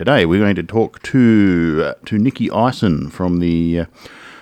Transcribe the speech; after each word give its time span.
today 0.00 0.24
we're 0.24 0.40
going 0.40 0.56
to 0.56 0.62
talk 0.62 1.02
to 1.02 1.82
uh, 1.84 1.92
to 2.06 2.16
Nicky 2.16 2.46
Ison 2.46 3.10
from 3.10 3.38
the 3.38 3.80
uh, 3.80 3.84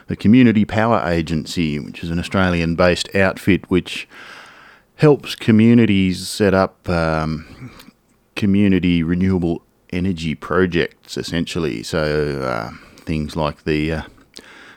the 0.07 0.15
Community 0.15 0.65
Power 0.65 1.03
Agency, 1.05 1.81
which 1.81 2.05
is 2.05 2.11
an 2.11 2.21
Australian-based 2.21 3.13
outfit 3.17 3.69
which 3.69 4.09
helps 4.95 5.35
communities 5.35 6.29
set 6.29 6.55
up 6.55 6.89
um, 6.89 7.73
community 8.37 9.03
renewable 9.03 9.63
energy 9.91 10.37
projects, 10.37 11.17
essentially. 11.17 11.83
So 11.83 12.41
uh, 12.41 12.71
things 12.99 13.35
like 13.35 13.65
the 13.65 13.93
uh, 13.95 14.03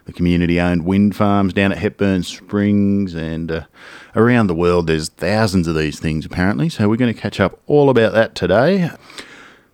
the 0.06 0.14
community-owned 0.14 0.84
wind 0.84 1.16
farms 1.16 1.54
down 1.54 1.72
at 1.72 1.78
Hepburn 1.78 2.24
Springs 2.24 3.14
and 3.14 3.52
uh, 3.52 3.66
around 4.16 4.48
the 4.48 4.56
world. 4.56 4.88
There's 4.88 5.10
thousands 5.10 5.68
of 5.68 5.76
these 5.76 6.00
things 6.00 6.26
apparently. 6.26 6.70
So 6.70 6.90
we're 6.90 6.96
going 6.96 7.14
to 7.14 7.22
catch 7.22 7.40
up 7.40 7.60
all 7.68 7.92
about 7.92 8.14
that 8.14 8.34
today. 8.34 8.90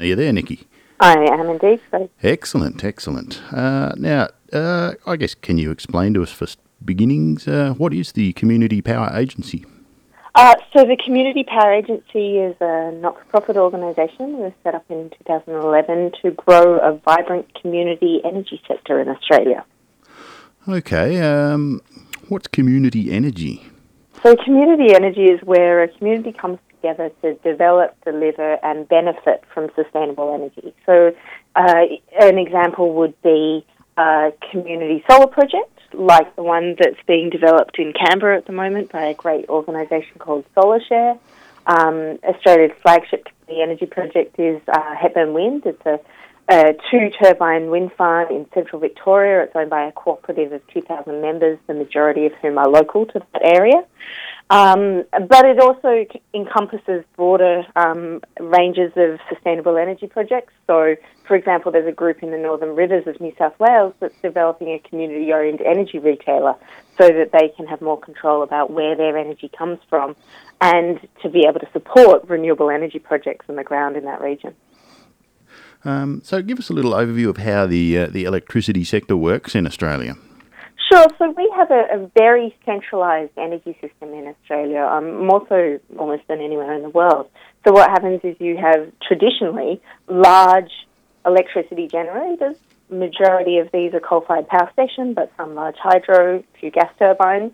Are 0.01 0.05
you 0.05 0.17
there, 0.17 0.33
Nicky? 0.33 0.67
I 0.99 1.13
am 1.31 1.49
indeed. 1.49 1.79
So. 1.91 2.09
Excellent, 2.23 2.83
excellent. 2.83 3.41
Uh, 3.51 3.93
now, 3.97 4.27
uh, 4.51 4.93
I 5.05 5.15
guess 5.15 5.35
can 5.35 5.57
you 5.57 5.71
explain 5.71 6.13
to 6.15 6.23
us 6.23 6.31
for 6.31 6.47
beginnings 6.83 7.47
uh, 7.47 7.73
what 7.77 7.93
is 7.93 8.13
the 8.13 8.33
Community 8.33 8.81
Power 8.81 9.11
Agency? 9.13 9.65
Uh, 10.35 10.55
so 10.71 10.83
the 10.83 10.97
Community 11.03 11.43
Power 11.43 11.73
Agency 11.73 12.37
is 12.37 12.55
a 12.61 12.91
not-for-profit 12.91 13.57
organisation. 13.57 14.35
It 14.35 14.37
was 14.37 14.53
set 14.63 14.75
up 14.75 14.85
in 14.89 15.09
2011 15.25 16.11
to 16.21 16.31
grow 16.31 16.77
a 16.77 16.93
vibrant 16.97 17.51
community 17.59 18.21
energy 18.23 18.61
sector 18.67 19.01
in 19.01 19.09
Australia. 19.09 19.65
Okay, 20.67 21.19
um, 21.21 21.81
what's 22.27 22.47
community 22.47 23.11
energy? 23.11 23.67
So 24.23 24.35
community 24.35 24.93
energy 24.93 25.25
is 25.25 25.39
where 25.43 25.81
a 25.81 25.87
community 25.87 26.33
comes 26.33 26.59
together 26.77 27.11
to 27.21 27.33
develop, 27.35 27.95
deliver, 28.03 28.57
and 28.63 28.87
benefit 28.87 29.43
from 29.53 29.69
sustainable 29.75 30.33
energy. 30.33 30.73
So 30.85 31.13
uh, 31.55 31.83
an 32.19 32.37
example 32.37 32.93
would 32.95 33.19
be 33.21 33.65
a 33.97 34.31
community 34.51 35.03
solar 35.09 35.27
project 35.27 35.71
like 35.93 36.35
the 36.35 36.43
one 36.43 36.75
that's 36.79 37.01
being 37.07 37.29
developed 37.29 37.79
in 37.79 37.93
Canberra 37.93 38.37
at 38.37 38.45
the 38.45 38.53
moment 38.53 38.91
by 38.91 39.05
a 39.05 39.13
great 39.13 39.47
organisation 39.49 40.19
called 40.19 40.45
SolarShare. 40.55 41.17
Um, 41.65 42.19
Australia's 42.23 42.71
flagship 42.81 43.25
community 43.25 43.61
energy 43.61 43.85
project 43.85 44.39
is 44.39 44.61
uh, 44.67 44.95
Hepburn 44.95 45.33
Wind. 45.33 45.63
It's 45.65 45.85
a, 45.85 45.99
a 46.49 46.73
two 46.89 47.09
turbine 47.21 47.69
wind 47.69 47.91
farm 47.97 48.31
in 48.31 48.45
central 48.53 48.79
Victoria. 48.79 49.43
It's 49.43 49.55
owned 49.55 49.69
by 49.69 49.87
a 49.87 49.91
cooperative 49.91 50.53
of 50.53 50.65
2,000 50.67 51.21
members, 51.21 51.59
the 51.67 51.73
majority 51.73 52.25
of 52.25 52.33
whom 52.41 52.57
are 52.57 52.69
local 52.69 53.05
to 53.05 53.21
that 53.33 53.41
area. 53.43 53.83
Um, 54.49 55.03
but 55.11 55.45
it 55.45 55.59
also 55.59 56.05
encompasses 56.33 57.03
broader 57.17 57.65
um, 57.75 58.21
ranges 58.39 58.93
of 58.95 59.19
sustainable 59.27 59.77
energy 59.77 60.07
projects. 60.07 60.53
So, 60.67 60.95
for 61.27 61.35
example, 61.35 61.73
there's 61.73 61.87
a 61.87 61.91
group 61.91 62.23
in 62.23 62.31
the 62.31 62.37
Northern 62.37 62.73
Rivers 62.73 63.07
of 63.07 63.19
New 63.19 63.33
South 63.37 63.59
Wales 63.59 63.93
that's 63.99 64.19
developing 64.21 64.69
a 64.69 64.79
community 64.79 65.33
owned 65.33 65.59
energy 65.61 65.99
retailer 65.99 66.55
so 66.97 67.09
that 67.09 67.33
they 67.33 67.49
can 67.57 67.67
have 67.67 67.81
more 67.81 67.99
control 67.99 68.41
about 68.41 68.71
where 68.71 68.95
their 68.95 69.17
energy 69.17 69.49
comes 69.49 69.79
from 69.89 70.15
and 70.61 71.05
to 71.21 71.29
be 71.29 71.45
able 71.47 71.59
to 71.59 71.69
support 71.73 72.27
renewable 72.29 72.69
energy 72.69 72.99
projects 72.99 73.47
on 73.49 73.57
the 73.57 73.63
ground 73.63 73.97
in 73.97 74.05
that 74.05 74.21
region. 74.21 74.55
Um, 75.83 76.21
so, 76.23 76.41
give 76.41 76.59
us 76.59 76.69
a 76.69 76.73
little 76.73 76.91
overview 76.91 77.29
of 77.29 77.37
how 77.37 77.65
the, 77.67 77.97
uh, 77.97 78.07
the 78.07 78.25
electricity 78.25 78.83
sector 78.83 79.15
works 79.15 79.55
in 79.55 79.65
Australia. 79.65 80.15
Sure. 80.91 81.07
So 81.17 81.31
we 81.31 81.51
have 81.55 81.69
a, 81.69 81.85
a 81.91 82.11
very 82.15 82.55
centralised 82.65 83.33
energy 83.37 83.77
system 83.81 84.13
in 84.13 84.27
Australia, 84.27 84.83
um, 84.83 85.25
more 85.25 85.45
so 85.49 85.79
almost 85.97 86.23
than 86.29 86.39
anywhere 86.39 86.73
in 86.73 86.81
the 86.81 86.89
world. 86.89 87.29
So 87.65 87.73
what 87.73 87.89
happens 87.89 88.21
is 88.23 88.37
you 88.39 88.55
have 88.57 88.89
traditionally 89.05 89.81
large 90.07 90.71
electricity 91.25 91.87
generators. 91.87 92.55
Majority 92.89 93.57
of 93.57 93.69
these 93.73 93.93
are 93.93 93.99
coal-fired 93.99 94.47
power 94.47 94.69
stations, 94.71 95.13
but 95.13 95.29
some 95.35 95.55
large 95.55 95.75
hydro, 95.75 96.41
few 96.57 96.71
gas 96.71 96.89
turbines. 96.97 97.51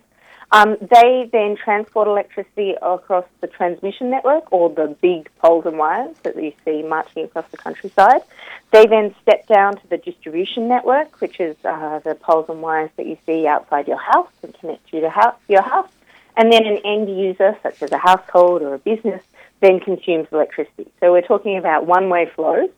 Um, 0.53 0.77
they 0.79 1.27
then 1.31 1.55
transport 1.55 2.07
electricity 2.07 2.75
across 2.79 3.25
the 3.41 3.47
transmission 3.47 4.11
network 4.11 4.53
or 4.53 4.69
the 4.69 4.95
big 5.01 5.27
poles 5.39 5.65
and 5.65 5.79
wires 5.79 6.15
that 6.21 6.35
you 6.35 6.53
see 6.63 6.83
marching 6.83 7.25
across 7.25 7.49
the 7.49 7.57
countryside. 7.57 8.21
They 8.69 8.85
then 8.85 9.15
step 9.23 9.47
down 9.47 9.77
to 9.77 9.87
the 9.87 9.97
distribution 9.97 10.67
network, 10.67 11.19
which 11.21 11.39
is 11.39 11.55
uh, 11.65 11.99
the 11.99 12.13
poles 12.13 12.45
and 12.49 12.61
wires 12.61 12.91
that 12.97 13.07
you 13.07 13.17
see 13.25 13.47
outside 13.47 13.87
your 13.87 13.97
house 13.97 14.29
and 14.43 14.53
connect 14.59 14.93
you 14.93 15.01
to 15.01 15.09
house, 15.09 15.35
your 15.47 15.63
house. 15.63 15.89
And 16.37 16.51
then 16.51 16.67
an 16.67 16.77
end 16.85 17.09
user, 17.09 17.57
such 17.63 17.81
as 17.81 17.91
a 17.91 17.97
household 17.97 18.61
or 18.61 18.75
a 18.75 18.79
business, 18.79 19.23
then 19.59 19.79
consumes 19.79 20.27
electricity. 20.31 20.91
So 20.99 21.11
we're 21.11 21.21
talking 21.21 21.57
about 21.57 21.87
one-way 21.87 22.27
flows 22.35 22.69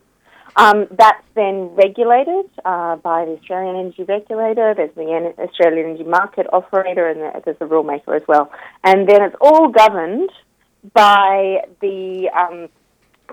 um, 0.54 0.86
that's 0.90 1.22
then 1.34 1.74
regulated 1.74 2.48
uh, 2.64 2.96
by 2.96 3.24
the 3.24 3.32
Australian 3.32 3.76
Energy 3.76 4.04
Regulator. 4.04 4.74
There's 4.74 4.94
the 4.94 5.34
Australian 5.38 5.86
Energy 5.86 6.04
Market 6.04 6.46
Operator, 6.52 7.08
and 7.08 7.44
there's 7.44 7.58
the 7.58 7.66
rulemaker 7.66 8.16
as 8.16 8.26
well. 8.28 8.50
And 8.84 9.08
then 9.08 9.22
it's 9.22 9.36
all 9.40 9.68
governed 9.68 10.30
by 10.94 11.64
the 11.80 12.30
um, 12.30 12.68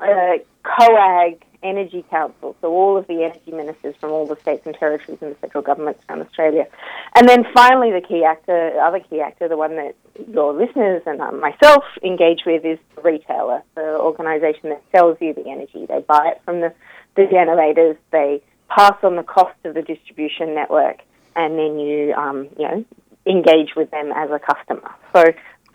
uh, 0.01 0.37
COAG 0.65 1.41
Energy 1.63 2.03
Council, 2.09 2.55
so 2.59 2.67
all 2.67 2.97
of 2.97 3.07
the 3.07 3.23
energy 3.23 3.51
ministers 3.51 3.95
from 3.99 4.11
all 4.11 4.27
the 4.27 4.35
states 4.35 4.65
and 4.65 4.75
territories 4.75 5.17
and 5.21 5.31
the 5.31 5.35
federal 5.35 5.63
governments 5.63 6.03
around 6.09 6.21
Australia. 6.21 6.67
And 7.15 7.27
then 7.27 7.45
finally, 7.53 7.89
the 7.91 8.05
key 8.05 8.25
actor, 8.25 8.77
other 8.81 8.99
key 8.99 9.21
actor, 9.21 9.47
the 9.47 9.55
one 9.55 9.77
that 9.77 9.95
your 10.29 10.53
listeners 10.53 11.03
and 11.05 11.21
um, 11.21 11.39
myself 11.39 11.85
engage 12.03 12.41
with, 12.45 12.65
is 12.65 12.79
the 12.95 13.01
retailer, 13.01 13.63
the 13.75 13.97
organisation 13.97 14.69
that 14.71 14.83
sells 14.91 15.17
you 15.21 15.33
the 15.33 15.49
energy. 15.49 15.85
They 15.85 16.01
buy 16.01 16.33
it 16.35 16.41
from 16.43 16.59
the 16.59 16.73
the 17.15 17.25
generators, 17.31 17.97
they 18.11 18.41
pass 18.69 18.95
on 19.03 19.15
the 19.15 19.23
cost 19.23 19.57
of 19.65 19.73
the 19.73 19.81
distribution 19.81 20.55
network, 20.55 20.99
and 21.35 21.57
then 21.57 21.79
you, 21.79 22.13
um, 22.13 22.47
you 22.57 22.67
know, 22.67 22.85
engage 23.25 23.75
with 23.75 23.89
them 23.91 24.11
as 24.15 24.29
a 24.31 24.39
customer. 24.39 24.91
So 25.15 25.23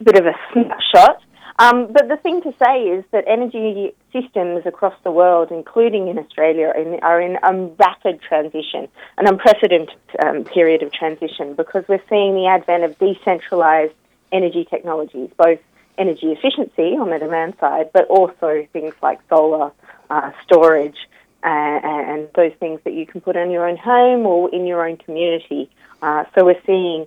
a 0.01 0.05
bit 0.05 0.17
of 0.17 0.27
a 0.27 0.35
snapshot. 0.53 1.23
Um, 1.61 1.89
but 1.93 2.07
the 2.07 2.17
thing 2.17 2.41
to 2.43 2.53
say 2.63 2.85
is 2.85 3.05
that 3.11 3.25
energy 3.27 3.93
systems 4.13 4.63
across 4.65 4.95
the 5.03 5.11
world, 5.11 5.51
including 5.51 6.07
in 6.07 6.17
Australia, 6.17 6.69
are 6.69 6.79
in, 6.79 7.01
are 7.03 7.21
in 7.21 7.37
a 7.43 7.75
rapid 7.81 8.23
transition, 8.23 8.87
an 9.17 9.27
unprecedented 9.27 9.97
um, 10.25 10.45
period 10.45 10.85
of 10.85 10.93
transition, 10.93 11.55
because 11.55 11.85
we're 11.89 12.03
seeing 12.09 12.35
the 12.35 12.47
advent 12.47 12.85
of 12.85 12.97
decentralized 12.99 13.95
energy 14.31 14.69
technologies, 14.71 15.31
both 15.37 15.59
energy 15.97 16.31
efficiency 16.31 16.97
on 16.97 17.11
the 17.11 17.19
demand 17.19 17.55
side, 17.59 17.91
but 17.93 18.07
also 18.07 18.65
things 18.73 18.95
like 19.03 19.19
solar 19.29 19.73
uh, 20.11 20.31
storage 20.45 20.97
uh, 21.45 21.81
and 21.83 22.29
those 22.35 22.53
things 22.59 22.81
that 22.85 22.95
you 22.95 23.07
can 23.07 23.21
put 23.21 23.37
in 23.37 23.51
your 23.51 23.69
own 23.69 23.77
home 23.77 24.27
or 24.27 24.53
in 24.55 24.67
your 24.67 24.87
own 24.87 24.97
community. 24.97 25.71
Uh, 26.03 26.25
so 26.35 26.45
we're 26.45 26.61
seeing 26.67 27.07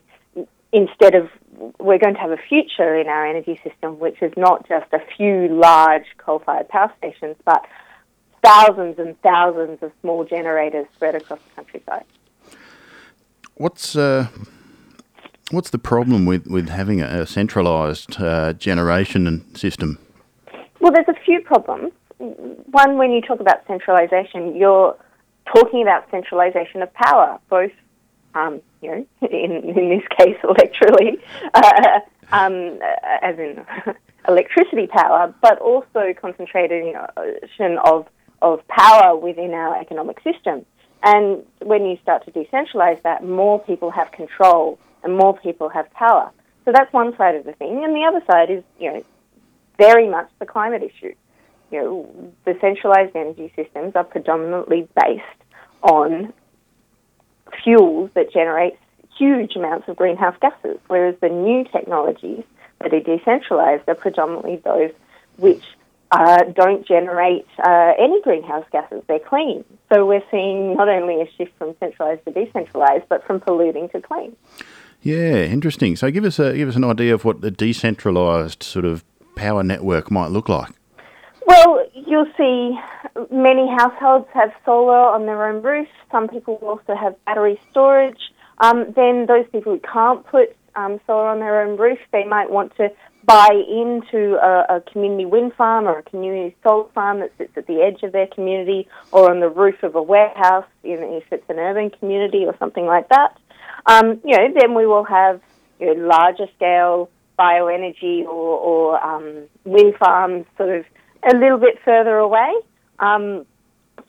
instead 0.74 1.16
of 1.16 1.30
we're 1.80 2.00
going 2.00 2.14
to 2.14 2.19
have 2.19 2.31
a 2.31 2.38
future 2.38 2.96
in 2.96 3.08
our 3.08 3.28
energy 3.28 3.59
system, 3.64 4.00
which 4.00 4.22
is 4.22 4.31
not 4.38 4.68
just 4.68 4.92
a 4.94 5.00
few 5.18 5.47
large 5.50 6.06
coal-fired 6.18 6.69
power 6.69 6.92
stations, 6.97 7.36
but 7.46 7.66
thousands 8.44 8.97
and 8.97 9.19
thousands 9.22 9.84
of 9.84 9.92
small 10.02 10.24
generators 10.24 10.88
spread 10.96 11.16
across 11.16 11.40
the 11.40 11.56
countryside. 11.56 12.06
What's 13.56 13.96
uh, 13.96 14.28
what's 15.52 15.69
the 15.69 15.78
problem 15.78 16.25
with, 16.25 16.48
with 16.48 16.69
having 16.69 17.02
a, 17.02 17.28
centralised 17.28 18.19
uh, 18.19 18.53
generation 18.53 19.53
system? 19.56 20.00
Well, 20.80 20.92
there's 20.92 21.09
a 21.09 21.19
few 21.25 21.42
problems 21.42 21.92
one, 22.21 22.97
when 22.97 23.11
you 23.11 23.21
talk 23.21 23.39
about 23.39 23.65
centralisation, 23.67 24.55
you're 24.55 24.95
talking 25.53 25.81
about 25.81 26.09
centralisation 26.11 26.81
of 26.81 26.93
power, 26.93 27.39
both, 27.49 27.71
um, 28.35 28.61
you 28.81 28.89
know, 28.91 29.07
in, 29.27 29.51
in 29.51 29.89
this 29.89 30.07
case, 30.17 30.37
electrically, 30.43 31.19
uh, 31.53 31.99
um, 32.31 32.79
as 33.21 33.37
in 33.37 33.65
electricity 34.27 34.87
power, 34.87 35.33
but 35.41 35.59
also 35.59 36.13
concentration 36.19 37.77
of, 37.85 38.07
of 38.41 38.67
power 38.67 39.15
within 39.17 39.53
our 39.53 39.79
economic 39.79 40.21
system. 40.21 40.65
And 41.03 41.44
when 41.62 41.85
you 41.85 41.97
start 42.03 42.25
to 42.25 42.31
decentralise 42.31 43.01
that, 43.01 43.24
more 43.24 43.59
people 43.59 43.89
have 43.89 44.12
control 44.12 44.77
and 45.03 45.17
more 45.17 45.35
people 45.35 45.69
have 45.69 45.91
power. 45.94 46.31
So 46.63 46.71
that's 46.71 46.94
one 46.94 47.17
side 47.17 47.33
of 47.33 47.44
the 47.44 47.53
thing. 47.53 47.83
And 47.83 47.95
the 47.95 48.03
other 48.03 48.24
side 48.29 48.51
is, 48.51 48.63
you 48.79 48.94
know, 48.94 49.03
very 49.79 50.07
much 50.07 50.29
the 50.38 50.45
climate 50.45 50.83
issue 50.83 51.15
you 51.71 51.81
know, 51.81 52.33
the 52.45 52.57
centralized 52.59 53.15
energy 53.15 53.51
systems 53.56 53.94
are 53.95 54.03
predominantly 54.03 54.88
based 54.95 55.23
on 55.81 56.33
fuels 57.63 58.09
that 58.13 58.31
generate 58.31 58.77
huge 59.18 59.56
amounts 59.56 59.88
of 59.88 59.95
greenhouse 59.95 60.35
gases, 60.41 60.77
whereas 60.88 61.15
the 61.21 61.29
new 61.29 61.63
technologies 61.65 62.44
that 62.79 62.94
are 62.94 63.00
decentralized 63.00 63.88
are 63.88 63.95
predominantly 63.95 64.57
those 64.57 64.91
which 65.38 65.63
uh, 66.12 66.44
don't 66.56 66.85
generate 66.85 67.47
uh, 67.63 67.94
any 67.97 68.21
greenhouse 68.21 68.65
gases. 68.71 69.01
They're 69.07 69.19
clean. 69.19 69.63
So 69.91 70.06
we're 70.06 70.24
seeing 70.29 70.75
not 70.75 70.89
only 70.89 71.21
a 71.21 71.29
shift 71.38 71.51
from 71.57 71.75
centralized 71.79 72.25
to 72.25 72.31
decentralized, 72.31 73.06
but 73.09 73.25
from 73.25 73.39
polluting 73.39 73.89
to 73.89 74.01
clean. 74.01 74.35
Yeah, 75.01 75.44
interesting. 75.45 75.95
So 75.95 76.12
give 76.12 76.25
us 76.25 76.38
a 76.38 76.56
give 76.56 76.69
us 76.69 76.75
an 76.75 76.83
idea 76.83 77.13
of 77.13 77.25
what 77.25 77.41
the 77.41 77.50
decentralized 77.50 78.62
sort 78.62 78.85
of 78.85 79.03
power 79.35 79.63
network 79.63 80.12
might 80.12 80.31
look 80.31 80.50
like. 80.50 80.71
Well, 81.45 81.85
you'll 81.93 82.31
see 82.38 82.79
many 83.31 83.67
households 83.67 84.27
have 84.33 84.51
solar 84.65 84.97
on 84.97 85.25
their 85.25 85.47
own 85.47 85.61
roof. 85.61 85.88
Some 86.11 86.27
people 86.27 86.55
also 86.61 86.95
have 86.95 87.15
battery 87.25 87.59
storage. 87.71 88.19
Um, 88.59 88.93
then 88.95 89.25
those 89.25 89.45
people 89.51 89.73
who 89.73 89.79
can't 89.79 90.25
put 90.27 90.55
um, 90.75 90.99
solar 91.07 91.27
on 91.27 91.39
their 91.39 91.61
own 91.63 91.77
roof, 91.77 91.99
they 92.11 92.23
might 92.23 92.49
want 92.49 92.75
to 92.77 92.89
buy 93.25 93.49
into 93.51 94.35
a, 94.35 94.77
a, 94.77 94.81
community 94.81 95.25
wind 95.25 95.53
farm 95.53 95.85
or 95.85 95.99
a 95.99 96.03
community 96.03 96.55
solar 96.63 96.89
farm 96.89 97.19
that 97.19 97.31
sits 97.38 97.55
at 97.55 97.67
the 97.67 97.81
edge 97.81 98.01
of 98.03 98.11
their 98.11 98.27
community 98.27 98.88
or 99.11 99.29
on 99.29 99.39
the 99.39 99.49
roof 99.49 99.83
of 99.83 99.95
a 99.95 100.01
warehouse 100.01 100.65
in, 100.83 100.97
if 101.03 101.23
it's 101.31 101.47
an 101.49 101.59
urban 101.59 101.89
community 101.91 102.45
or 102.45 102.55
something 102.57 102.85
like 102.85 103.09
that. 103.09 103.38
Um, 103.85 104.21
you 104.23 104.38
know, 104.38 104.47
then 104.59 104.73
we 104.73 104.85
will 104.85 105.03
have 105.03 105.41
you 105.79 105.95
know, 105.95 106.07
larger 106.07 106.47
scale 106.55 107.09
bioenergy 107.38 108.23
or, 108.23 108.27
or 108.27 109.03
um, 109.03 109.43
wind 109.65 109.95
farms 109.99 110.45
sort 110.57 110.69
of 110.69 110.85
a 111.23 111.35
little 111.35 111.57
bit 111.57 111.79
further 111.83 112.18
away. 112.18 112.53
Um, 113.00 113.45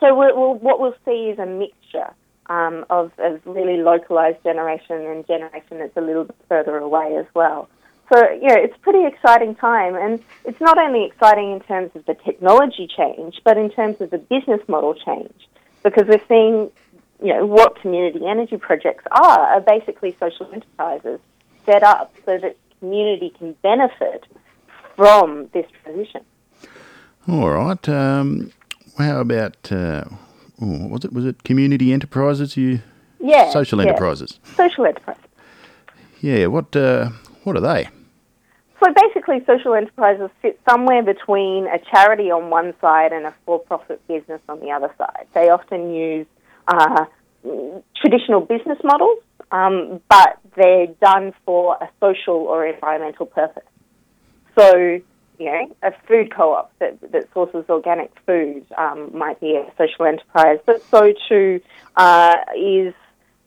so 0.00 0.14
we'll, 0.16 0.36
we'll, 0.36 0.54
what 0.54 0.80
we'll 0.80 0.96
see 1.04 1.30
is 1.30 1.38
a 1.38 1.46
mixture 1.46 2.12
um, 2.46 2.84
of, 2.90 3.12
of 3.18 3.40
really 3.44 3.82
localized 3.82 4.42
generation 4.42 5.00
and 5.06 5.26
generation 5.26 5.78
that's 5.78 5.96
a 5.96 6.00
little 6.00 6.24
bit 6.24 6.36
further 6.48 6.76
away 6.78 7.16
as 7.16 7.26
well. 7.34 7.68
So, 8.12 8.20
know, 8.48 8.56
it's 8.56 8.74
a 8.74 8.80
pretty 8.80 9.06
exciting 9.06 9.54
time. 9.54 9.94
And 9.94 10.22
it's 10.44 10.60
not 10.60 10.78
only 10.78 11.04
exciting 11.04 11.52
in 11.52 11.60
terms 11.60 11.92
of 11.94 12.04
the 12.04 12.14
technology 12.14 12.88
change, 12.94 13.40
but 13.44 13.56
in 13.56 13.70
terms 13.70 14.00
of 14.00 14.10
the 14.10 14.18
business 14.18 14.60
model 14.68 14.94
change. 14.94 15.48
Because 15.82 16.06
we're 16.06 16.22
seeing, 16.28 16.70
you 17.22 17.32
know, 17.32 17.46
what 17.46 17.80
community 17.80 18.26
energy 18.26 18.56
projects 18.56 19.04
are, 19.10 19.40
are 19.54 19.60
basically 19.60 20.16
social 20.20 20.50
enterprises 20.52 21.20
set 21.64 21.82
up 21.82 22.14
so 22.26 22.38
that 22.38 22.56
community 22.80 23.32
can 23.38 23.54
benefit 23.62 24.26
from 24.96 25.48
this 25.52 25.66
transition. 25.82 26.22
All 27.28 27.50
right. 27.50 27.88
Um, 27.88 28.52
how 28.98 29.20
about, 29.20 29.70
uh, 29.70 30.04
oh, 30.60 30.88
was 30.88 31.04
it? 31.04 31.12
Was 31.12 31.24
it 31.24 31.44
community 31.44 31.92
enterprises? 31.92 32.56
You 32.56 32.80
yeah, 33.20 33.50
social 33.50 33.78
yeah. 33.80 33.88
enterprises. 33.88 34.40
Social 34.56 34.86
enterprises. 34.86 35.22
Yeah. 36.20 36.46
What 36.46 36.74
uh, 36.74 37.10
What 37.44 37.56
are 37.56 37.60
they? 37.60 37.88
So 38.82 38.92
basically, 38.92 39.44
social 39.46 39.74
enterprises 39.74 40.30
sit 40.40 40.60
somewhere 40.68 41.02
between 41.02 41.66
a 41.66 41.78
charity 41.78 42.30
on 42.30 42.50
one 42.50 42.74
side 42.80 43.12
and 43.12 43.26
a 43.26 43.34
for-profit 43.46 44.06
business 44.08 44.40
on 44.48 44.60
the 44.60 44.70
other 44.70 44.92
side. 44.98 45.26
They 45.34 45.50
often 45.50 45.94
use 45.94 46.26
uh, 46.66 47.04
traditional 47.96 48.40
business 48.40 48.78
models, 48.82 49.18
um, 49.52 50.00
but 50.08 50.38
they're 50.56 50.88
done 51.00 51.32
for 51.44 51.76
a 51.80 51.88
social 52.00 52.34
or 52.34 52.66
environmental 52.66 53.26
purpose. 53.26 53.62
So, 54.58 55.00
you 55.42 55.50
know, 55.50 55.76
a 55.82 55.92
food 56.06 56.32
co-op 56.34 56.72
that, 56.78 56.98
that 57.12 57.32
sources 57.32 57.64
organic 57.68 58.12
food 58.24 58.64
um, 58.78 59.10
might 59.16 59.40
be 59.40 59.56
a 59.56 59.70
social 59.76 60.04
enterprise, 60.04 60.58
but 60.64 60.82
so 60.90 61.12
too 61.28 61.60
uh, 61.96 62.36
is, 62.56 62.94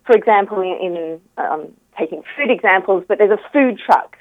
for 0.06 0.15
example, 0.15 0.62
in, 0.62 1.21
um, 1.38 1.74
taking 1.97 2.24
food 2.36 2.51
examples, 2.51 3.06
but 3.07 3.18
there's 3.18 3.31
a 3.31 3.51
food 3.51 3.80
truck 3.86 4.18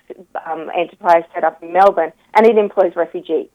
um, 0.47 0.71
enterprise 0.77 1.25
set 1.35 1.45
up 1.45 1.63
in 1.63 1.73
Melbourne, 1.73 2.13
and 2.35 2.47
it 2.47 2.57
employs 2.57 2.95
refugees. 2.95 3.49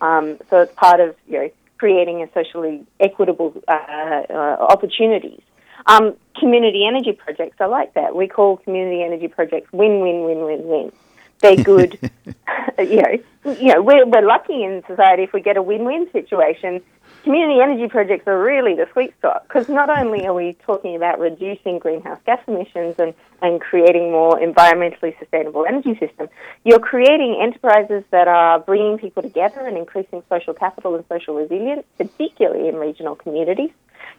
Um, 0.00 0.38
so 0.50 0.60
it's 0.60 0.74
part 0.74 1.00
of 1.00 1.16
you 1.26 1.38
know 1.38 1.50
creating 1.78 2.22
a 2.22 2.28
socially 2.32 2.86
equitable 3.00 3.54
uh, 3.66 3.72
uh, 3.72 4.56
opportunities. 4.60 5.40
Um, 5.86 6.14
community 6.38 6.86
energy 6.86 7.12
projects 7.12 7.56
are 7.60 7.68
like 7.68 7.94
that. 7.94 8.14
We 8.14 8.28
call 8.28 8.58
community 8.58 9.02
energy 9.02 9.28
projects 9.28 9.72
win 9.72 10.00
win 10.00 10.24
win 10.24 10.44
win 10.44 10.66
win 10.66 10.92
They're 11.40 11.56
good. 11.56 11.98
you 12.78 13.02
know, 13.02 13.18
you 13.44 13.74
know, 13.74 13.82
we're, 13.82 14.06
we're 14.06 14.26
lucky 14.26 14.64
in 14.64 14.82
society 14.86 15.24
if 15.24 15.32
we 15.32 15.40
get 15.40 15.56
a 15.56 15.62
win 15.62 15.84
win 15.84 16.08
situation 16.12 16.82
community 17.24 17.58
energy 17.60 17.88
projects 17.88 18.28
are 18.28 18.38
really 18.38 18.74
the 18.74 18.86
sweet 18.92 19.14
spot 19.16 19.44
because 19.48 19.68
not 19.68 19.88
only 19.88 20.26
are 20.26 20.34
we 20.34 20.52
talking 20.66 20.94
about 20.94 21.18
reducing 21.18 21.78
greenhouse 21.78 22.18
gas 22.26 22.38
emissions 22.46 22.94
and, 22.98 23.14
and 23.40 23.60
creating 23.62 24.12
more 24.12 24.38
environmentally 24.38 25.18
sustainable 25.18 25.64
energy 25.66 25.98
system, 25.98 26.28
you're 26.64 26.78
creating 26.78 27.38
enterprises 27.42 28.04
that 28.10 28.28
are 28.28 28.60
bringing 28.60 28.98
people 28.98 29.22
together 29.22 29.66
and 29.66 29.76
increasing 29.76 30.22
social 30.28 30.52
capital 30.52 30.94
and 30.94 31.04
social 31.08 31.34
resilience, 31.34 31.84
particularly 31.96 32.68
in 32.68 32.76
regional 32.76 33.16
communities. 33.16 33.70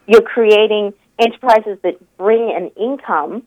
You're 0.08 0.24
creating 0.24 0.94
enterprises 1.20 1.78
that 1.84 1.98
bring 2.18 2.52
an 2.56 2.72
income 2.76 3.44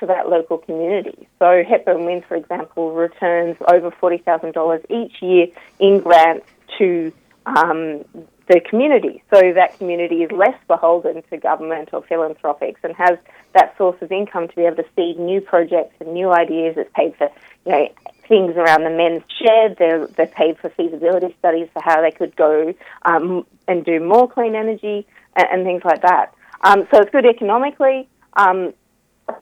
to 0.00 0.06
that 0.06 0.28
local 0.28 0.58
community. 0.58 1.28
So 1.38 1.62
Hepburn 1.68 2.04
Wind, 2.04 2.24
for 2.26 2.36
example, 2.36 2.92
returns 2.92 3.56
over 3.72 3.90
$40,000 3.90 4.84
each 4.90 5.22
year 5.22 5.46
in 5.78 6.00
grants 6.00 6.46
to 6.78 7.12
um, 7.46 8.04
the 8.48 8.60
community. 8.60 9.22
So 9.32 9.52
that 9.54 9.76
community 9.78 10.22
is 10.22 10.30
less 10.30 10.56
beholden 10.68 11.22
to 11.30 11.36
government 11.36 11.90
or 11.92 12.02
philanthropics 12.02 12.80
and 12.84 12.94
has 12.94 13.18
that 13.54 13.76
source 13.76 14.00
of 14.00 14.12
income 14.12 14.48
to 14.48 14.54
be 14.54 14.62
able 14.62 14.76
to 14.76 14.86
seed 14.94 15.18
new 15.18 15.40
projects 15.40 15.94
and 16.00 16.12
new 16.12 16.30
ideas. 16.30 16.76
It's 16.76 16.90
paid 16.94 17.16
for, 17.16 17.28
you 17.64 17.72
know, 17.72 17.88
things 18.28 18.56
around 18.56 18.84
the 18.84 18.90
men's 18.90 19.22
shed. 19.40 19.76
They're, 19.78 20.06
they're 20.06 20.26
paid 20.26 20.58
for 20.58 20.70
feasibility 20.70 21.34
studies 21.38 21.68
for 21.72 21.82
how 21.82 22.00
they 22.02 22.12
could 22.12 22.36
go 22.36 22.72
um, 23.02 23.46
and 23.66 23.84
do 23.84 24.00
more 24.00 24.28
clean 24.30 24.54
energy 24.54 25.06
and, 25.34 25.46
and 25.50 25.64
things 25.64 25.82
like 25.84 26.02
that. 26.02 26.32
Um, 26.62 26.86
so 26.92 27.00
it's 27.00 27.10
good 27.10 27.26
economically. 27.26 28.08
Um, 28.34 28.74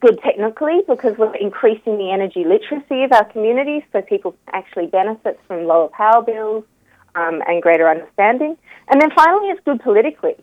good 0.01 0.19
technically 0.23 0.81
because 0.89 1.17
we're 1.19 1.35
increasing 1.37 1.99
the 1.99 2.11
energy 2.11 2.45
literacy 2.45 3.05
of 3.05 3.13
our 3.13 3.25
communities 3.25 3.83
so 3.93 4.03
people 4.03 4.35
actually 4.53 4.87
benefit 4.87 5.39
from 5.47 5.67
lower 5.67 5.89
power 5.89 6.23
bills 6.23 6.65
um, 7.15 7.43
and 7.47 7.63
greater 7.63 7.89
understanding. 7.89 8.57
And 8.89 9.01
then 9.01 9.11
finally, 9.15 9.49
it's 9.49 9.61
good 9.65 9.81
politically. 9.81 10.37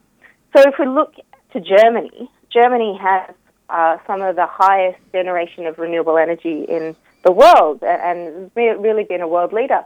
So 0.55 0.63
if 0.63 0.75
we 0.79 0.85
look 0.85 1.15
to 1.53 1.59
Germany, 1.59 2.29
Germany 2.51 2.97
has 3.01 3.33
uh, 3.69 3.97
some 4.05 4.21
of 4.21 4.35
the 4.35 4.47
highest 4.47 4.99
generation 5.11 5.65
of 5.65 5.79
renewable 5.79 6.17
energy 6.17 6.65
in 6.67 6.95
the 7.23 7.31
world 7.31 7.83
and 7.83 8.51
really 8.55 9.03
been 9.03 9.21
a 9.21 9.27
world 9.27 9.53
leader. 9.53 9.83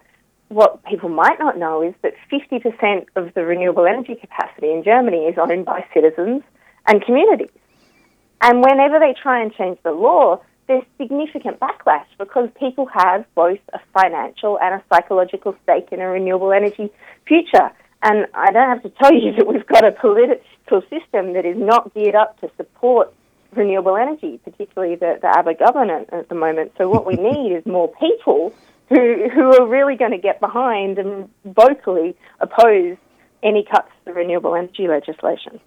What 0.50 0.84
people 0.86 1.10
might 1.10 1.40
not 1.40 1.58
know 1.58 1.82
is 1.82 1.94
that 2.02 2.14
50% 2.32 3.06
of 3.16 3.34
the 3.34 3.46
renewable 3.46 3.86
energy 3.86 4.16
capacity 4.16 4.72
in 4.72 4.84
Germany 4.84 5.26
is 5.26 5.38
owned 5.38 5.66
by 5.66 5.86
citizens 5.94 6.44
and 6.88 7.04
communities. 7.04 7.50
And 8.42 8.62
whenever 8.62 9.00
they 9.00 9.16
try 9.22 9.42
and 9.42 9.54
change 9.54 9.80
the 9.84 9.92
law, 9.92 10.42
there's 10.68 10.84
significant 10.98 11.60
backlash 11.60 12.06
because 12.18 12.50
people 12.60 12.88
have 12.88 13.26
both 13.36 13.60
a 13.74 13.80
financial 13.94 14.60
and 14.60 14.76
a 14.76 14.84
psychological 14.92 15.56
stake 15.64 15.90
in 15.92 16.02
a 16.02 16.08
renewable 16.08 16.52
energy 16.52 16.92
future. 17.28 17.72
And 18.02 18.28
I 18.34 18.52
don't 18.52 18.70
have 18.70 18.84
to 18.84 18.90
tell 18.90 19.14
you 19.14 19.34
that 19.34 19.48
we've 19.48 19.66
got 19.66 19.86
a 19.86 19.92
political 19.92 20.82
system 20.90 21.34
that 21.34 21.46
is 21.46 21.58
not 21.58 21.94
geared 21.94 22.16
up 22.16 22.40
to 22.42 22.50
support 22.58 23.14
renewable 23.56 23.96
energy, 23.96 24.40
particularly 24.44 24.96
the, 24.96 25.18
the 25.22 25.28
Abbott 25.28 25.60
government 25.60 26.10
at 26.12 26.30
the 26.30 26.36
moment. 26.36 26.74
So 26.78 26.90
what 26.90 27.06
we 27.06 27.16
need 27.32 27.56
is 27.56 27.66
more 27.66 27.92
people 28.00 28.54
who, 28.90 29.30
who 29.30 29.54
are 29.56 29.68
really 29.68 29.96
going 29.96 30.12
to 30.12 30.18
get 30.18 30.40
behind 30.40 31.00
and 31.00 31.30
vocally 31.46 32.16
oppose 32.40 32.98
any 33.44 33.64
cuts 33.64 33.92
to 34.06 34.14
renewable 34.14 34.56
energy 34.56 34.88
legislation. 34.88 35.60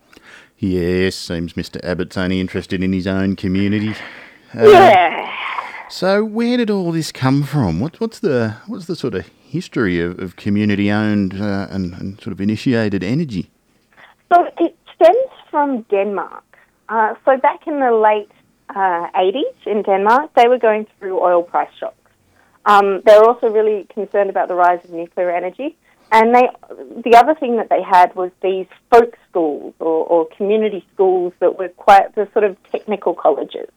Yes, 0.59 1.15
seems 1.15 1.53
Mr. 1.53 1.83
Abbott's 1.85 2.17
only 2.17 2.41
interested 2.41 2.83
in 2.83 2.93
his 2.93 3.07
own 3.07 3.37
community. 3.37 3.95
Uh, 4.57 4.69
yeah. 4.69 5.33
So 5.89 6.25
where 6.25 6.57
did 6.57 6.69
all 6.69 6.91
this 6.91 7.13
come 7.13 7.45
from? 7.45 7.81
What, 7.81 8.01
what's 8.01 8.19
the 8.19 8.57
what's 8.67 8.87
the 8.87 8.97
sort 8.97 9.15
of 9.15 9.27
history 9.27 10.01
of, 10.01 10.19
of 10.19 10.37
community 10.37 10.91
owned 10.91 11.41
uh, 11.41 11.69
and, 11.71 11.95
and, 11.95 12.21
sort 12.21 12.33
of 12.33 12.41
initiated 12.41 13.03
energy? 13.03 13.51
So 14.33 14.47
it 14.59 14.77
stems 14.95 15.31
from 15.51 15.83
Denmark. 15.83 16.45
Uh, 16.89 17.15
so 17.25 17.37
back 17.39 17.67
in 17.67 17.81
the 17.81 17.93
late 17.93 18.31
80s 18.71 19.35
uh, 19.67 19.71
in 19.71 19.83
Denmark, 19.83 20.33
they 20.35 20.49
were 20.49 20.59
going 20.59 20.87
through 20.99 21.21
oil 21.21 21.43
price 21.43 21.71
shocks. 21.79 21.95
Um, 22.67 23.01
they 23.07 23.17
were 23.17 23.27
also 23.27 23.49
really 23.49 23.87
concerned 23.95 24.29
about 24.29 24.49
the 24.49 24.55
rise 24.55 24.85
of 24.85 24.91
nuclear 24.91 25.31
energy. 25.31 25.77
And 26.11 26.35
they, 26.35 26.49
the 27.05 27.17
other 27.17 27.35
thing 27.35 27.57
that 27.57 27.69
they 27.69 27.83
had 27.83 28.15
was 28.15 28.31
these 28.43 28.67
folk 28.91 29.17
schools 29.29 29.75
or, 29.79 30.07
or 30.07 30.29
community 30.37 30.87
schools 30.95 31.35
that 31.41 31.59
were 31.59 31.69
quite 31.69 32.15
the 32.15 32.29
sort 32.33 32.45
of 32.45 32.57
technical 32.71 33.15
colleges. 33.15 33.69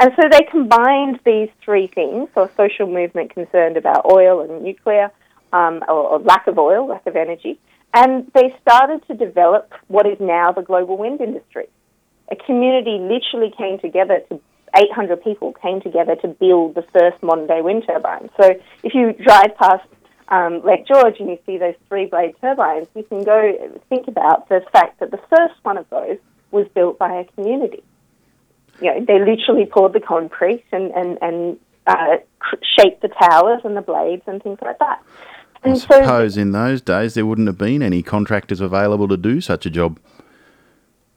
And 0.00 0.12
so 0.16 0.28
they 0.28 0.42
combined 0.50 1.20
these 1.24 1.48
three 1.64 1.88
things, 1.88 2.28
so 2.34 2.42
a 2.42 2.50
social 2.56 2.86
movement 2.86 3.34
concerned 3.34 3.76
about 3.76 4.06
oil 4.10 4.40
and 4.40 4.62
nuclear, 4.62 5.10
um, 5.52 5.82
or, 5.88 5.94
or, 5.94 6.18
lack 6.20 6.46
of 6.46 6.58
oil, 6.58 6.86
lack 6.86 7.06
of 7.06 7.16
energy, 7.16 7.58
and 7.94 8.30
they 8.34 8.54
started 8.60 9.06
to 9.08 9.14
develop 9.14 9.72
what 9.88 10.06
is 10.06 10.18
now 10.20 10.52
the 10.52 10.62
global 10.62 10.96
wind 10.96 11.20
industry. 11.20 11.66
A 12.30 12.36
community 12.36 12.98
literally 13.00 13.52
came 13.56 13.78
together 13.78 14.20
to 14.28 14.40
800 14.76 15.24
people 15.24 15.54
came 15.54 15.80
together 15.80 16.14
to 16.16 16.28
build 16.28 16.74
the 16.74 16.82
first 16.92 17.22
modern 17.22 17.46
day 17.46 17.62
wind 17.62 17.84
turbine. 17.86 18.28
So 18.40 18.54
if 18.82 18.94
you 18.94 19.14
drive 19.14 19.56
past 19.56 19.88
um, 20.30 20.62
Lake 20.64 20.86
George 20.86 21.16
and 21.20 21.28
you 21.28 21.38
see 21.46 21.58
those 21.58 21.74
three 21.88 22.06
blade 22.06 22.34
turbines, 22.40 22.88
you 22.94 23.02
can 23.02 23.24
go 23.24 23.80
think 23.88 24.08
about 24.08 24.48
the 24.48 24.60
fact 24.72 25.00
that 25.00 25.10
the 25.10 25.20
first 25.30 25.54
one 25.62 25.78
of 25.78 25.88
those 25.90 26.18
was 26.50 26.66
built 26.74 26.98
by 26.98 27.12
a 27.12 27.24
community 27.32 27.82
you 28.80 28.92
know, 28.92 29.04
they 29.04 29.18
literally 29.18 29.66
poured 29.66 29.92
the 29.92 30.00
concrete 30.00 30.64
and, 30.72 30.90
and, 30.92 31.18
and 31.20 31.58
uh, 31.86 32.16
shaped 32.78 33.02
the 33.02 33.08
towers 33.08 33.60
and 33.64 33.76
the 33.76 33.80
blades 33.80 34.22
and 34.26 34.42
things 34.42 34.58
like 34.62 34.78
that. 34.78 35.02
I 35.64 35.74
suppose 35.74 36.34
so, 36.34 36.40
in 36.40 36.52
those 36.52 36.80
days 36.80 37.14
there 37.14 37.26
wouldn't 37.26 37.48
have 37.48 37.58
been 37.58 37.82
any 37.82 38.02
contractors 38.02 38.60
available 38.60 39.08
to 39.08 39.16
do 39.16 39.40
such 39.40 39.66
a 39.66 39.70
job. 39.70 39.98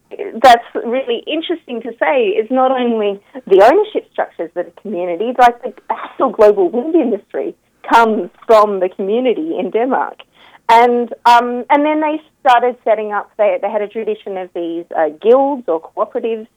That's 0.10 0.65
really 0.74 1.24
interesting 1.27 1.82
to 1.84 1.91
say. 1.91 2.30
It's 2.30 2.51
not 2.51 2.72
only 2.72 3.22
the 3.46 3.62
ownership 3.63 4.12
structures 4.12 4.50
that 4.56 4.65
are 4.65 4.82
communities, 4.82 5.36
like 5.38 5.62
the 5.62 5.74
actual 5.91 6.32
global 6.32 6.70
wind 6.70 6.96
industry 6.96 7.56
comes 7.84 8.30
from 8.48 8.80
the 8.80 8.90
community 8.90 9.58
in 9.58 9.72
Denmark. 9.72 10.20
And 10.70 11.14
um, 11.26 11.66
and 11.70 11.86
then 11.86 12.00
they 12.02 12.22
started 12.40 12.78
setting 12.84 13.12
up. 13.12 13.32
They 13.38 13.58
they 13.62 13.70
had 13.70 13.82
a 13.82 13.88
tradition 13.88 14.38
of 14.38 14.50
these 14.54 14.86
uh, 14.96 15.10
guilds 15.22 15.68
or 15.68 15.82
cooperatives, 15.82 16.48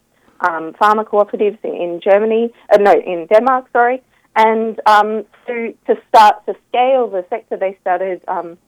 um, 0.41 0.75
farmer 0.79 1.05
cooperatives 1.05 1.59
in, 1.65 2.01
Germany. 2.01 2.53
Uh, 2.73 2.79
no, 2.79 2.93
in 2.93 3.27
Denmark. 3.27 3.67
Sorry. 3.73 4.03
And 4.37 4.81
um, 4.87 5.25
to 5.47 5.75
to 5.87 5.95
start 6.09 6.47
to 6.47 6.55
scale 6.69 7.09
the 7.09 7.25
sector, 7.29 7.57
they 7.57 7.77
started. 7.81 8.23
Um, 8.29 8.59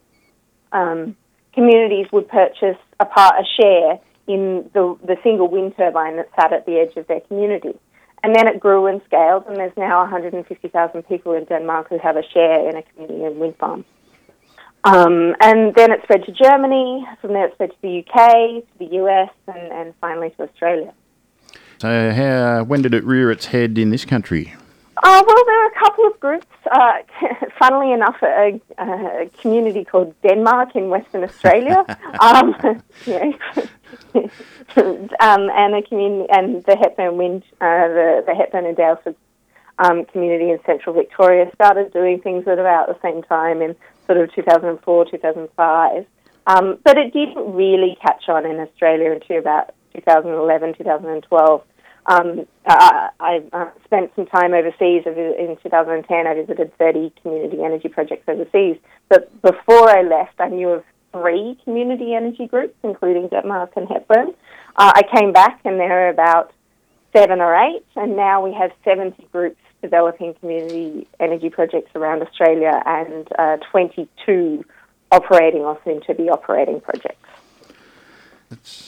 um, 0.72 1.16
communities 1.56 2.06
would 2.12 2.28
purchase 2.28 2.76
a 3.00 3.06
part 3.06 3.34
a 3.40 3.44
share 3.60 3.98
in 4.26 4.68
the 4.74 4.96
the 5.04 5.16
single 5.22 5.48
wind 5.48 5.74
turbine 5.76 6.16
that 6.16 6.28
sat 6.38 6.52
at 6.52 6.66
the 6.66 6.76
edge 6.76 6.96
of 6.96 7.06
their 7.06 7.20
community. 7.20 7.74
And 8.26 8.34
then 8.34 8.48
it 8.48 8.58
grew 8.58 8.86
and 8.86 9.00
scaled, 9.06 9.44
and 9.46 9.56
there's 9.56 9.76
now 9.76 10.00
150,000 10.00 11.02
people 11.04 11.32
in 11.34 11.44
Denmark 11.44 11.90
who 11.90 11.98
have 11.98 12.16
a 12.16 12.24
share 12.34 12.68
in 12.68 12.76
a 12.76 12.82
community 12.82 13.38
wind 13.38 13.56
farm. 13.56 13.84
Um, 14.82 15.36
and 15.40 15.72
then 15.76 15.92
it 15.92 16.00
spread 16.02 16.24
to 16.24 16.32
Germany. 16.32 17.06
From 17.20 17.34
there, 17.34 17.46
it 17.46 17.54
spread 17.54 17.70
to 17.70 17.76
the 17.82 18.00
UK, 18.00 18.64
to 18.64 18.78
the 18.80 18.96
US, 18.96 19.30
and, 19.46 19.72
and 19.72 19.94
finally 20.00 20.30
to 20.30 20.42
Australia. 20.42 20.92
So, 21.78 22.10
how, 22.10 22.64
when 22.64 22.82
did 22.82 22.94
it 22.94 23.04
rear 23.04 23.30
its 23.30 23.46
head 23.46 23.78
in 23.78 23.90
this 23.90 24.04
country? 24.04 24.54
Uh, 25.02 25.22
well, 25.26 25.44
there 25.44 25.64
are 25.64 25.68
a 25.68 25.78
couple 25.78 26.06
of 26.06 26.18
groups. 26.20 26.46
Uh, 26.70 26.92
funnily 27.58 27.92
enough, 27.92 28.16
a, 28.22 28.60
a, 28.78 29.30
community 29.40 29.84
called 29.84 30.14
Denmark 30.22 30.74
in 30.74 30.88
Western 30.88 31.22
Australia, 31.22 31.84
um, 32.20 32.54
um, 35.20 35.50
and 35.50 35.74
a 35.74 35.82
community, 35.82 36.26
and 36.30 36.64
the 36.64 36.76
Hepburn 36.76 37.16
Wind, 37.16 37.42
uh, 37.60 37.88
the, 37.88 38.24
the 38.26 38.34
Hepburn 38.34 38.64
and 38.64 38.76
Daylesford 38.76 39.16
um, 39.78 40.06
community 40.06 40.50
in 40.50 40.58
Central 40.64 40.94
Victoria 40.94 41.50
started 41.54 41.92
doing 41.92 42.20
things 42.20 42.48
at 42.48 42.58
about 42.58 42.88
the 42.88 42.98
same 43.02 43.22
time 43.22 43.60
in 43.60 43.76
sort 44.06 44.18
of 44.18 44.32
2004, 44.34 45.04
2005. 45.10 46.06
Um, 46.46 46.78
but 46.84 46.96
it 46.96 47.12
didn't 47.12 47.54
really 47.54 47.98
catch 48.00 48.28
on 48.28 48.46
in 48.46 48.60
Australia 48.60 49.12
until 49.12 49.38
about 49.38 49.74
2011, 49.94 50.74
2012. 50.74 51.62
Um, 52.08 52.46
I, 52.66 53.10
I 53.18 53.42
uh, 53.52 53.70
spent 53.84 54.12
some 54.14 54.26
time 54.26 54.54
overseas. 54.54 55.02
In 55.06 55.56
2010, 55.62 56.26
I 56.26 56.34
visited 56.34 56.76
30 56.78 57.12
community 57.22 57.62
energy 57.62 57.88
projects 57.88 58.28
overseas. 58.28 58.78
But 59.08 59.30
before 59.42 59.90
I 59.90 60.02
left, 60.02 60.34
I 60.38 60.48
knew 60.48 60.70
of 60.70 60.84
three 61.12 61.58
community 61.64 62.14
energy 62.14 62.46
groups, 62.46 62.74
including 62.82 63.28
Denmark 63.28 63.72
and 63.76 63.88
Hepburn. 63.88 64.34
Uh, 64.76 64.92
I 64.94 65.02
came 65.16 65.32
back, 65.32 65.60
and 65.64 65.80
there 65.80 66.06
are 66.06 66.10
about 66.10 66.52
seven 67.12 67.40
or 67.40 67.54
eight, 67.56 67.84
and 67.96 68.16
now 68.16 68.44
we 68.44 68.52
have 68.52 68.70
70 68.84 69.26
groups 69.32 69.56
developing 69.82 70.34
community 70.34 71.06
energy 71.20 71.50
projects 71.50 71.90
around 71.94 72.22
Australia 72.22 72.82
and 72.84 73.28
uh, 73.38 73.56
22 73.70 74.64
operating 75.12 75.60
or 75.60 75.78
soon 75.84 76.00
to 76.02 76.14
be 76.14 76.28
operating 76.28 76.80
projects. 76.80 77.28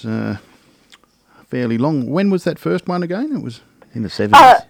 Uh, 0.04 0.36
fairly 1.48 1.78
long. 1.78 2.10
When 2.10 2.30
was 2.30 2.44
that 2.44 2.58
first 2.58 2.86
one 2.86 3.02
again? 3.02 3.34
It 3.34 3.42
was 3.42 3.60
in 3.94 4.02
the 4.02 4.08
70s. 4.08 4.34
Uh, 4.34 4.60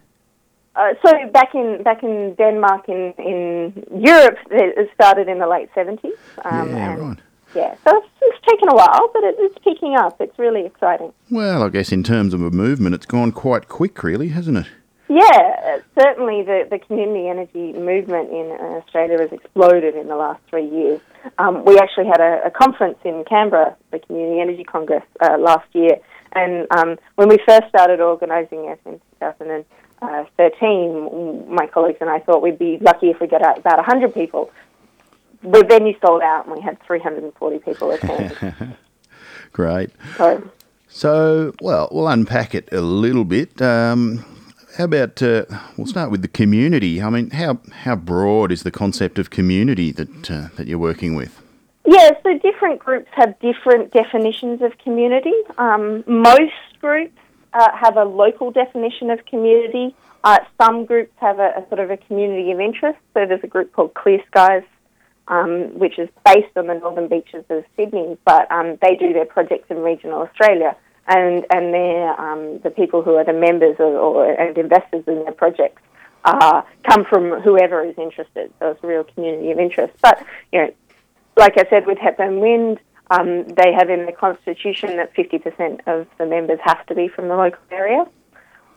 uh, 0.76 0.94
so 1.04 1.12
back 1.32 1.54
in 1.54 1.82
back 1.82 2.04
in 2.04 2.34
Denmark 2.34 2.88
in 2.88 3.12
in 3.18 3.72
Europe, 4.00 4.38
it 4.50 4.88
started 4.94 5.28
in 5.28 5.40
the 5.40 5.48
late 5.48 5.68
seventies. 5.74 6.14
Um, 6.44 6.70
yeah, 6.70 6.94
right. 6.94 7.18
Yeah, 7.54 7.74
so 7.84 7.96
it's, 7.96 8.06
it's, 8.20 8.46
taken 8.46 8.68
a 8.68 8.74
while, 8.74 9.10
but 9.12 9.24
it, 9.24 9.34
it's 9.38 9.58
picking 9.64 9.96
up. 9.96 10.20
It's 10.20 10.38
really 10.38 10.66
exciting. 10.66 11.12
Well, 11.30 11.62
I 11.62 11.70
guess 11.70 11.92
in 11.92 12.02
terms 12.02 12.34
of 12.34 12.42
a 12.42 12.50
movement, 12.50 12.94
it's 12.94 13.06
gone 13.06 13.32
quite 13.32 13.68
quick, 13.68 14.02
really, 14.02 14.28
hasn't 14.28 14.58
it? 14.58 14.66
Yeah, 15.08 15.78
certainly 15.98 16.42
the, 16.42 16.68
the 16.70 16.78
community 16.78 17.28
energy 17.28 17.72
movement 17.72 18.30
in 18.30 18.52
Australia 18.60 19.18
has 19.20 19.32
exploded 19.32 19.94
in 19.94 20.08
the 20.08 20.16
last 20.16 20.40
three 20.50 20.68
years. 20.68 21.00
Um, 21.38 21.64
we 21.64 21.78
actually 21.78 22.06
had 22.06 22.20
a, 22.20 22.44
a, 22.44 22.50
conference 22.50 22.98
in 23.04 23.24
Canberra, 23.24 23.74
the 23.90 24.00
Community 24.00 24.40
Energy 24.40 24.64
Congress, 24.64 25.02
uh, 25.22 25.38
last 25.38 25.66
year. 25.72 25.96
And 26.32 26.66
um, 26.76 26.98
when 27.16 27.28
we 27.28 27.38
first 27.46 27.68
started 27.68 28.00
organising 28.00 28.64
it 28.66 28.80
in 28.84 29.00
2013, 29.20 31.54
my 31.54 31.66
colleagues 31.66 31.98
and 32.00 32.08
I 32.10 32.18
thought 32.20 32.42
we'd 32.42 32.58
be 32.58 32.78
lucky 32.80 33.10
if 33.10 33.20
we 33.20 33.26
got 33.26 33.42
out 33.42 33.58
about 33.58 33.76
100 33.78 34.14
people. 34.14 34.50
The 35.42 35.64
venue 35.64 35.98
sold 36.00 36.22
out 36.22 36.46
and 36.46 36.56
we 36.56 36.62
had 36.62 36.82
340 36.82 37.58
people 37.60 37.90
attend. 37.92 38.36
Great. 39.52 39.90
So, 40.16 40.50
so, 40.88 41.52
well, 41.60 41.88
we'll 41.92 42.08
unpack 42.08 42.54
it 42.54 42.68
a 42.72 42.80
little 42.80 43.24
bit. 43.24 43.60
Um, 43.62 44.24
how 44.76 44.84
about 44.84 45.22
uh, 45.22 45.44
we'll 45.76 45.86
start 45.86 46.10
with 46.10 46.22
the 46.22 46.28
community? 46.28 47.02
I 47.02 47.10
mean, 47.10 47.30
how 47.30 47.58
how 47.72 47.96
broad 47.96 48.52
is 48.52 48.62
the 48.62 48.70
concept 48.70 49.18
of 49.18 49.30
community 49.30 49.90
that 49.92 50.30
uh, 50.30 50.48
that 50.56 50.68
you're 50.68 50.78
working 50.78 51.16
with? 51.16 51.42
Yeah, 51.90 52.10
so 52.22 52.36
different 52.36 52.80
groups 52.80 53.08
have 53.12 53.38
different 53.40 53.94
definitions 53.94 54.60
of 54.60 54.76
community. 54.76 55.32
Um, 55.56 56.04
most 56.06 56.52
groups 56.82 57.16
uh, 57.54 57.70
have 57.74 57.96
a 57.96 58.04
local 58.04 58.50
definition 58.50 59.10
of 59.10 59.24
community. 59.24 59.96
Uh, 60.22 60.40
some 60.60 60.84
groups 60.84 61.12
have 61.16 61.38
a, 61.38 61.54
a, 61.56 61.66
sort 61.68 61.80
of 61.80 61.90
a 61.90 61.96
community 61.96 62.52
of 62.52 62.60
interest. 62.60 62.98
So 63.14 63.24
there's 63.24 63.42
a 63.42 63.46
group 63.46 63.72
called 63.72 63.94
Clear 63.94 64.20
Skies, 64.26 64.64
um, 65.28 65.78
which 65.78 65.98
is 65.98 66.10
based 66.26 66.54
on 66.58 66.66
the 66.66 66.74
northern 66.74 67.08
beaches 67.08 67.46
of 67.48 67.64
Sydney, 67.74 68.18
but 68.26 68.52
um, 68.52 68.76
they 68.82 68.94
do 68.94 69.14
their 69.14 69.24
projects 69.24 69.70
in 69.70 69.78
regional 69.78 70.20
Australia 70.20 70.76
and 71.06 71.46
and 71.50 71.72
they're 71.72 72.20
um, 72.20 72.58
the 72.58 72.70
people 72.70 73.00
who 73.00 73.14
are 73.14 73.24
the 73.24 73.32
members 73.32 73.76
or, 73.78 73.96
or 73.96 74.30
and 74.30 74.58
investors 74.58 75.04
in 75.06 75.24
their 75.24 75.32
projects 75.32 75.80
uh, 76.26 76.60
come 76.86 77.06
from 77.06 77.40
whoever 77.40 77.82
is 77.82 77.94
interested. 77.96 78.52
So 78.58 78.72
it's 78.72 78.84
a 78.84 78.86
real 78.86 79.04
community 79.04 79.50
of 79.50 79.58
interest. 79.58 79.94
But 80.02 80.22
you 80.52 80.60
know, 80.60 80.74
like 81.38 81.56
I 81.56 81.64
said 81.70 81.86
with 81.86 81.98
Hepburn 81.98 82.40
Wind, 82.40 82.78
um, 83.10 83.46
they 83.48 83.72
have 83.72 83.88
in 83.88 84.04
the 84.06 84.12
constitution 84.12 84.96
that 84.96 85.14
50% 85.14 85.80
of 85.86 86.06
the 86.18 86.26
members 86.26 86.58
have 86.64 86.84
to 86.86 86.94
be 86.94 87.08
from 87.08 87.28
the 87.28 87.36
local 87.36 87.62
area. 87.70 88.04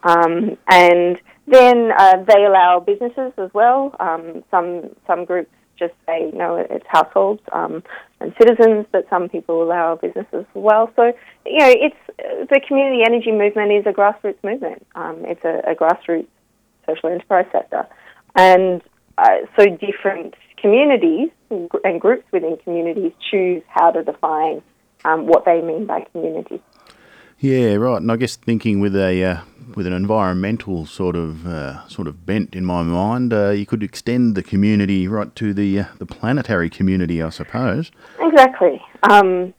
Um, 0.04 0.58
and 0.68 1.20
then 1.48 1.92
uh, 1.98 2.24
they 2.24 2.46
allow 2.46 2.80
businesses 2.80 3.34
as 3.38 3.50
well. 3.54 3.96
Um, 4.00 4.44
some 4.50 4.90
some 5.06 5.26
groups 5.26 5.52
just 5.78 5.94
say 6.08 6.32
no, 6.34 6.56
it's 6.56 6.86
households 6.88 7.42
um, 7.52 7.84
and 8.20 8.34
citizens, 8.40 8.86
but 8.92 9.08
some 9.10 9.30
people 9.30 9.62
allow 9.62 9.96
businesses 9.96 10.46
as 10.50 10.56
well. 10.56 10.92
So 10.96 11.14
you 11.46 11.58
know, 11.58 11.70
it's 11.70 12.50
the 12.50 12.62
community 12.68 13.04
energy 13.06 13.32
movement 13.32 13.72
is 13.74 13.86
a 13.86 13.92
grassroots 13.92 14.44
movement. 14.44 14.86
Um, 14.96 15.24
it's 15.26 15.44
a, 15.44 15.62
a, 15.70 15.76
grassroots 15.76 16.28
social 16.88 17.10
enterprise 17.10 17.48
sector, 17.52 17.86
and 18.36 18.82
uh, 19.18 19.38
so 19.58 19.66
different 19.66 20.36
communities 20.58 21.30
and 21.84 22.02
groups 22.02 22.26
within 22.32 22.58
communities 22.58 23.12
choose 23.30 23.64
how 23.68 23.92
to 23.92 24.04
define 24.04 24.62
um, 25.06 25.28
what 25.28 25.46
they 25.46 25.62
mean 25.62 25.86
by 25.86 26.02
community. 26.12 26.62
Yeah, 27.40 27.74
right. 27.76 27.98
And 27.98 28.12
I 28.12 28.18
guess 28.18 28.36
thinking 28.36 28.80
with 28.80 28.96
a 28.96 29.24
uh, 29.24 29.42
with 29.76 29.88
an 29.88 29.94
environmental 29.94 30.86
sort 30.86 31.16
of 31.16 31.48
uh, 31.48 31.88
sort 31.88 32.08
of 32.08 32.24
bent 32.24 32.54
in 32.54 32.66
my 32.66 32.84
mind, 32.84 33.34
uh, 33.34 33.50
you 33.50 33.66
could 33.66 33.82
extend 33.82 34.36
the 34.36 34.44
community 34.44 35.08
right 35.08 35.36
to 35.36 35.54
the 35.54 35.80
uh, 35.80 35.86
the 35.98 36.06
planetary 36.06 36.70
community, 36.70 37.22
I 37.22 37.30
suppose. 37.30 37.92
Exactly. 38.20 38.80
Um, 39.10 39.56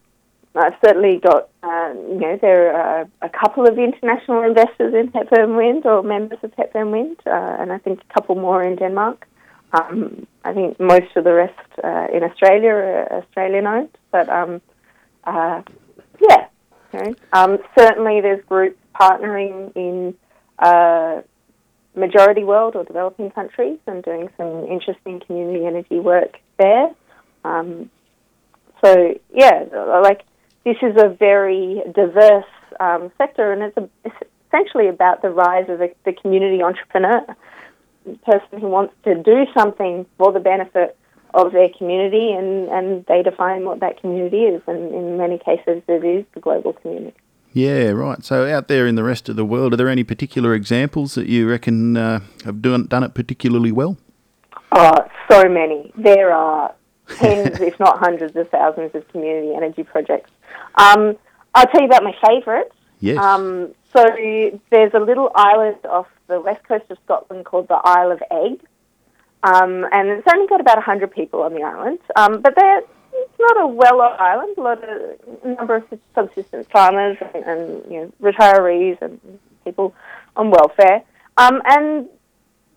I've 0.54 0.74
certainly 0.84 1.18
got 1.18 1.48
uh, 1.64 1.92
you 2.08 2.20
know 2.20 2.38
there 2.40 2.72
are 2.72 3.08
a 3.20 3.28
couple 3.28 3.66
of 3.66 3.76
international 3.78 4.42
investors 4.44 4.94
in 4.94 5.08
Hepburn 5.08 5.56
Wind 5.56 5.84
or 5.84 6.04
members 6.04 6.38
of 6.44 6.52
Hepburn 6.56 6.92
Wind, 6.92 7.16
uh, 7.26 7.56
and 7.58 7.72
I 7.72 7.78
think 7.78 8.00
a 8.08 8.14
couple 8.14 8.36
more 8.36 8.62
in 8.62 8.76
Denmark. 8.76 9.26
Um, 9.72 10.26
I 10.44 10.52
think 10.52 10.78
most 10.78 11.16
of 11.16 11.24
the 11.24 11.32
rest 11.32 11.58
uh, 11.82 12.06
in 12.12 12.22
Australia 12.22 12.70
are 12.70 13.22
Australian 13.22 13.66
owned, 13.66 13.96
but 14.10 14.28
um, 14.28 14.60
yeah. 15.26 16.46
Okay. 16.94 17.14
Um, 17.32 17.58
certainly, 17.78 18.20
there's 18.20 18.44
groups 18.44 18.78
partnering 18.94 19.72
in 19.74 20.14
uh, 20.58 21.22
majority 21.94 22.44
world 22.44 22.76
or 22.76 22.84
developing 22.84 23.30
countries 23.30 23.78
and 23.86 24.02
doing 24.02 24.28
some 24.36 24.66
interesting 24.66 25.20
community 25.20 25.66
energy 25.66 26.00
work 26.00 26.36
there. 26.58 26.90
Um, 27.44 27.90
so 28.84 29.14
yeah, 29.34 29.64
like 30.02 30.22
this 30.64 30.76
is 30.82 30.94
a 30.96 31.08
very 31.08 31.82
diverse 31.94 32.44
um, 32.80 33.10
sector, 33.18 33.52
and 33.52 33.62
it's, 33.62 33.76
a, 33.76 33.88
it's, 34.04 34.16
essentially 34.48 34.88
about 34.88 35.22
the 35.22 35.30
rise 35.30 35.66
of 35.70 35.78
the, 35.78 35.90
the 36.04 36.12
community 36.12 36.62
entrepreneur, 36.62 37.24
person 38.24 38.60
who 38.60 38.68
wants 38.68 38.94
to 39.04 39.14
do 39.14 39.46
something 39.56 40.06
for 40.18 40.32
the 40.32 40.40
benefit 40.40 40.96
of 41.34 41.52
their 41.52 41.68
community, 41.78 42.32
and, 42.32 42.68
and 42.68 43.06
they 43.06 43.22
define 43.22 43.64
what 43.64 43.80
that 43.80 44.00
community 44.00 44.42
is, 44.42 44.62
and 44.66 44.92
in 44.92 45.16
many 45.16 45.38
cases, 45.38 45.82
it 45.88 46.04
is 46.04 46.24
the 46.34 46.40
global 46.40 46.74
community. 46.74 47.16
Yeah, 47.54 47.90
right. 47.90 48.24
So 48.24 48.50
out 48.50 48.68
there 48.68 48.86
in 48.86 48.94
the 48.94 49.02
rest 49.02 49.28
of 49.28 49.36
the 49.36 49.44
world, 49.44 49.74
are 49.74 49.76
there 49.76 49.88
any 49.88 50.04
particular 50.04 50.54
examples 50.54 51.14
that 51.14 51.26
you 51.26 51.48
reckon 51.48 51.96
uh, 51.96 52.20
have 52.44 52.62
done, 52.62 52.86
done 52.86 53.02
it 53.02 53.14
particularly 53.14 53.72
well? 53.72 53.96
Oh, 54.72 54.98
so 55.30 55.48
many. 55.48 55.92
There 55.96 56.32
are 56.32 56.74
tens, 57.16 57.60
if 57.60 57.78
not 57.78 57.98
hundreds 57.98 58.36
of 58.36 58.48
thousands 58.48 58.94
of 58.94 59.06
community 59.08 59.54
energy 59.54 59.82
projects. 59.82 60.30
Um, 60.76 61.16
I'll 61.54 61.66
tell 61.66 61.82
you 61.82 61.86
about 61.86 62.04
my 62.04 62.14
favourites. 62.26 62.74
Yes. 63.00 63.18
Um, 63.18 63.74
so 63.94 64.04
there's 64.70 64.94
a 64.94 65.00
little 65.00 65.30
island 65.34 65.78
off 65.88 66.06
the 66.26 66.40
west 66.40 66.64
coast 66.66 66.84
of 66.90 66.98
Scotland 67.04 67.44
called 67.44 67.68
the 67.68 67.80
Isle 67.82 68.12
of 68.12 68.22
Eigg. 68.30 68.60
Um, 69.42 69.86
and 69.92 70.08
it's 70.08 70.26
only 70.32 70.46
got 70.46 70.60
about 70.60 70.76
100 70.76 71.10
people 71.10 71.42
on 71.42 71.52
the 71.54 71.62
island. 71.62 71.98
Um, 72.16 72.40
but 72.40 72.54
it's 72.56 73.38
not 73.38 73.60
a 73.60 73.66
well-off 73.66 74.18
island. 74.20 74.56
A 74.56 74.60
lot 74.60 74.84
of 74.84 75.44
number 75.44 75.76
of 75.76 75.84
subsistence 76.14 76.66
farmers 76.72 77.18
and, 77.34 77.44
and 77.44 77.92
you 77.92 78.00
know, 78.00 78.12
retirees 78.22 79.00
and 79.02 79.20
people 79.64 79.94
on 80.36 80.50
welfare. 80.50 81.02
Um, 81.36 81.60
and 81.64 82.08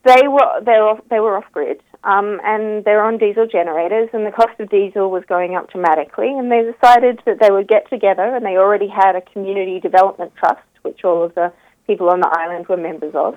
they 0.04 0.28
were 0.28 0.62
they 0.62 0.80
were 0.80 1.00
they 1.10 1.20
were 1.20 1.38
off 1.38 1.52
grid, 1.52 1.82
um, 2.04 2.40
and 2.44 2.86
they're 2.86 3.04
on 3.04 3.18
diesel 3.18 3.48
generators, 3.48 4.10
and 4.14 4.26
the 4.26 4.32
cost 4.32 4.60
of 4.60 4.70
diesel 4.70 5.10
was 5.10 5.24
going 5.28 5.56
up 5.56 5.72
dramatically. 5.72 6.30
And 6.30 6.52
they 6.52 6.62
decided 6.62 7.22
that 7.26 7.40
they 7.42 7.52
would 7.52 7.68
get 7.68 7.90
together, 7.90 8.36
and 8.36 8.46
they 8.46 8.58
already 8.58 8.88
had 8.88 9.16
a 9.16 9.22
community 9.22 9.80
development 9.80 10.34
trust, 10.36 10.62
which 10.86 11.04
all 11.04 11.24
of 11.24 11.36
the 11.36 11.52
people 11.88 12.10
on 12.10 12.22
the 12.22 12.30
island 12.30 12.68
were 12.68 12.78
members 12.78 13.14
of. 13.14 13.36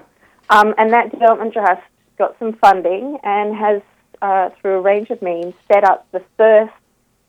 Um, 0.51 0.75
and 0.79 0.93
that 0.93 1.11
development 1.11 1.53
trust 1.55 1.83
got 2.17 2.39
some 2.39 2.53
funding 2.55 3.19
and 3.25 3.57
has, 3.57 3.83
uh, 4.23 4.51
through 4.61 4.79
a 4.79 4.81
range 4.81 5.11
of 5.11 5.21
means, 5.21 5.55
set 5.71 5.85
up 5.85 6.07
the 6.13 6.23
first 6.37 6.73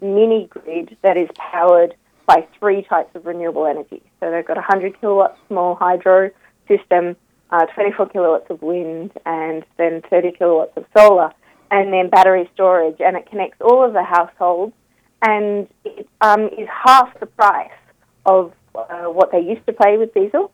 mini 0.02 0.48
grid 0.48 0.96
that 1.02 1.18
is 1.18 1.30
powered 1.36 1.96
by 2.26 2.48
three 2.60 2.84
types 2.84 3.16
of 3.16 3.26
renewable 3.26 3.66
energy. 3.66 4.02
So 4.20 4.30
they've 4.30 4.46
got 4.46 4.58
a 4.58 4.62
100 4.62 5.00
kilowatt 5.02 5.38
small 5.48 5.76
hydro 5.76 6.30
system 6.68 7.16
uh, 7.52 7.66
24 7.68 8.10
kilowatts 8.10 8.50
of 8.50 8.62
wind, 8.62 9.12
and 9.26 9.66
then 9.78 10.02
30 10.10 10.34
kilowatts 10.34 10.74
of 10.78 10.86
solar, 10.96 11.32
and 11.72 11.92
then 11.92 12.10
battery 12.10 12.50
storage. 12.54 12.98
And 13.00 13.18
it 13.18 13.30
connects 13.30 13.58
all 13.62 13.84
of 13.84 13.94
the 13.94 14.04
households, 14.04 14.74
and 15.22 15.68
it 15.84 16.08
um, 16.22 16.46
is 16.58 16.68
half 16.70 17.20
the 17.20 17.26
price 17.26 17.72
of 18.26 18.54
uh, 18.76 19.06
what 19.06 19.32
they 19.32 19.40
used 19.40 19.66
to 19.68 19.74
pay 19.74 19.98
with 19.98 20.14
diesel. 20.14 20.52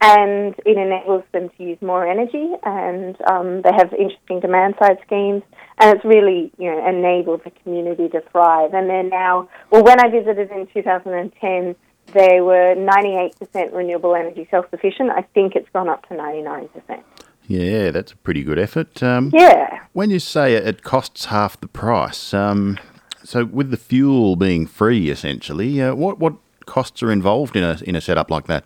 And 0.00 0.54
it 0.64 0.76
enables 0.76 1.24
them 1.32 1.50
to 1.56 1.62
use 1.64 1.82
more 1.82 2.06
energy, 2.06 2.52
and 2.62 3.16
um, 3.28 3.62
they 3.62 3.72
have 3.76 3.92
interesting 3.92 4.38
demand 4.38 4.76
side 4.80 4.98
schemes, 5.04 5.42
and 5.80 5.96
it's 5.96 6.04
really 6.04 6.52
you 6.56 6.70
know 6.70 6.88
enabled 6.88 7.42
the 7.42 7.50
community 7.50 8.08
to 8.10 8.20
thrive. 8.30 8.74
And 8.74 8.88
they're 8.88 9.02
now 9.02 9.48
well. 9.72 9.82
When 9.82 9.98
I 9.98 10.08
visited 10.08 10.52
in 10.52 10.68
2010, 10.68 11.74
they 12.12 12.40
were 12.40 12.76
98% 12.76 13.74
renewable 13.74 14.14
energy 14.14 14.46
self 14.52 14.70
sufficient. 14.70 15.10
I 15.10 15.22
think 15.34 15.56
it's 15.56 15.68
gone 15.72 15.88
up 15.88 16.08
to 16.08 16.14
99%. 16.14 17.02
Yeah, 17.48 17.90
that's 17.90 18.12
a 18.12 18.16
pretty 18.16 18.44
good 18.44 18.58
effort. 18.58 19.02
Um, 19.02 19.30
yeah. 19.32 19.80
When 19.94 20.10
you 20.10 20.18
say 20.18 20.54
it 20.54 20.82
costs 20.82 21.26
half 21.26 21.58
the 21.58 21.66
price, 21.66 22.34
um, 22.34 22.78
so 23.24 23.44
with 23.44 23.70
the 23.70 23.76
fuel 23.76 24.36
being 24.36 24.66
free 24.66 25.08
essentially, 25.08 25.80
uh, 25.80 25.94
what 25.94 26.18
what 26.18 26.34
costs 26.68 27.02
are 27.02 27.10
involved 27.10 27.56
in 27.56 27.64
a 27.64 27.78
in 27.84 27.96
a 27.96 28.00
setup 28.00 28.30
like 28.30 28.46
that? 28.46 28.64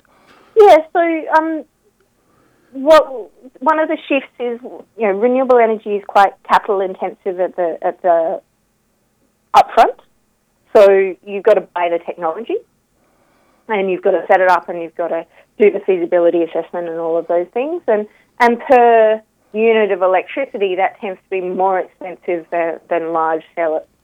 Yeah, 0.57 0.79
so 0.93 1.01
um, 1.39 1.65
what 2.73 3.31
one 3.61 3.79
of 3.79 3.89
the 3.89 3.99
shifts 4.09 4.35
is 4.39 4.61
you 4.99 5.07
know 5.07 5.13
renewable 5.13 5.59
energy 5.59 5.97
is 5.97 6.05
quite 6.07 6.33
capital 6.43 6.81
intensive 6.81 7.41
at 7.41 7.57
the 7.57 7.79
at 7.81 8.03
the 8.03 8.43
upfront. 9.57 9.99
So 10.75 11.17
you've 11.27 11.45
got 11.45 11.55
to 11.55 11.61
buy 11.61 11.89
the 11.91 11.99
technology 12.05 12.57
and 13.69 13.91
you've 13.91 14.03
got 14.03 14.13
to 14.13 14.25
set 14.27 14.41
it 14.41 14.51
up 14.51 14.69
and 14.69 14.83
you've 14.83 14.95
got 14.95 15.09
to 15.09 15.27
do 15.59 15.71
the 15.71 15.81
feasibility 15.81 16.43
assessment 16.43 16.89
and 16.89 16.99
all 16.99 17.17
of 17.17 17.27
those 17.29 17.47
things. 17.53 17.83
And, 17.87 18.07
and 18.41 18.59
per 18.61 19.23
unit 19.53 19.91
of 19.93 20.03
electricity, 20.03 20.77
that 20.77 20.99
tends 21.01 21.21
to 21.23 21.31
be 21.31 21.41
more 21.41 21.79
expensive 21.79 22.47
than, 22.51 22.81
than 22.89 23.13
large 23.13 23.43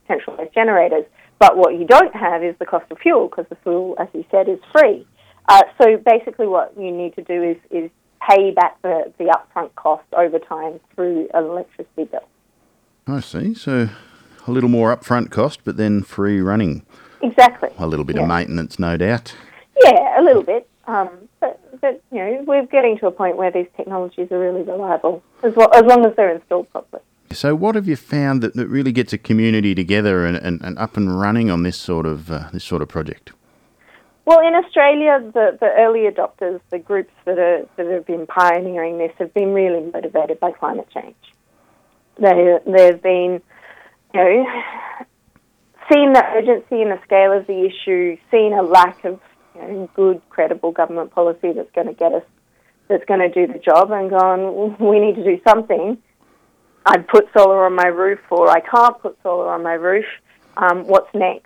centralized 0.07 0.53
generators. 0.53 1.05
But 1.39 1.57
what 1.57 1.79
you 1.79 1.85
don't 1.85 2.13
have 2.15 2.43
is 2.43 2.55
the 2.59 2.65
cost 2.65 2.91
of 2.91 2.99
fuel 2.99 3.29
because 3.29 3.45
the 3.49 3.55
fuel, 3.63 3.95
as 3.97 4.07
you 4.13 4.25
said, 4.29 4.49
is 4.49 4.59
free. 4.71 5.07
Uh, 5.47 5.63
so 5.81 5.97
basically, 5.97 6.47
what 6.47 6.73
you 6.77 6.91
need 6.91 7.15
to 7.15 7.23
do 7.23 7.41
is, 7.41 7.57
is 7.71 7.89
pay 8.27 8.51
back 8.51 8.79
the, 8.81 9.11
the 9.17 9.25
upfront 9.25 9.73
cost 9.75 10.03
over 10.13 10.37
time 10.37 10.79
through 10.93 11.29
an 11.33 11.45
electricity 11.45 12.03
bill. 12.03 12.27
I 13.07 13.21
see. 13.21 13.53
So 13.53 13.89
a 14.47 14.51
little 14.51 14.69
more 14.69 14.95
upfront 14.95 15.31
cost, 15.31 15.61
but 15.63 15.77
then 15.77 16.03
free 16.03 16.41
running. 16.41 16.85
Exactly. 17.21 17.69
A 17.77 17.87
little 17.87 18.05
bit 18.05 18.17
yeah. 18.17 18.23
of 18.23 18.27
maintenance, 18.27 18.77
no 18.77 18.97
doubt. 18.97 19.33
Yeah, 19.81 20.19
a 20.19 20.23
little 20.23 20.43
bit. 20.43 20.67
Um, 20.87 21.09
but, 21.39 21.81
but, 21.81 22.01
you 22.11 22.17
know, 22.17 22.43
we're 22.47 22.65
getting 22.65 22.97
to 22.99 23.07
a 23.07 23.11
point 23.11 23.37
where 23.37 23.51
these 23.51 23.67
technologies 23.77 24.31
are 24.31 24.39
really 24.39 24.63
reliable, 24.63 25.23
as, 25.43 25.55
well, 25.55 25.69
as 25.73 25.83
long 25.83 26.05
as 26.05 26.15
they're 26.15 26.33
installed 26.33 26.69
properly. 26.71 27.03
So, 27.31 27.55
what 27.55 27.75
have 27.75 27.87
you 27.87 27.95
found 27.95 28.41
that, 28.41 28.55
that 28.55 28.67
really 28.67 28.91
gets 28.91 29.13
a 29.13 29.17
community 29.17 29.75
together 29.75 30.25
and, 30.25 30.35
and, 30.37 30.61
and 30.61 30.77
up 30.79 30.97
and 30.97 31.19
running 31.19 31.51
on 31.51 31.63
this 31.63 31.77
sort 31.77 32.05
of 32.05 32.31
uh, 32.31 32.49
this 32.51 32.63
sort 32.63 32.81
of 32.81 32.89
project? 32.89 33.33
Well, 34.25 34.39
in 34.47 34.53
Australia, 34.55 35.19
the, 35.33 35.57
the 35.59 35.69
early 35.77 36.01
adopters, 36.01 36.59
the 36.69 36.79
groups 36.79 37.13
that 37.25 37.37
are 37.37 37.67
that 37.77 37.85
have 37.85 38.05
been 38.05 38.27
pioneering 38.27 38.97
this, 38.97 39.11
have 39.19 39.33
been 39.33 39.53
really 39.53 39.91
motivated 39.91 40.39
by 40.39 40.51
climate 40.51 40.87
change. 40.93 41.15
They 42.19 42.57
they've 42.65 43.01
been, 43.01 43.41
you 44.13 44.19
know, 44.19 44.45
seen 45.91 46.13
the 46.13 46.23
urgency 46.35 46.81
and 46.81 46.91
the 46.91 46.99
scale 47.03 47.31
of 47.31 47.47
the 47.47 47.65
issue, 47.65 48.17
seen 48.31 48.53
a 48.53 48.61
lack 48.61 49.03
of 49.05 49.19
you 49.55 49.61
know, 49.61 49.89
good, 49.95 50.21
credible 50.29 50.71
government 50.71 51.11
policy 51.11 51.51
that's 51.53 51.71
going 51.71 51.87
to 51.87 51.93
get 51.93 52.13
us, 52.13 52.23
that's 52.87 53.05
going 53.05 53.19
to 53.19 53.29
do 53.29 53.51
the 53.51 53.59
job, 53.59 53.91
and 53.91 54.09
gone, 54.09 54.77
we 54.79 54.99
need 54.99 55.15
to 55.15 55.23
do 55.23 55.39
something. 55.47 55.97
I'd 56.89 57.07
put 57.07 57.29
solar 57.37 57.65
on 57.65 57.75
my 57.75 57.87
roof, 57.87 58.19
or 58.29 58.49
I 58.49 58.59
can't 58.59 58.99
put 59.01 59.17
solar 59.23 59.49
on 59.49 59.63
my 59.63 59.73
roof. 59.73 60.05
Um, 60.57 60.85
what's 60.85 61.13
next? 61.13 61.45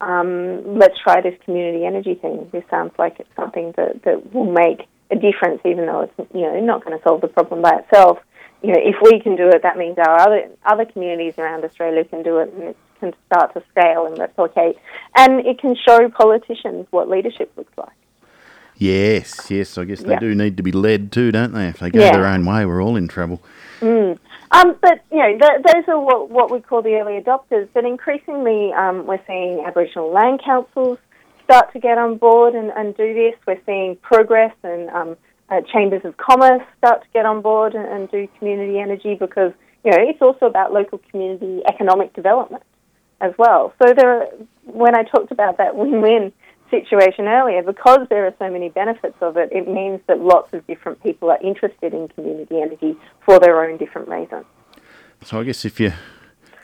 Um, 0.00 0.76
let's 0.76 0.98
try 0.98 1.20
this 1.20 1.38
community 1.44 1.84
energy 1.84 2.14
thing. 2.14 2.48
This 2.52 2.64
sounds 2.68 2.92
like 2.98 3.20
it's 3.20 3.34
something 3.36 3.72
that, 3.76 4.02
that 4.02 4.34
will 4.34 4.50
make 4.50 4.88
a 5.10 5.14
difference, 5.14 5.60
even 5.64 5.86
though 5.86 6.02
it's 6.02 6.34
you 6.34 6.42
know 6.42 6.60
not 6.60 6.84
going 6.84 6.96
to 6.96 7.02
solve 7.04 7.20
the 7.20 7.28
problem 7.28 7.62
by 7.62 7.78
itself. 7.78 8.18
You 8.62 8.72
know, 8.72 8.80
if 8.80 8.96
we 9.02 9.20
can 9.20 9.36
do 9.36 9.48
it, 9.48 9.62
that 9.62 9.76
means 9.78 9.98
our 9.98 10.20
other 10.20 10.50
other 10.64 10.84
communities 10.84 11.38
around 11.38 11.64
Australia 11.64 12.04
can 12.04 12.22
do 12.22 12.38
it, 12.38 12.52
and 12.52 12.62
it's 12.64 12.78
can 13.02 13.12
start 13.26 13.52
to 13.54 13.62
scale 13.70 14.06
and 14.06 14.16
replicate, 14.16 14.76
and 15.16 15.44
it 15.44 15.58
can 15.58 15.74
show 15.76 16.08
politicians 16.08 16.86
what 16.90 17.08
leadership 17.08 17.52
looks 17.56 17.76
like. 17.76 17.90
Yes, 18.76 19.50
yes, 19.50 19.76
I 19.76 19.84
guess 19.84 20.02
they 20.02 20.16
do 20.16 20.34
need 20.34 20.56
to 20.56 20.62
be 20.62 20.72
led 20.72 21.12
too, 21.12 21.30
don't 21.30 21.52
they? 21.52 21.68
If 21.68 21.78
they 21.78 21.90
go 21.90 22.00
yeah. 22.00 22.12
their 22.12 22.26
own 22.26 22.44
way, 22.44 22.64
we're 22.64 22.82
all 22.82 22.96
in 22.96 23.06
trouble. 23.06 23.42
Mm. 23.80 24.18
Um, 24.52 24.76
but 24.80 25.00
you 25.10 25.18
know, 25.18 25.38
th- 25.38 25.62
those 25.64 25.84
are 25.88 25.98
what, 25.98 26.30
what 26.30 26.50
we 26.50 26.60
call 26.60 26.82
the 26.82 26.94
early 26.94 27.20
adopters. 27.20 27.68
But 27.72 27.84
increasingly, 27.84 28.72
um, 28.72 29.06
we're 29.06 29.24
seeing 29.26 29.64
Aboriginal 29.66 30.12
land 30.12 30.42
councils 30.44 30.98
start 31.44 31.72
to 31.72 31.80
get 31.80 31.98
on 31.98 32.18
board 32.18 32.54
and, 32.54 32.70
and 32.70 32.96
do 32.96 33.14
this. 33.14 33.34
We're 33.46 33.60
seeing 33.64 33.96
progress 33.96 34.54
and 34.62 34.90
um, 34.90 35.16
uh, 35.48 35.60
chambers 35.72 36.02
of 36.04 36.16
commerce 36.16 36.62
start 36.78 37.02
to 37.02 37.08
get 37.12 37.24
on 37.24 37.40
board 37.40 37.74
and, 37.74 37.86
and 37.86 38.10
do 38.10 38.28
community 38.38 38.78
energy 38.78 39.14
because 39.14 39.52
you 39.84 39.90
know 39.90 39.98
it's 40.00 40.20
also 40.20 40.46
about 40.46 40.72
local 40.72 41.00
community 41.10 41.62
economic 41.68 42.14
development 42.14 42.62
as 43.20 43.32
well. 43.38 43.72
So 43.82 43.94
there, 43.94 44.22
are, 44.22 44.26
when 44.64 44.94
I 44.94 45.04
talked 45.04 45.32
about 45.32 45.58
that 45.58 45.76
win-win 45.76 46.32
situation 46.72 47.28
earlier, 47.28 47.62
because 47.62 48.02
there 48.08 48.26
are 48.26 48.34
so 48.38 48.50
many 48.50 48.68
benefits 48.70 49.18
of 49.20 49.36
it, 49.36 49.48
it 49.52 49.68
means 49.68 50.00
that 50.08 50.18
lots 50.18 50.52
of 50.52 50.66
different 50.66 51.00
people 51.02 51.30
are 51.30 51.40
interested 51.40 51.90
in 51.94 52.08
community 52.08 52.56
energy 52.60 52.96
for 53.24 53.38
their 53.38 53.56
own 53.64 53.76
different 53.76 54.08
reasons. 54.08 54.46
So 55.22 55.40
I 55.40 55.44
guess 55.44 55.64
if 55.64 55.78
you 55.78 55.92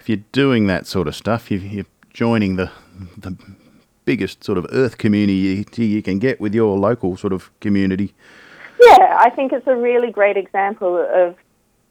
if 0.00 0.08
you're 0.08 0.24
doing 0.32 0.66
that 0.66 0.86
sort 0.86 1.06
of 1.06 1.14
stuff, 1.14 1.50
you're 1.50 1.86
joining 2.12 2.56
the 2.56 2.70
the 3.16 3.36
biggest 4.04 4.42
sort 4.42 4.58
of 4.58 4.66
earth 4.72 4.96
community 4.96 5.84
you 5.84 6.02
can 6.02 6.18
get 6.18 6.40
with 6.40 6.54
your 6.54 6.78
local 6.78 7.16
sort 7.16 7.32
of 7.32 7.50
community. 7.60 8.14
Yeah, 8.80 9.18
I 9.20 9.30
think 9.30 9.52
it's 9.52 9.66
a 9.66 9.76
really 9.76 10.10
great 10.10 10.36
example 10.36 10.96
of 11.14 11.36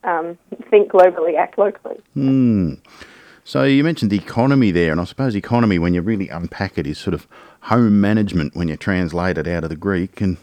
um, 0.04 0.38
think 0.70 0.90
globally, 0.90 1.36
act 1.38 1.58
locally. 1.58 2.00
Hmm. 2.14 2.74
So 3.48 3.62
you 3.62 3.82
mentioned 3.82 4.10
the 4.10 4.18
economy 4.18 4.70
there, 4.72 4.92
and 4.92 5.00
I 5.00 5.04
suppose 5.04 5.34
economy, 5.34 5.78
when 5.78 5.94
you 5.94 6.02
really 6.02 6.28
unpack 6.28 6.76
it, 6.76 6.86
is 6.86 6.98
sort 6.98 7.14
of 7.14 7.26
home 7.62 7.98
management 7.98 8.54
when 8.54 8.68
you 8.68 8.76
translate 8.76 9.38
it 9.38 9.48
out 9.48 9.64
of 9.64 9.70
the 9.70 9.76
Greek. 9.76 10.20
And 10.20 10.36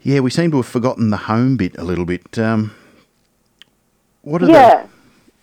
yeah, 0.00 0.20
we 0.20 0.30
seem 0.30 0.50
to 0.52 0.56
have 0.56 0.66
forgotten 0.66 1.10
the 1.10 1.18
home 1.18 1.58
bit 1.58 1.76
a 1.76 1.84
little 1.84 2.06
bit. 2.06 2.38
Um, 2.38 2.74
what 4.22 4.42
are 4.42 4.48
yeah. 4.48 4.84
the 4.84 4.88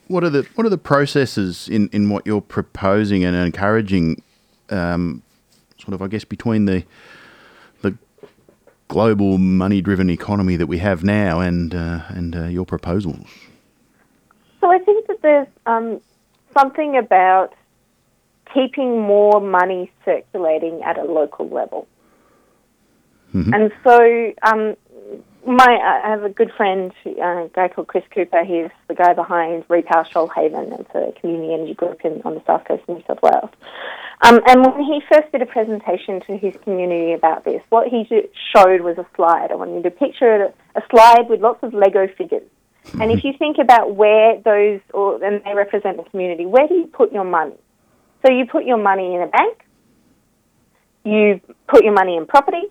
what 0.08 0.24
are 0.24 0.32
the 0.32 0.48
what 0.56 0.66
are 0.66 0.72
the 0.72 0.80
processes 0.80 1.70
in, 1.70 1.88
in 1.90 2.10
what 2.10 2.26
you're 2.26 2.42
proposing 2.42 3.24
and 3.24 3.36
encouraging? 3.36 4.24
Um, 4.72 5.22
sort 5.78 5.94
of, 5.94 6.02
I 6.02 6.08
guess, 6.08 6.26
between 6.26 6.66
the 6.66 6.84
the 7.84 7.96
global 8.88 9.38
money 9.38 9.82
driven 9.82 10.10
economy 10.10 10.56
that 10.56 10.66
we 10.66 10.80
have 10.80 11.04
now 11.04 11.42
and 11.42 11.76
uh, 11.76 12.06
and 12.08 12.36
uh, 12.36 12.46
your 12.46 12.66
proposals. 12.66 13.28
So 14.60 14.72
I 14.72 14.80
think 14.80 14.97
there's 15.28 15.48
um, 15.66 16.02
something 16.58 16.98
about 16.98 17.54
keeping 18.54 19.02
more 19.02 19.42
money 19.42 19.92
circulating 20.06 20.82
at 20.84 20.98
a 20.98 21.04
local 21.04 21.50
level. 21.50 21.88
Mm-hmm. 23.34 23.54
And 23.54 23.72
so 23.84 24.34
um, 24.50 24.76
my 25.46 26.02
I 26.06 26.10
have 26.10 26.24
a 26.24 26.30
good 26.30 26.52
friend, 26.56 26.92
uh, 27.06 27.46
a 27.46 27.50
guy 27.54 27.68
called 27.68 27.88
Chris 27.88 28.04
Cooper. 28.14 28.44
He's 28.44 28.72
the 28.88 28.96
guy 28.96 29.14
behind 29.14 29.68
Repower 29.68 30.08
Shoalhaven. 30.08 30.80
It's 30.80 30.96
a 30.96 31.20
community 31.20 31.54
energy 31.54 31.74
group 31.74 32.00
in, 32.06 32.22
on 32.24 32.36
the 32.36 32.44
south 32.48 32.66
coast 32.66 32.84
of 32.88 32.96
New 32.96 33.04
South 33.06 33.22
Wales. 33.22 33.50
Um, 34.22 34.40
and 34.48 34.66
when 34.66 34.84
he 34.84 35.02
first 35.12 35.32
did 35.32 35.42
a 35.42 35.46
presentation 35.46 36.22
to 36.22 36.38
his 36.38 36.56
community 36.64 37.14
about 37.14 37.44
this, 37.44 37.62
what 37.70 37.88
he 37.88 38.08
showed 38.56 38.82
was 38.82 38.98
a 38.98 39.06
slide. 39.16 39.52
I 39.52 39.56
want 39.56 39.72
you 39.72 39.84
to 39.84 39.92
picture 39.92 40.52
a 40.76 40.82
slide 40.90 41.30
with 41.30 41.42
lots 41.42 41.62
of 41.64 41.74
Lego 41.74 42.08
figures. 42.18 42.50
And 42.94 43.12
if 43.12 43.24
you 43.24 43.34
think 43.38 43.58
about 43.60 43.96
where 43.96 44.40
those, 44.42 44.80
or, 44.94 45.24
and 45.24 45.44
they 45.44 45.54
represent 45.54 45.98
the 45.98 46.04
community, 46.10 46.46
where 46.46 46.68
do 46.68 46.74
you 46.74 46.88
put 46.88 47.12
your 47.12 47.24
money? 47.24 47.56
So 48.26 48.32
you 48.32 48.46
put 48.46 48.66
your 48.66 48.78
money 48.78 49.14
in 49.16 49.22
a 49.22 49.28
bank, 49.28 49.64
you 51.04 51.40
put 51.68 51.84
your 51.84 51.94
money 51.94 52.18
in 52.18 52.26
property, 52.26 52.64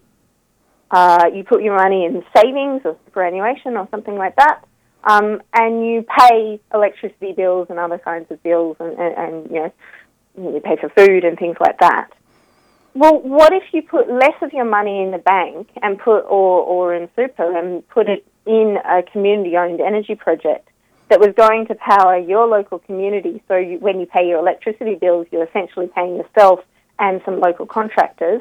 uh, 0.90 1.26
you 1.32 1.44
put 1.44 1.62
your 1.62 1.76
money 1.76 2.04
in 2.04 2.24
savings 2.36 2.82
or 2.84 2.96
superannuation 3.06 3.76
or 3.76 3.88
something 3.90 4.16
like 4.16 4.36
that, 4.36 4.64
um, 5.04 5.40
and 5.52 5.86
you 5.86 6.04
pay 6.18 6.60
electricity 6.74 7.32
bills 7.32 7.68
and 7.70 7.78
other 7.78 7.98
kinds 7.98 8.30
of 8.30 8.42
bills, 8.42 8.76
and, 8.80 8.98
and, 8.98 9.14
and 9.16 9.50
you 9.50 9.56
know 9.56 9.72
you 10.36 10.60
pay 10.60 10.76
for 10.76 10.90
food 10.90 11.24
and 11.24 11.38
things 11.38 11.56
like 11.60 11.78
that. 11.78 12.10
Well, 12.96 13.20
what 13.20 13.52
if 13.52 13.62
you 13.72 13.82
put 13.82 14.08
less 14.08 14.34
of 14.40 14.52
your 14.52 14.64
money 14.64 15.02
in 15.02 15.10
the 15.10 15.18
bank 15.18 15.68
and 15.82 15.98
put 15.98 16.20
or 16.20 16.62
or 16.62 16.94
in 16.94 17.08
super 17.14 17.56
and 17.56 17.86
put 17.88 18.08
it 18.08 18.26
in 18.46 18.78
a 18.84 19.02
community-owned 19.02 19.80
energy 19.80 20.14
project 20.14 20.68
that 21.10 21.20
was 21.20 21.34
going 21.36 21.66
to 21.66 21.74
power 21.74 22.16
your 22.16 22.46
local 22.46 22.78
community? 22.78 23.42
So 23.48 23.56
you, 23.56 23.78
when 23.78 24.00
you 24.00 24.06
pay 24.06 24.26
your 24.26 24.38
electricity 24.38 24.94
bills, 24.94 25.26
you're 25.30 25.44
essentially 25.44 25.88
paying 25.94 26.16
yourself 26.16 26.60
and 26.98 27.20
some 27.26 27.38
local 27.40 27.66
contractors 27.66 28.40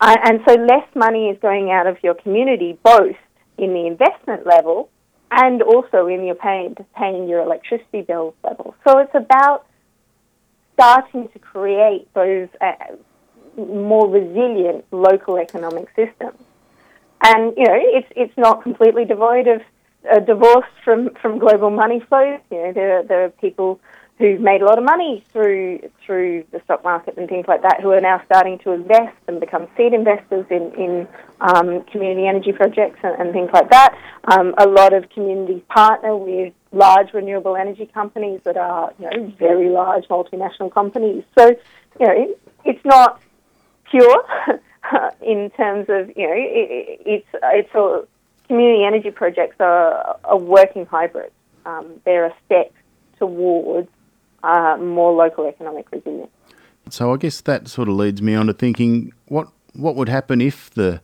uh, 0.00 0.16
and 0.24 0.40
so 0.48 0.54
less 0.54 0.86
money 0.94 1.28
is 1.28 1.38
going 1.40 1.70
out 1.70 1.86
of 1.86 1.98
your 2.02 2.14
community, 2.14 2.78
both 2.82 3.16
in 3.58 3.74
the 3.74 3.86
investment 3.86 4.46
level 4.46 4.88
and 5.30 5.62
also 5.62 6.06
in 6.06 6.24
your 6.24 6.34
paying, 6.34 6.74
paying 6.96 7.28
your 7.28 7.40
electricity 7.40 8.00
bills 8.00 8.34
level. 8.42 8.74
So 8.86 8.98
it's 8.98 9.14
about 9.14 9.66
starting 10.74 11.28
to 11.28 11.38
create 11.38 12.08
those 12.14 12.48
uh, 12.60 12.72
more 13.66 14.08
resilient 14.08 14.84
local 14.90 15.36
economic 15.38 15.88
systems. 15.96 16.38
And 17.22 17.54
you 17.56 17.64
know, 17.64 17.76
it's 17.76 18.08
it's 18.16 18.36
not 18.36 18.62
completely 18.62 19.04
devoid 19.04 19.46
of 19.46 19.62
uh, 20.10 20.20
divorced 20.20 20.68
from, 20.84 21.10
from 21.20 21.38
global 21.38 21.70
money 21.70 22.00
flows. 22.00 22.40
You 22.50 22.58
know, 22.58 22.72
there 22.72 23.02
there 23.02 23.24
are 23.24 23.30
people 23.30 23.80
who've 24.20 24.40
made 24.40 24.60
a 24.60 24.66
lot 24.66 24.78
of 24.78 24.84
money 24.84 25.24
through 25.32 25.80
through 26.04 26.44
the 26.52 26.60
stock 26.64 26.84
market 26.84 27.16
and 27.16 27.28
things 27.28 27.46
like 27.48 27.62
that, 27.62 27.80
who 27.80 27.90
are 27.90 28.00
now 28.00 28.22
starting 28.26 28.58
to 28.58 28.72
invest 28.72 29.16
and 29.26 29.40
become 29.40 29.66
seed 29.76 29.92
investors 29.92 30.46
in 30.50 30.72
in 30.74 31.08
um, 31.40 31.82
community 31.84 32.26
energy 32.26 32.52
projects 32.52 33.00
and, 33.02 33.20
and 33.20 33.32
things 33.32 33.50
like 33.52 33.70
that. 33.70 33.98
Um, 34.24 34.54
a 34.58 34.66
lot 34.66 34.92
of 34.92 35.08
communities 35.10 35.62
partner 35.68 36.16
with 36.16 36.52
large 36.72 37.12
renewable 37.12 37.56
energy 37.56 37.86
companies 37.86 38.40
that 38.44 38.56
are 38.56 38.92
you 38.98 39.10
know 39.10 39.32
very 39.38 39.68
large 39.70 40.06
multinational 40.08 40.72
companies. 40.72 41.24
So 41.38 41.48
you 41.98 42.06
know 42.06 42.12
it, 42.12 42.40
it's 42.64 42.84
not 42.84 43.20
pure 43.90 44.24
in 45.22 45.50
terms 45.50 45.86
of 45.88 46.08
you 46.16 46.26
know 46.26 46.34
it, 46.34 47.00
it's 47.04 47.26
it's 47.32 47.74
a 47.74 48.06
community 48.48 48.84
energy 48.84 49.10
projects 49.10 49.56
are 49.60 50.18
a 50.24 50.36
working 50.36 50.86
hybrid. 50.86 51.30
Um, 51.66 52.00
they're 52.04 52.26
a 52.26 52.34
step 52.46 52.72
towards 53.18 53.88
uh, 54.42 54.76
more 54.80 55.12
local 55.12 55.46
economic 55.46 55.90
resilience. 55.92 56.30
So 56.88 57.14
I 57.14 57.16
guess 57.16 57.40
that 57.42 57.68
sort 57.68 57.88
of 57.88 57.94
leads 57.94 58.20
me 58.20 58.34
on 58.34 58.46
to 58.46 58.52
thinking 58.52 59.12
what 59.26 59.48
what 59.74 59.94
would 59.94 60.08
happen 60.08 60.40
if 60.40 60.70
the 60.70 61.00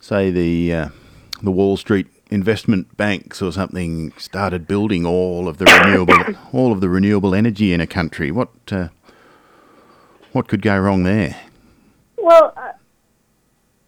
say 0.00 0.30
the 0.30 0.74
uh, 0.74 0.88
the 1.42 1.50
Wall 1.50 1.76
Street 1.76 2.08
investment 2.28 2.96
banks 2.96 3.40
or 3.40 3.52
something 3.52 4.12
started 4.18 4.66
building 4.66 5.06
all 5.06 5.48
of 5.48 5.58
the 5.58 5.64
renewable 5.64 6.34
all 6.52 6.72
of 6.72 6.80
the 6.80 6.88
renewable 6.88 7.34
energy 7.34 7.72
in 7.72 7.80
a 7.80 7.86
country. 7.86 8.30
What 8.30 8.50
uh, 8.70 8.88
what 10.32 10.48
could 10.48 10.60
go 10.60 10.78
wrong 10.78 11.04
there? 11.04 11.36
Well, 12.26 12.52
uh, 12.56 12.72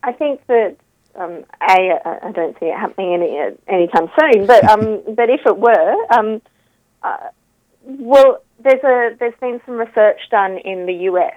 I 0.04 0.12
think 0.12 0.46
that 0.46 0.76
um, 1.16 1.44
a 1.60 1.98
I 2.22 2.30
don't 2.30 2.56
see 2.60 2.66
it 2.66 2.78
happening 2.78 3.14
any 3.14 3.36
anytime 3.66 4.08
soon, 4.16 4.46
but 4.46 4.62
um, 4.62 5.02
but 5.16 5.28
if 5.28 5.40
it 5.44 5.58
were, 5.58 6.06
um, 6.16 6.40
uh, 7.02 7.30
well, 7.82 8.40
there's 8.62 8.84
a 8.84 9.16
there's 9.18 9.34
been 9.40 9.60
some 9.66 9.74
research 9.74 10.20
done 10.30 10.56
in 10.58 10.86
the 10.86 10.92
US, 11.10 11.34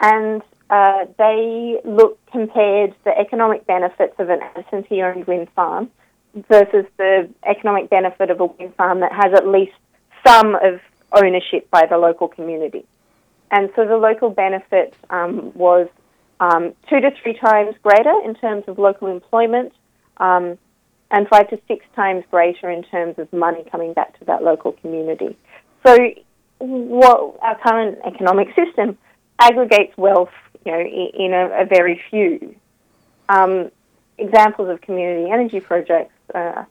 and 0.00 0.42
uh, 0.70 1.04
they 1.18 1.80
look 1.84 2.18
compared 2.32 2.96
the 3.04 3.16
economic 3.16 3.64
benefits 3.68 4.14
of 4.18 4.28
an 4.28 4.40
absentee-owned 4.56 5.28
wind 5.28 5.46
farm 5.54 5.88
versus 6.48 6.84
the 6.96 7.30
economic 7.46 7.90
benefit 7.90 8.30
of 8.30 8.40
a 8.40 8.46
wind 8.46 8.74
farm 8.74 8.98
that 8.98 9.12
has 9.12 9.32
at 9.34 9.46
least 9.46 9.76
some 10.26 10.56
of 10.56 10.80
ownership 11.12 11.70
by 11.70 11.86
the 11.86 11.96
local 11.96 12.26
community. 12.26 12.84
And 13.52 13.70
so 13.76 13.86
the 13.86 13.96
local 13.96 14.30
benefit 14.30 14.96
um, 15.10 15.52
was 15.54 15.86
um, 16.44 16.62
two 16.88 17.00
to 17.00 17.10
three 17.22 17.36
times 17.48 17.74
greater 17.82 18.14
in 18.24 18.34
terms 18.34 18.64
of 18.66 18.78
local 18.78 19.08
employment, 19.08 19.72
um, 20.18 20.58
and 21.10 21.28
five 21.28 21.48
to 21.50 21.58
six 21.68 21.84
times 21.94 22.24
greater 22.30 22.70
in 22.70 22.82
terms 22.82 23.18
of 23.18 23.32
money 23.32 23.64
coming 23.70 23.92
back 23.92 24.18
to 24.18 24.24
that 24.26 24.42
local 24.42 24.72
community. 24.72 25.36
So 25.86 25.96
what 26.58 27.38
our 27.40 27.58
current 27.58 27.98
economic 28.04 28.48
system 28.54 28.98
aggregates 29.38 29.96
wealth, 29.96 30.36
you 30.64 30.72
know, 30.72 30.80
in 30.80 31.32
a, 31.32 31.62
a 31.62 31.64
very 31.66 32.00
few. 32.10 32.56
Um, 33.28 33.70
examples 34.18 34.68
of 34.68 34.80
community 34.80 35.30
energy 35.30 35.60
projects 35.60 36.14
uh, 36.34 36.64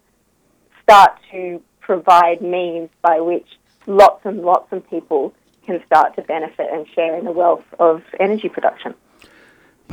start 0.81 1.12
to 1.31 1.62
provide 1.79 2.41
means 2.41 2.89
by 3.01 3.19
which 3.19 3.47
lots 3.88 4.25
and 4.25 4.41
lots 4.41 4.71
of 4.71 4.88
people 4.89 5.33
can 5.65 5.81
start 5.86 6.15
to 6.15 6.21
benefit 6.21 6.67
and 6.71 6.88
share 6.93 7.17
in 7.17 7.25
the 7.25 7.31
wealth 7.31 7.63
of 7.79 8.01
energy 8.19 8.49
production. 8.49 8.93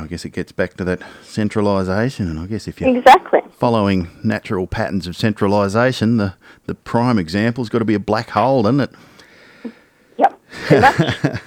I 0.01 0.07
guess 0.07 0.25
it 0.25 0.31
gets 0.31 0.53
back 0.53 0.75
to 0.75 0.85
that 0.85 1.03
centralisation, 1.23 2.29
and 2.29 2.39
I 2.39 2.47
guess 2.47 2.67
if 2.69 2.81
you're 2.81 2.97
exactly. 2.97 3.41
following 3.51 4.09
natural 4.25 4.67
patterns 4.67 5.07
of 5.07 5.17
centralisation, 5.17 6.17
the, 6.17 6.35
the 6.67 6.75
prime 6.75 7.19
example's 7.19 7.69
got 7.69 7.81
to 7.81 7.85
be 7.85 7.95
a 7.95 8.01
black 8.01 8.31
hole, 8.31 8.63
doesn't 8.63 8.81
it? 8.81 8.91
Yep. 10.19 11.43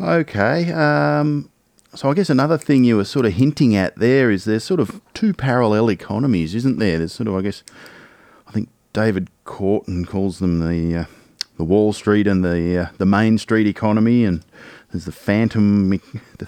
okay. 0.00 0.72
Um, 0.72 1.48
so 1.94 2.10
I 2.10 2.14
guess 2.14 2.30
another 2.30 2.58
thing 2.58 2.84
you 2.84 2.96
were 2.96 3.04
sort 3.04 3.26
of 3.26 3.32
hinting 3.32 3.74
at 3.74 3.96
there 3.96 4.30
is 4.30 4.44
there's 4.44 4.64
sort 4.64 4.80
of 4.80 5.00
two 5.14 5.32
parallel 5.32 5.90
economies, 5.90 6.54
isn't 6.54 6.78
there? 6.78 6.98
There's 6.98 7.12
sort 7.12 7.28
of, 7.28 7.34
I 7.36 7.42
guess, 7.42 7.62
I 8.46 8.52
think 8.52 8.68
David 8.92 9.28
Korten 9.44 10.06
calls 10.06 10.38
them 10.38 10.60
the 10.60 11.00
uh, 11.00 11.04
the 11.56 11.64
Wall 11.64 11.92
Street 11.92 12.26
and 12.26 12.44
the 12.44 12.78
uh, 12.78 12.86
the 12.98 13.06
Main 13.06 13.38
Street 13.38 13.66
economy, 13.66 14.24
and 14.24 14.44
there's 14.92 15.04
the 15.04 15.12
phantom 15.12 15.90
the 16.38 16.46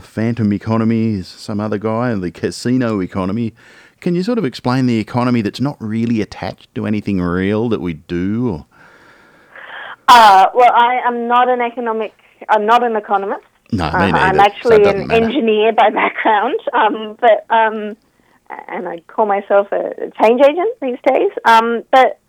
phantom 0.00 0.52
economy 0.52 1.14
is 1.14 1.28
some 1.28 1.60
other 1.60 1.78
guy, 1.78 2.10
and 2.10 2.22
the 2.22 2.30
casino 2.30 3.00
economy. 3.00 3.54
Can 4.00 4.14
you 4.14 4.22
sort 4.22 4.38
of 4.38 4.44
explain 4.44 4.86
the 4.86 4.98
economy 4.98 5.40
that's 5.40 5.60
not 5.60 5.76
really 5.80 6.20
attached 6.20 6.74
to 6.74 6.86
anything 6.86 7.20
real 7.20 7.68
that 7.70 7.80
we 7.80 7.94
do? 7.94 8.48
Or? 8.50 8.66
Uh, 10.08 10.46
well, 10.54 10.72
I 10.74 11.00
am 11.06 11.28
not 11.28 11.48
an 11.48 11.60
economic. 11.60 12.12
I'm 12.48 12.66
not 12.66 12.82
an 12.82 12.96
economist. 12.96 13.44
No, 13.72 13.86
me 13.86 13.98
neither. 13.98 14.18
Uh, 14.18 14.20
I'm 14.20 14.40
actually 14.40 14.84
so 14.84 14.90
an 14.90 15.06
matter. 15.06 15.24
engineer 15.24 15.72
by 15.72 15.90
background, 15.94 16.60
um, 16.72 17.18
but 17.20 17.46
um, 17.50 17.96
and 18.68 18.88
I 18.88 19.00
call 19.06 19.26
myself 19.26 19.72
a 19.72 20.10
change 20.22 20.40
agent 20.42 20.80
these 20.80 20.98
days. 21.04 21.30
Um, 21.44 21.84
but 21.90 22.20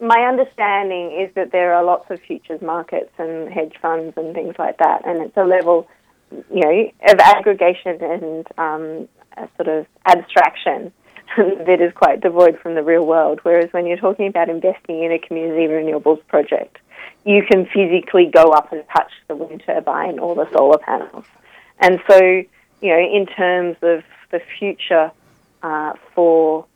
my 0.00 0.24
understanding 0.24 1.18
is 1.18 1.34
that 1.34 1.52
there 1.52 1.74
are 1.74 1.84
lots 1.84 2.10
of 2.10 2.20
futures 2.20 2.60
markets 2.60 3.12
and 3.18 3.50
hedge 3.50 3.74
funds 3.80 4.14
and 4.16 4.34
things 4.34 4.54
like 4.58 4.78
that, 4.78 5.06
and 5.06 5.22
it's 5.22 5.36
a 5.36 5.44
level, 5.44 5.88
you 6.30 6.60
know, 6.60 6.90
of 7.08 7.18
aggregation 7.18 8.02
and 8.02 8.46
um, 8.58 9.08
a 9.36 9.48
sort 9.56 9.68
of 9.68 9.86
abstraction 10.06 10.92
that 11.36 11.80
is 11.80 11.92
quite 11.94 12.20
devoid 12.20 12.58
from 12.60 12.74
the 12.74 12.82
real 12.82 13.06
world. 13.06 13.40
Whereas 13.42 13.72
when 13.72 13.86
you're 13.86 13.96
talking 13.96 14.26
about 14.26 14.48
investing 14.48 15.02
in 15.02 15.12
a 15.12 15.18
community 15.18 15.66
renewables 15.66 16.24
project, 16.26 16.78
you 17.24 17.42
can 17.42 17.66
physically 17.66 18.26
go 18.26 18.50
up 18.50 18.72
and 18.72 18.84
touch 18.94 19.10
the 19.28 19.36
wind 19.36 19.62
turbine 19.66 20.18
or 20.18 20.34
the 20.34 20.50
solar 20.52 20.78
panels. 20.78 21.24
And 21.80 22.00
so, 22.08 22.18
you 22.20 22.88
know, 22.88 22.98
in 22.98 23.26
terms 23.26 23.76
of 23.82 24.04
the 24.30 24.40
future 24.58 25.10
uh, 25.62 25.94
for, 26.14 26.66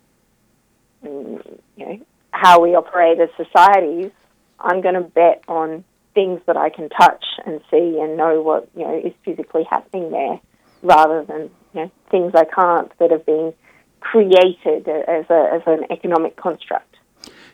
mm, 1.05 1.59
you 1.77 1.85
know, 1.85 1.99
how 2.31 2.61
we 2.61 2.75
operate 2.75 3.19
as 3.19 3.29
societies, 3.37 4.11
I'm 4.59 4.81
going 4.81 4.95
to 4.95 5.01
bet 5.01 5.43
on 5.47 5.83
things 6.13 6.41
that 6.47 6.57
I 6.57 6.69
can 6.69 6.89
touch 6.89 7.23
and 7.45 7.61
see 7.69 7.99
and 7.99 8.17
know 8.17 8.41
what, 8.41 8.69
you 8.75 8.83
know, 8.83 8.97
is 8.97 9.13
physically 9.23 9.63
happening 9.69 10.11
there 10.11 10.39
rather 10.81 11.23
than, 11.23 11.49
you 11.73 11.81
know, 11.81 11.91
things 12.09 12.33
I 12.35 12.45
can't 12.45 12.91
that 12.99 13.11
have 13.11 13.25
been 13.25 13.53
created 14.01 14.87
as, 14.87 15.25
a, 15.29 15.49
as 15.53 15.61
an 15.65 15.85
economic 15.89 16.35
construct. 16.35 16.95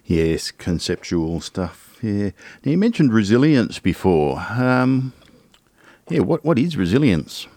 Yes, 0.06 0.52
conceptual 0.52 1.41
stuff. 1.41 1.98
Yeah. 2.02 2.32
Now 2.63 2.71
you 2.71 2.78
mentioned 2.78 3.13
resilience 3.13 3.80
before. 3.80 4.39
Um, 4.50 5.13
yeah, 6.10 6.19
what 6.19 6.45
what 6.45 6.60
is 6.60 6.78
resilience? 6.78 7.48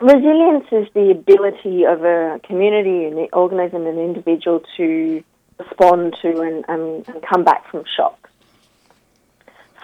resilience 0.00 0.66
is 0.72 0.86
the 0.94 1.10
ability 1.10 1.84
of 1.84 2.04
a 2.04 2.40
community, 2.44 3.04
an 3.04 3.28
organism, 3.32 3.86
an 3.86 3.98
individual 3.98 4.62
to 4.76 5.22
respond 5.58 6.16
to 6.22 6.40
and, 6.40 6.64
and, 6.68 7.08
and 7.08 7.22
come 7.22 7.44
back 7.44 7.70
from 7.70 7.84
shock. 7.96 8.25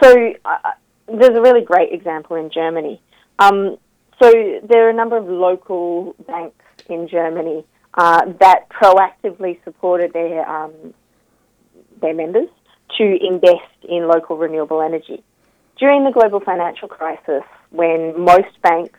So 0.03 0.35
uh, 0.45 0.59
there's 1.07 1.37
a 1.37 1.41
really 1.41 1.65
great 1.65 1.93
example 1.93 2.37
in 2.37 2.51
Germany. 2.51 3.01
Um, 3.39 3.77
so 4.21 4.31
there 4.65 4.87
are 4.87 4.91
a 4.91 4.95
number 4.95 5.17
of 5.17 5.27
local 5.27 6.15
banks 6.27 6.65
in 6.89 7.09
Germany 7.09 7.65
uh, 7.95 8.33
that 8.41 8.69
proactively 8.71 9.63
supported 9.65 10.13
their 10.13 10.49
um, 10.49 10.95
their 12.01 12.15
members 12.15 12.49
to 12.99 13.05
invest 13.05 13.73
in 13.89 14.09
local 14.09 14.37
renewable 14.37 14.83
energy. 14.83 15.23
During 15.79 16.05
the 16.05 16.11
global 16.11 16.41
financial 16.41 16.89
crisis, 16.89 17.43
when 17.71 18.21
most 18.21 18.61
banks 18.63 18.99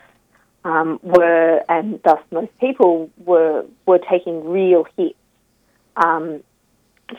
um, 0.65 0.99
were, 1.03 1.61
and 1.69 1.99
thus 2.03 2.19
most 2.31 2.57
people 2.59 3.09
were, 3.17 3.65
were 3.85 3.99
taking 3.99 4.49
real 4.49 4.85
hits 4.97 5.15
um, 5.95 6.41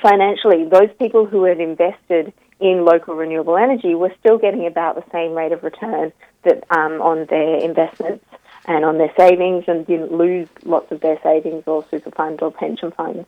financially, 0.02 0.68
those 0.68 0.90
people 0.98 1.26
who 1.26 1.44
had 1.44 1.60
invested 1.60 2.32
in 2.60 2.84
local 2.84 3.14
renewable 3.14 3.56
energy 3.56 3.94
were 3.94 4.12
still 4.20 4.38
getting 4.38 4.66
about 4.66 4.94
the 4.94 5.10
same 5.10 5.32
rate 5.32 5.52
of 5.52 5.62
return 5.62 6.12
that 6.44 6.64
um, 6.70 7.02
on 7.02 7.26
their 7.26 7.56
investments 7.58 8.24
and 8.66 8.84
on 8.84 8.98
their 8.98 9.12
savings 9.16 9.64
and 9.66 9.86
didn't 9.86 10.12
lose 10.12 10.48
lots 10.64 10.90
of 10.90 11.00
their 11.00 11.18
savings 11.22 11.64
or 11.66 11.84
super 11.90 12.10
fund 12.10 12.40
or 12.42 12.50
pension 12.50 12.90
funds 12.92 13.26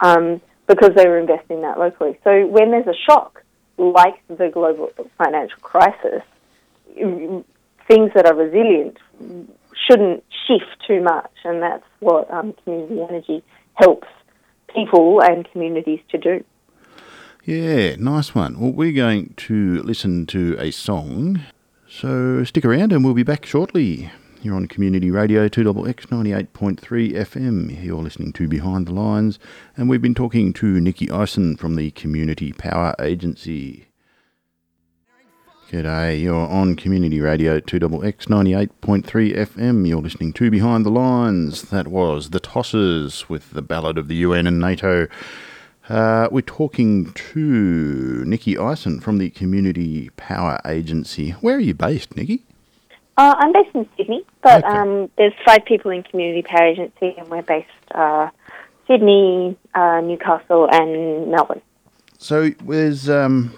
um, 0.00 0.40
because 0.66 0.94
they 0.94 1.06
were 1.06 1.18
investing 1.18 1.62
that 1.62 1.78
locally. 1.78 2.18
So 2.24 2.46
when 2.46 2.70
there's 2.70 2.86
a 2.86 2.94
shock 2.94 3.42
like 3.78 4.22
the 4.28 4.48
global 4.48 4.90
financial 5.18 5.58
crisis, 5.60 6.22
things 6.94 8.10
that 8.14 8.26
are 8.26 8.34
resilient 8.34 8.98
shouldn't 9.88 10.24
shift 10.46 10.86
too 10.86 11.02
much, 11.02 11.32
and 11.44 11.62
that's 11.62 11.84
what 12.00 12.30
um, 12.30 12.54
community 12.64 13.00
energy 13.00 13.42
helps 13.74 14.08
people 14.74 15.22
and 15.22 15.50
communities 15.50 16.00
to 16.10 16.18
do. 16.18 16.44
Yeah, 17.46 17.96
nice 17.96 18.34
one. 18.34 18.58
Well, 18.58 18.72
we're 18.72 18.92
going 18.92 19.34
to 19.36 19.82
listen 19.82 20.24
to 20.28 20.56
a 20.58 20.70
song, 20.70 21.42
so 21.86 22.42
stick 22.42 22.64
around 22.64 22.90
and 22.90 23.04
we'll 23.04 23.12
be 23.12 23.22
back 23.22 23.44
shortly. 23.44 24.10
You're 24.40 24.54
on 24.54 24.66
Community 24.66 25.10
Radio 25.10 25.46
2XX 25.46 26.06
98.3 26.06 27.12
FM. 27.12 27.84
You're 27.84 28.02
listening 28.02 28.32
to 28.32 28.48
Behind 28.48 28.86
the 28.86 28.94
Lines, 28.94 29.38
and 29.76 29.90
we've 29.90 30.00
been 30.00 30.14
talking 30.14 30.54
to 30.54 30.80
Nicky 30.80 31.10
Ison 31.10 31.58
from 31.58 31.76
the 31.76 31.90
Community 31.90 32.50
Power 32.54 32.94
Agency. 32.98 33.88
G'day, 35.70 36.22
you're 36.22 36.48
on 36.48 36.76
Community 36.76 37.20
Radio 37.20 37.60
2XX 37.60 38.26
98.3 38.26 39.36
FM. 39.36 39.86
You're 39.86 40.00
listening 40.00 40.32
to 40.32 40.50
Behind 40.50 40.86
the 40.86 40.90
Lines. 40.90 41.60
That 41.64 41.88
was 41.88 42.30
The 42.30 42.40
Tossers 42.40 43.28
with 43.28 43.50
the 43.50 43.60
Ballad 43.60 43.98
of 43.98 44.08
the 44.08 44.16
UN 44.16 44.46
and 44.46 44.58
NATO. 44.58 45.08
Uh, 45.88 46.28
we're 46.30 46.40
talking 46.40 47.12
to 47.12 48.24
Nicky 48.24 48.56
Ison 48.56 49.00
from 49.00 49.18
the 49.18 49.28
Community 49.30 50.10
Power 50.16 50.58
Agency. 50.64 51.30
Where 51.32 51.56
are 51.56 51.60
you 51.60 51.74
based, 51.74 52.16
Nicky? 52.16 52.42
Uh, 53.16 53.34
I'm 53.36 53.52
based 53.52 53.74
in 53.74 53.88
Sydney, 53.96 54.24
but 54.42 54.64
okay. 54.64 54.76
um, 54.76 55.10
there's 55.18 55.34
five 55.44 55.64
people 55.66 55.90
in 55.90 56.02
Community 56.02 56.42
Power 56.42 56.66
Agency, 56.66 57.14
and 57.18 57.28
we're 57.28 57.42
based 57.42 57.68
uh, 57.94 58.30
Sydney, 58.86 59.56
uh, 59.74 60.00
Newcastle, 60.00 60.68
and 60.72 61.30
Melbourne. 61.30 61.60
So 62.18 62.50
there's 62.64 63.08
um, 63.08 63.54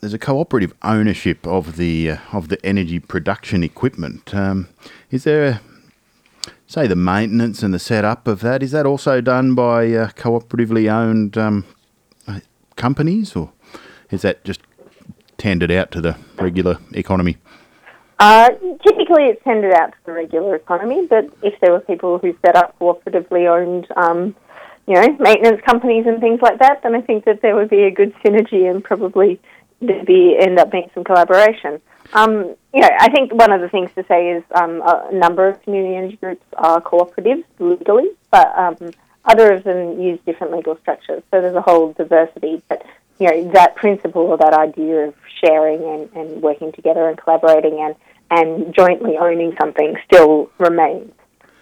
there's 0.00 0.14
a 0.14 0.18
cooperative 0.18 0.74
ownership 0.82 1.46
of 1.46 1.76
the 1.76 2.10
uh, 2.10 2.16
of 2.32 2.48
the 2.48 2.64
energy 2.64 3.00
production 3.00 3.64
equipment. 3.64 4.34
Um, 4.34 4.68
is 5.10 5.24
there, 5.24 5.44
a, 5.44 5.60
say, 6.66 6.86
the 6.86 6.96
maintenance 6.96 7.62
and 7.62 7.72
the 7.72 7.78
setup 7.78 8.26
of 8.26 8.40
that? 8.40 8.62
Is 8.62 8.72
that 8.72 8.86
also 8.86 9.20
done 9.20 9.54
by 9.54 9.92
uh, 9.92 10.08
cooperatively 10.10 10.90
owned 10.90 11.36
um, 11.36 11.64
companies, 12.76 13.36
or 13.36 13.52
is 14.10 14.22
that 14.22 14.44
just 14.44 14.60
tendered 15.38 15.70
out 15.70 15.90
to 15.92 16.00
the 16.00 16.16
regular 16.38 16.78
economy? 16.92 17.36
Uh, 18.18 18.50
typically, 18.86 19.24
it's 19.24 19.42
tended 19.42 19.72
out 19.72 19.90
to 19.90 19.98
the 20.06 20.12
regular 20.12 20.54
economy, 20.54 21.06
but 21.06 21.28
if 21.42 21.58
there 21.60 21.72
were 21.72 21.80
people 21.80 22.18
who 22.18 22.36
set 22.44 22.56
up 22.56 22.78
cooperatively 22.78 23.48
owned, 23.48 23.88
um, 23.96 24.34
you 24.86 24.94
know, 24.94 25.16
maintenance 25.18 25.60
companies 25.66 26.06
and 26.06 26.20
things 26.20 26.40
like 26.40 26.58
that, 26.60 26.82
then 26.82 26.94
I 26.94 27.00
think 27.00 27.24
that 27.24 27.42
there 27.42 27.56
would 27.56 27.70
be 27.70 27.82
a 27.82 27.90
good 27.90 28.14
synergy 28.24 28.70
and 28.70 28.84
probably 28.84 29.40
there'd 29.80 30.06
be 30.06 30.36
end 30.38 30.58
up 30.58 30.70
being 30.70 30.90
some 30.94 31.04
collaboration. 31.04 31.80
Um, 32.14 32.54
you 32.72 32.80
know, 32.80 32.90
I 32.98 33.10
think 33.10 33.32
one 33.32 33.52
of 33.52 33.60
the 33.60 33.68
things 33.68 33.90
to 33.96 34.04
say 34.06 34.30
is 34.30 34.44
um, 34.54 34.82
a 34.84 35.10
number 35.12 35.48
of 35.48 35.60
community 35.62 35.96
energy 35.96 36.16
groups 36.16 36.44
are 36.56 36.80
cooperatives 36.80 37.44
legally, 37.58 38.08
but 38.30 38.56
um, 38.56 38.76
other 39.24 39.52
of 39.52 39.64
them 39.64 40.00
use 40.00 40.20
different 40.24 40.52
legal 40.52 40.78
structures. 40.80 41.22
So 41.30 41.40
there's 41.40 41.56
a 41.56 41.60
whole 41.60 41.92
diversity, 41.92 42.62
but 42.68 42.84
you 43.18 43.30
know 43.30 43.52
that 43.52 43.74
principle 43.76 44.22
or 44.22 44.36
that 44.38 44.54
idea 44.54 45.08
of 45.08 45.14
sharing 45.44 45.82
and, 45.82 46.10
and 46.14 46.42
working 46.42 46.72
together 46.72 47.08
and 47.08 47.18
collaborating 47.18 47.80
and, 47.80 47.94
and 48.30 48.74
jointly 48.74 49.16
owning 49.16 49.54
something 49.60 49.96
still 50.06 50.50
remains. 50.58 51.12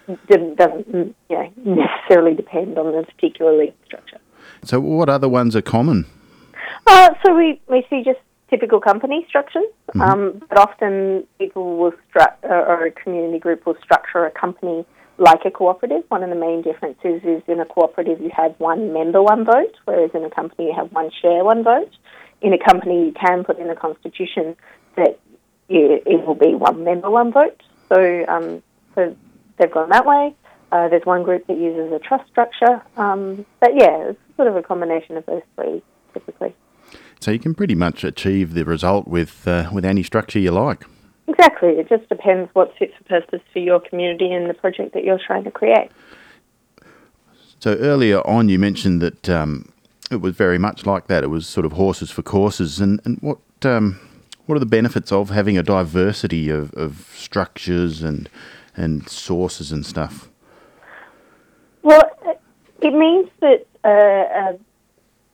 It 0.07 0.57
doesn't 0.57 0.87
you 0.87 1.15
know, 1.29 1.51
necessarily 1.63 2.35
depend 2.35 2.77
on 2.77 2.91
the 2.91 3.03
particular 3.03 3.57
legal 3.57 3.75
structure. 3.85 4.19
So, 4.63 4.79
what 4.79 5.09
other 5.09 5.29
ones 5.29 5.55
are 5.55 5.61
common? 5.61 6.05
Uh, 6.85 7.13
so 7.25 7.33
we, 7.33 7.61
we 7.69 7.85
see 7.89 8.03
just 8.03 8.19
typical 8.53 8.79
company 8.79 9.25
structures, 9.27 9.69
mm-hmm. 9.89 10.01
um, 10.01 10.41
but 10.49 10.57
often 10.57 11.25
people 11.39 11.77
will 11.77 11.93
stru- 12.09 12.37
or 12.43 12.85
a 12.85 12.91
community 12.91 13.39
group 13.39 13.65
will 13.65 13.77
structure 13.83 14.25
a 14.25 14.31
company 14.31 14.85
like 15.17 15.41
a 15.45 15.51
cooperative. 15.51 16.03
One 16.09 16.23
of 16.23 16.29
the 16.29 16.35
main 16.47 16.61
differences 16.61 17.21
is 17.23 17.41
in 17.47 17.59
a 17.59 17.65
cooperative 17.65 18.19
you 18.19 18.31
have 18.35 18.53
one 18.59 18.93
member, 18.93 19.21
one 19.21 19.45
vote, 19.45 19.75
whereas 19.85 20.11
in 20.13 20.23
a 20.23 20.29
company 20.29 20.67
you 20.67 20.75
have 20.75 20.91
one 20.91 21.09
share, 21.21 21.43
one 21.43 21.63
vote 21.63 21.93
in 22.43 22.53
a 22.53 22.57
company, 22.57 23.05
you 23.05 23.13
can 23.13 23.43
put 23.43 23.57
in 23.57 23.69
a 23.69 23.75
constitution 23.75 24.55
that 24.97 25.17
it, 25.69 26.03
it 26.05 26.27
will 26.27 26.35
be 26.35 26.53
one 26.53 26.83
member, 26.83 27.09
one 27.09 27.31
vote. 27.31 27.59
So, 27.89 28.25
um, 28.27 28.61
so 28.93 29.15
they've 29.57 29.71
gone 29.71 29.89
that 29.89 30.05
way. 30.05 30.35
Uh, 30.71 30.89
there's 30.89 31.05
one 31.05 31.23
group 31.23 31.47
that 31.47 31.57
uses 31.57 31.91
a 31.93 31.99
trust 31.99 32.29
structure. 32.29 32.81
Um, 32.97 33.45
but 33.61 33.71
yeah, 33.75 34.09
it's 34.09 34.19
sort 34.35 34.49
of 34.49 34.57
a 34.57 34.61
combination 34.61 35.17
of 35.17 35.25
those 35.25 35.41
three 35.55 35.81
typically. 36.13 36.53
So 37.23 37.31
you 37.31 37.39
can 37.39 37.55
pretty 37.55 37.73
much 37.73 38.03
achieve 38.03 38.53
the 38.53 38.65
result 38.65 39.07
with 39.07 39.47
uh, 39.47 39.69
with 39.71 39.85
any 39.85 40.03
structure 40.03 40.39
you 40.39 40.51
like. 40.51 40.83
Exactly. 41.29 41.69
It 41.69 41.87
just 41.87 42.09
depends 42.09 42.49
what 42.51 42.73
fits 42.77 42.91
for 42.97 43.05
purpose 43.05 43.39
for 43.53 43.59
your 43.59 43.79
community 43.79 44.29
and 44.29 44.49
the 44.49 44.53
project 44.53 44.93
that 44.93 45.05
you're 45.05 45.21
trying 45.25 45.45
to 45.45 45.51
create. 45.51 45.89
So 47.61 47.77
earlier 47.77 48.19
on, 48.27 48.49
you 48.49 48.59
mentioned 48.59 49.01
that 49.01 49.29
um, 49.29 49.71
it 50.11 50.19
was 50.19 50.35
very 50.35 50.57
much 50.57 50.85
like 50.85 51.07
that. 51.07 51.23
It 51.23 51.27
was 51.27 51.47
sort 51.47 51.65
of 51.65 51.71
horses 51.71 52.11
for 52.11 52.23
courses. 52.23 52.81
And, 52.81 52.99
and 53.05 53.19
what 53.21 53.39
um, 53.61 54.01
what 54.45 54.57
are 54.57 54.59
the 54.59 54.65
benefits 54.65 55.09
of 55.09 55.29
having 55.29 55.57
a 55.57 55.63
diversity 55.63 56.49
of, 56.49 56.73
of 56.73 57.09
structures 57.15 58.03
and 58.03 58.29
and 58.75 59.07
sources 59.07 59.71
and 59.71 59.85
stuff? 59.85 60.27
Well, 61.83 62.03
it 62.81 62.93
means 62.93 63.29
that 63.39 63.65
uh, 63.85 64.49
a, 64.51 64.59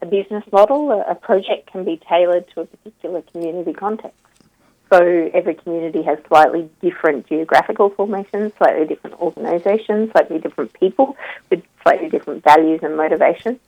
a, 0.02 0.06
business 0.06 0.44
model, 0.52 0.92
a, 0.92 1.16
project 1.16 1.72
can 1.72 1.84
be 1.84 2.00
tailored 2.10 2.46
to 2.54 2.62
a 2.62 2.66
particular 2.66 3.22
community 3.22 3.74
context. 3.74 4.18
So 4.92 5.30
every 5.34 5.54
community 5.54 6.02
has 6.04 6.18
slightly 6.28 6.70
different 6.82 7.28
geographical 7.28 7.92
formations, 7.92 8.54
slightly 8.58 8.88
different 8.88 9.20
organisations, 9.20 10.12
slightly 10.12 10.40
different 10.40 10.74
people 10.74 11.16
with 11.50 11.64
slightly 11.84 12.10
different 12.10 12.44
values 12.44 12.80
and 12.82 12.98
motivations. 12.98 13.60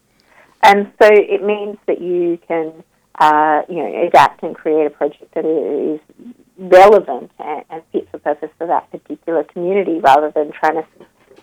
And 0.64 0.92
so 1.02 1.08
it 1.12 1.44
means 1.44 1.78
that 1.86 2.02
you 2.02 2.40
can, 2.48 2.84
uh, 3.20 3.62
you 3.70 3.76
know, 3.76 4.08
adapt 4.08 4.42
and 4.44 4.56
create 4.56 4.88
a 4.88 4.90
project 4.90 5.34
that 5.36 5.46
is 5.46 6.00
relevant 6.58 7.32
and, 7.40 7.64
and 7.70 7.84
fit 7.92 8.10
for 8.10 8.20
purpose 8.20 8.50
for 8.58 8.68
that 8.68 8.90
particular 8.92 9.44
community 9.44 10.00
rather 10.00 10.32
than 10.32 10.52
trying 10.52 10.76
to 10.76 10.86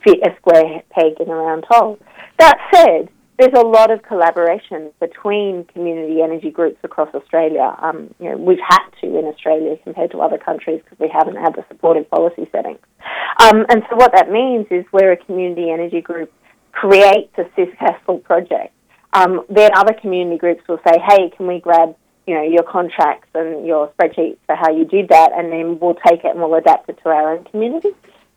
fit 0.03 0.19
a 0.27 0.35
square 0.37 0.83
peg 0.91 1.21
in 1.21 1.29
a 1.29 1.35
round 1.35 1.65
hole. 1.69 1.99
That 2.39 2.59
said, 2.73 3.09
there's 3.39 3.55
a 3.55 3.65
lot 3.65 3.91
of 3.91 4.03
collaboration 4.03 4.91
between 4.99 5.65
community 5.73 6.23
energy 6.23 6.51
groups 6.51 6.79
across 6.83 7.15
Australia. 7.15 7.77
Um, 7.81 8.13
you 8.19 8.31
know, 8.31 8.37
we've 8.37 8.59
had 8.67 8.85
to 9.01 9.19
in 9.19 9.27
Australia 9.27 9.77
compared 9.85 10.11
to 10.11 10.21
other 10.21 10.39
countries 10.39 10.81
because 10.83 10.99
we 10.99 11.09
haven't 11.09 11.37
had 11.37 11.55
the 11.55 11.65
supportive 11.69 12.11
policy 12.11 12.49
settings. 12.51 12.81
Um, 13.41 13.65
and 13.69 13.85
so 13.89 13.97
what 13.97 14.13
that 14.13 14.31
means 14.31 14.67
is 14.71 14.85
where 14.91 15.13
a 15.13 15.17
community 15.17 15.71
energy 15.71 16.01
group 16.01 16.33
creates 16.73 17.33
a 17.39 17.45
successful 17.55 18.19
project, 18.19 18.75
um, 19.13 19.45
then 19.49 19.71
other 19.75 19.95
community 19.95 20.37
groups 20.37 20.63
will 20.69 20.81
say, 20.87 20.99
hey, 21.09 21.31
can 21.37 21.47
we 21.47 21.61
grab 21.61 21.97
you 22.27 22.35
know, 22.35 22.43
your 22.43 22.63
contracts 22.63 23.29
and 23.35 23.67
your 23.67 23.91
spreadsheets 23.93 24.37
for 24.47 24.55
how 24.55 24.71
you 24.71 24.85
did 24.85 25.09
that, 25.09 25.31
and 25.35 25.51
then 25.51 25.79
we'll 25.79 25.97
take 26.07 26.25
it 26.25 26.33
and 26.33 26.41
we'll 26.41 26.55
adapt 26.55 26.89
it 26.89 26.99
to 27.03 27.09
our 27.09 27.33
own 27.35 27.45
community. 27.45 27.89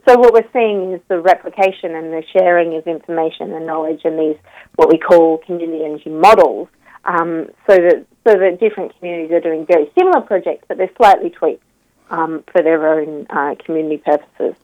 So 0.07 0.17
what 0.17 0.33
we're 0.33 0.49
seeing 0.51 0.93
is 0.93 1.01
the 1.07 1.19
replication 1.19 1.95
and 1.95 2.11
the 2.11 2.23
sharing 2.33 2.75
of 2.75 2.87
information 2.87 3.53
and 3.53 3.67
knowledge 3.67 4.01
in 4.03 4.17
these 4.17 4.37
what 4.75 4.89
we 4.89 4.97
call 4.97 5.37
community 5.39 5.85
energy 5.85 6.09
models, 6.09 6.69
um, 7.05 7.47
so 7.67 7.75
that 7.75 8.05
so 8.27 8.33
that 8.37 8.59
different 8.59 8.97
communities 8.97 9.31
are 9.31 9.39
doing 9.39 9.65
very 9.65 9.91
similar 9.97 10.21
projects, 10.21 10.65
but 10.67 10.77
they're 10.77 10.89
slightly 10.97 11.29
tweaked 11.29 11.63
um, 12.09 12.43
for 12.51 12.61
their 12.63 12.87
own 12.87 13.27
uh, 13.29 13.55
community 13.63 13.97
purposes. 13.97 14.55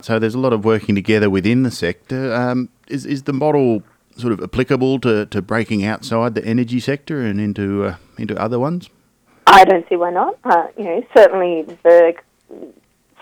So 0.00 0.18
there's 0.18 0.34
a 0.34 0.38
lot 0.38 0.52
of 0.52 0.64
working 0.64 0.94
together 0.94 1.28
within 1.28 1.64
the 1.64 1.72
sector. 1.72 2.32
Um, 2.32 2.68
is, 2.88 3.04
is 3.04 3.24
the 3.24 3.32
model 3.32 3.82
sort 4.16 4.32
of 4.32 4.40
applicable 4.40 5.00
to, 5.00 5.26
to 5.26 5.42
breaking 5.42 5.84
outside 5.84 6.34
the 6.34 6.44
energy 6.44 6.80
sector 6.80 7.20
and 7.20 7.40
into 7.40 7.84
uh, 7.84 7.96
into 8.16 8.40
other 8.40 8.58
ones? 8.58 8.90
I 9.46 9.64
don't 9.64 9.88
see 9.88 9.96
why 9.96 10.10
not. 10.10 10.38
Uh, 10.44 10.66
you 10.76 10.84
know, 10.84 11.02
certainly 11.16 11.62
the. 11.62 12.14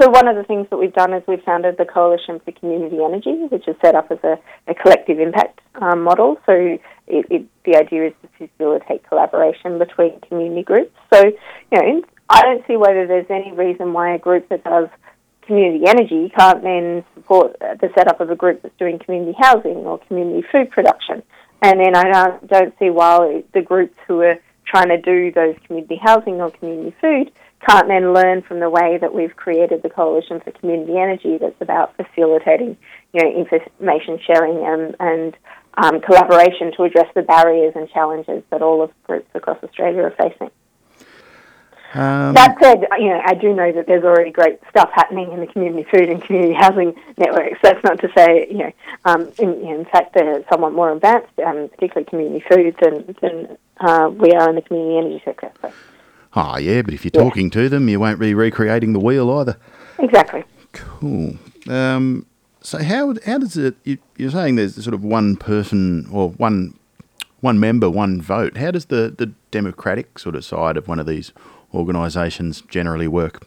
So 0.01 0.11
one 0.11 0.29
of 0.29 0.37
the 0.37 0.45
things 0.45 0.67
that 0.71 0.77
we've 0.77 0.93
done 0.93 1.15
is 1.15 1.23
we've 1.27 1.43
founded 1.43 1.77
the 1.79 1.87
Coalition 1.87 2.41
for 2.41 2.53
Community 2.53 2.99
Energy, 3.03 3.47
which 3.49 3.67
is 3.67 3.77
set 3.81 3.95
up 3.95 4.11
as 4.11 4.19
a, 4.25 4.39
a 4.67 4.75
collective 4.75 5.19
impact 5.19 5.61
um, 5.77 6.03
model. 6.03 6.39
So 6.45 6.53
it, 6.53 6.81
it, 7.07 7.47
the 7.65 7.77
idea 7.77 8.09
is 8.09 8.13
to 8.23 8.49
facilitate 8.49 9.09
collaboration 9.09 9.79
between 9.79 10.21
community 10.21 10.63
groups. 10.63 10.95
So 11.13 11.25
you 11.25 11.79
know, 11.79 12.03
I 12.29 12.43
don't 12.43 12.67
see 12.67 12.77
whether 12.77 13.07
there's 13.07 13.31
any 13.31 13.53
reason 13.53 13.93
why 13.93 14.15
a 14.15 14.19
group 14.19 14.49
that 14.51 14.65
does 14.65 14.89
community 15.47 15.87
energy 15.87 16.33
can't 16.37 16.63
then 16.63 17.05
support 17.15 17.57
the 17.61 17.89
setup 17.95 18.21
of 18.21 18.31
a 18.31 18.37
group 18.37 18.63
that's 18.63 18.77
doing 18.79 18.99
community 18.99 19.35
housing 19.39 19.77
or 19.77 19.99
community 19.99 20.47
food 20.51 20.71
production. 20.71 21.23
And 21.63 21.81
then 21.81 21.95
I 21.95 22.03
don't, 22.05 22.47
don't 22.49 22.75
see 22.79 22.91
why 22.91 23.45
the 23.55 23.63
groups 23.63 23.97
who 24.07 24.21
are 24.23 24.39
trying 24.67 24.89
to 24.89 25.01
do 25.01 25.33
those 25.33 25.55
community 25.67 25.97
housing 26.03 26.41
or 26.41 26.51
community 26.51 26.95
food 27.01 27.31
can't 27.61 27.89
then 27.89 28.13
learn 28.13 28.43
from 28.43 28.61
the 28.61 28.71
way 28.71 28.99
that 28.99 29.15
we've 29.15 29.35
created 29.35 29.83
the 29.83 29.91
Coalition 29.91 30.41
for 30.41 30.51
Community 30.53 30.99
Energy 30.99 31.39
that's 31.39 31.61
about 31.61 31.97
facilitating, 31.97 32.77
you 33.13 33.23
know, 33.23 33.31
information 33.31 34.19
sharing 34.25 34.65
and, 34.65 34.97
and 35.01 35.37
um, 35.75 36.01
collaboration 36.01 36.73
to 36.77 36.85
address 36.85 37.09
the 37.15 37.23
barriers 37.23 37.73
and 37.75 37.89
challenges 37.91 38.43
that 38.51 38.63
all 38.63 38.83
of 38.83 38.91
groups 39.05 39.29
across 39.35 39.63
Australia 39.63 40.03
are 40.03 40.11
facing. 40.11 40.51
Um, 41.95 42.35
that 42.35 42.57
said, 42.61 42.85
you 42.99 43.09
know, 43.09 43.23
I 43.25 43.35
do 43.35 43.55
know 43.55 43.73
that 43.73 43.87
there's 43.87 44.05
already 44.05 44.31
great 44.31 44.61
stuff 44.69 44.91
happening 44.93 45.33
in 45.33 45.41
the 45.41 45.47
community 45.47 45.87
food 45.91 46.11
and 46.11 46.23
community 46.23 46.53
housing 46.53 46.95
networks. 47.17 47.59
That's 47.63 47.83
not 47.85 48.01
to 48.01 48.09
say, 48.15 48.49
you 48.51 48.59
know, 48.59 48.73
um, 49.07 49.33
in, 49.39 49.55
in, 49.63 49.85
fact, 49.87 50.13
they're 50.15 50.45
somewhat 50.51 50.75
more 50.75 50.93
advanced, 50.93 51.39
um, 51.39 51.69
particularly 51.69 52.05
community 52.05 52.45
food, 52.51 52.77
than, 52.83 53.17
than 53.23 53.59
uh, 53.81 54.11
we 54.11 54.33
are 54.33 54.49
in 54.51 54.57
the 54.57 54.63
community 54.63 54.99
energy 54.99 55.23
sector. 55.25 55.51
So. 55.63 55.73
Oh, 56.37 56.59
yeah, 56.59 56.83
but 56.83 56.93
if 56.93 57.03
you're 57.03 57.13
yeah. 57.15 57.23
talking 57.23 57.49
to 57.51 57.71
them, 57.71 57.89
you 57.89 57.99
won't 57.99 58.21
be 58.21 58.35
recreating 58.35 58.93
the 58.93 59.01
wheel 59.01 59.31
either. 59.31 59.57
Exactly. 59.99 60.45
Cool. 60.73 61.37
Um, 61.67 62.27
so 62.61 62.83
how 62.83 63.15
how 63.25 63.39
does 63.39 63.57
it? 63.57 63.75
You, 63.85 63.99
are 64.21 64.31
saying 64.31 64.57
there's 64.57 64.83
sort 64.83 64.93
of 64.93 65.03
one 65.03 65.37
person 65.37 66.07
or 66.13 66.31
one 66.31 66.79
one 67.41 67.59
member, 67.59 67.89
one 67.89 68.21
vote. 68.21 68.59
How 68.59 68.71
does 68.71 68.87
the 68.87 69.15
the 69.17 69.33
democratic 69.51 70.19
sort 70.19 70.37
of 70.37 70.45
side 70.45 70.77
of 70.77 70.89
one 70.89 70.99
of 70.99 71.07
these 71.07 71.33
organisations 71.73 72.61
generally 72.63 73.09
work? 73.09 73.47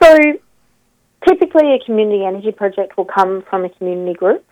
So, 0.00 0.18
typically, 1.26 1.74
a 1.74 1.84
community 1.84 2.24
energy 2.24 2.52
project 2.52 2.96
will 2.96 3.06
come 3.06 3.42
from 3.50 3.64
a 3.64 3.70
community 3.70 4.12
group, 4.12 4.44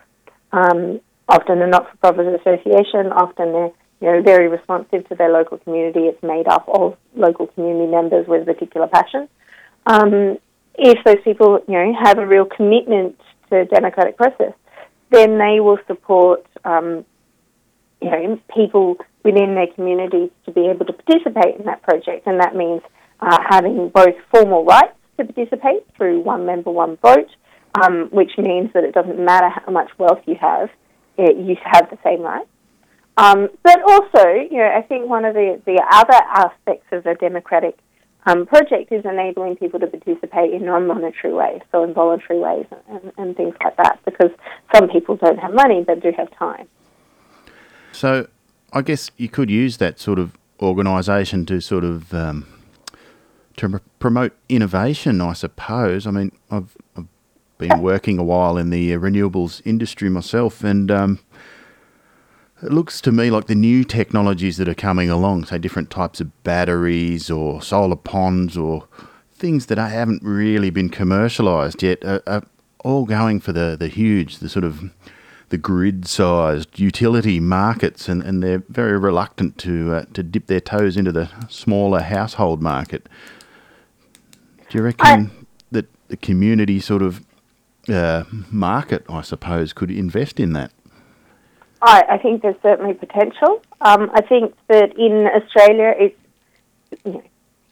um, 0.51 0.99
often 1.29 1.61
a 1.61 1.67
not-for-profit 1.67 2.41
association. 2.41 3.11
Often 3.13 3.53
they're 3.53 3.71
you 4.01 4.11
know 4.11 4.21
very 4.21 4.47
responsive 4.47 5.07
to 5.09 5.15
their 5.15 5.31
local 5.31 5.57
community. 5.59 6.01
It's 6.01 6.21
made 6.23 6.47
up 6.47 6.67
of 6.67 6.97
local 7.15 7.47
community 7.47 7.89
members 7.91 8.27
with 8.27 8.41
a 8.43 8.53
particular 8.53 8.87
passion. 8.87 9.29
Um, 9.85 10.37
if 10.75 11.03
those 11.03 11.21
people 11.23 11.63
you 11.67 11.73
know 11.73 11.93
have 12.03 12.17
a 12.17 12.25
real 12.25 12.45
commitment 12.45 13.19
to 13.49 13.65
democratic 13.65 14.17
process, 14.17 14.53
then 15.11 15.37
they 15.37 15.59
will 15.59 15.79
support 15.87 16.45
um, 16.65 17.05
you 18.01 18.09
know 18.09 18.39
people 18.53 18.97
within 19.23 19.55
their 19.55 19.67
communities 19.67 20.29
to 20.45 20.51
be 20.51 20.67
able 20.67 20.85
to 20.85 20.93
participate 20.93 21.57
in 21.57 21.65
that 21.65 21.81
project, 21.81 22.27
and 22.27 22.39
that 22.39 22.55
means 22.55 22.81
uh, 23.19 23.37
having 23.49 23.89
both 23.89 24.15
formal 24.31 24.65
rights 24.65 24.95
to 25.17 25.25
participate 25.25 25.85
through 25.95 26.19
one 26.19 26.45
member, 26.45 26.71
one 26.71 26.97
vote, 26.97 27.29
um, 27.81 28.09
which 28.11 28.31
means 28.37 28.71
that 28.73 28.83
it 28.83 28.93
doesn't 28.93 29.19
matter 29.23 29.49
how 29.49 29.71
much 29.71 29.89
wealth 29.97 30.19
you 30.25 30.35
have, 30.39 30.69
it, 31.17 31.37
you 31.37 31.55
have 31.63 31.89
the 31.89 31.97
same 32.03 32.21
rights. 32.21 32.49
Um, 33.17 33.49
but 33.63 33.81
also, 33.83 34.27
you 34.49 34.57
know, 34.57 34.71
I 34.75 34.81
think 34.81 35.07
one 35.07 35.23
of 35.23 35.35
the, 35.35 35.61
the 35.65 35.83
other 35.91 36.13
aspects 36.13 36.87
of 36.91 37.05
a 37.05 37.13
democratic 37.15 37.77
um, 38.25 38.45
project 38.45 38.91
is 38.91 39.05
enabling 39.05 39.57
people 39.57 39.79
to 39.79 39.87
participate 39.87 40.53
in 40.53 40.65
non-monetary 40.65 41.33
ways, 41.33 41.61
so 41.71 41.83
in 41.83 41.93
voluntary 41.93 42.39
ways 42.39 42.65
and, 42.89 43.11
and 43.17 43.37
things 43.37 43.53
like 43.63 43.75
that, 43.77 43.99
because 44.05 44.31
some 44.73 44.89
people 44.89 45.17
don't 45.17 45.37
have 45.37 45.53
money 45.53 45.83
but 45.85 46.01
do 46.01 46.11
have 46.17 46.31
time. 46.37 46.67
So 47.91 48.27
I 48.71 48.81
guess 48.81 49.11
you 49.17 49.29
could 49.29 49.49
use 49.49 49.77
that 49.77 49.99
sort 49.99 50.19
of 50.19 50.35
organisation 50.61 51.45
to 51.47 51.59
sort 51.61 51.83
of 51.83 52.13
um, 52.13 52.47
to 53.57 53.81
promote 53.99 54.33
innovation. 54.49 55.21
I 55.21 55.33
suppose. 55.33 56.07
I 56.07 56.11
mean, 56.11 56.31
I've, 56.49 56.75
I've, 56.97 57.07
been 57.59 57.81
working 57.81 58.17
a 58.17 58.23
while 58.23 58.57
in 58.57 58.71
the 58.71 58.91
renewables 58.93 59.61
industry 59.63 60.09
myself, 60.09 60.63
and 60.63 60.89
um, 60.89 61.19
it 62.63 62.71
looks 62.71 63.01
to 63.01 63.11
me 63.11 63.29
like 63.29 63.47
the 63.47 63.55
new 63.55 63.83
technologies 63.83 64.57
that 64.57 64.69
are 64.69 64.73
coming 64.73 65.09
along, 65.09 65.45
say 65.45 65.57
different 65.57 65.89
types 65.89 66.21
of 66.21 66.43
batteries 66.43 67.29
or 67.29 67.61
solar 67.61 67.95
ponds 67.95 68.57
or 68.57 68.87
things 69.33 69.65
that 69.65 69.77
haven't 69.77 70.23
really 70.23 70.69
been 70.69 70.89
commercialised 70.89 71.81
yet, 71.81 72.03
are, 72.05 72.23
are 72.25 72.43
all 72.79 73.05
going 73.05 73.39
for 73.39 73.51
the 73.51 73.75
the 73.77 73.87
huge, 73.87 74.37
the 74.37 74.49
sort 74.49 74.65
of 74.65 74.91
the 75.49 75.57
grid-sized 75.57 76.79
utility 76.79 77.39
markets, 77.39 78.09
and, 78.09 78.23
and 78.23 78.41
they're 78.41 78.63
very 78.69 78.97
reluctant 78.97 79.57
to 79.59 79.93
uh, 79.93 80.05
to 80.13 80.23
dip 80.23 80.47
their 80.47 80.61
toes 80.61 80.97
into 80.97 81.11
the 81.11 81.29
smaller 81.49 82.01
household 82.01 82.61
market. 82.61 83.07
Do 84.69 84.77
you 84.77 84.83
reckon 84.83 85.05
I, 85.05 85.29
that 85.71 85.85
the 86.07 86.17
community 86.17 86.79
sort 86.79 87.01
of 87.01 87.25
uh, 87.89 88.23
market, 88.49 89.05
I 89.09 89.21
suppose, 89.21 89.73
could 89.73 89.91
invest 89.91 90.39
in 90.39 90.53
that? 90.53 90.71
I, 91.85 92.03
I 92.11 92.17
think 92.17 92.41
there's 92.41 92.55
certainly 92.63 92.93
potential. 92.93 93.61
Um, 93.81 94.09
I 94.13 94.21
think 94.21 94.55
that 94.69 94.97
in 94.97 95.27
Australia, 95.27 95.93
it's 95.97 96.19
you 97.05 97.13
know, 97.13 97.23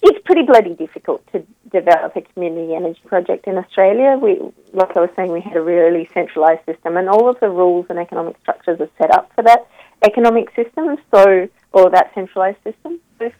it's 0.03 0.19
pretty 0.25 0.43
bloody 0.43 0.73
difficult 0.73 1.25
to 1.31 1.45
develop 1.71 2.15
a 2.15 2.21
community 2.21 2.73
energy 2.73 2.99
project 3.05 3.47
in 3.47 3.57
Australia. 3.57 4.17
We, 4.21 4.39
like 4.73 4.97
I 4.97 5.01
was 5.01 5.09
saying, 5.15 5.31
we 5.31 5.41
had 5.41 5.55
a 5.55 5.61
really 5.61 6.09
centralised 6.13 6.65
system, 6.65 6.97
and 6.97 7.07
all 7.07 7.29
of 7.29 7.39
the 7.39 7.49
rules 7.49 7.85
and 7.89 7.99
economic 7.99 8.35
structures 8.41 8.81
are 8.81 8.89
set 8.97 9.11
up 9.11 9.31
for 9.33 9.43
that 9.43 9.65
economic 10.03 10.53
system, 10.55 10.97
so 11.13 11.47
or 11.71 11.89
that 11.91 12.11
centralised 12.13 12.57
system. 12.63 12.99
So 13.19 13.31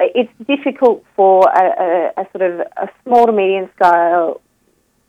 it's 0.00 0.32
difficult 0.46 1.04
for 1.14 1.48
a, 1.48 2.12
a, 2.16 2.22
a 2.22 2.26
sort 2.36 2.50
of 2.50 2.60
a 2.76 2.88
small 3.04 3.26
to 3.26 3.32
medium 3.32 3.70
scale 3.76 4.40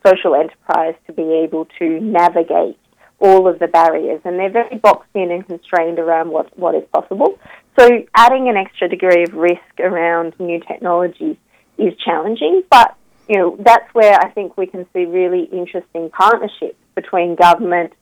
social 0.06 0.36
enterprise 0.36 0.96
to 1.08 1.14
be 1.14 1.24
able 1.44 1.66
to 1.80 2.00
navigate 2.00 2.78
all 3.20 3.48
of 3.48 3.60
the 3.60 3.68
barriers, 3.68 4.22
and 4.26 4.38
they're 4.38 4.52
very 4.52 4.78
boxed 4.78 5.10
in 5.16 5.32
and 5.32 5.46
constrained 5.46 6.00
around 6.00 6.30
what, 6.30 6.56
what 6.58 6.76
is 6.76 6.84
possible. 6.94 7.40
So, 7.80 8.06
adding 8.16 8.50
an 8.50 8.58
extra 8.58 8.88
degree 8.88 9.24
of 9.24 9.34
risk 9.34 9.80
around 9.80 10.34
new 10.40 10.60
technologies 10.60 11.38
is 11.78 11.94
challenging, 12.04 12.64
but 12.70 12.96
you 13.28 13.38
know 13.38 13.58
that's 13.60 13.94
where 13.94 14.20
I 14.20 14.30
think 14.30 14.58
we 14.58 14.68
can 14.68 14.86
see 14.94 15.06
really 15.06 15.44
interesting 15.46 16.10
partnerships 16.10 16.78
between 16.96 17.36
government, 17.36 17.94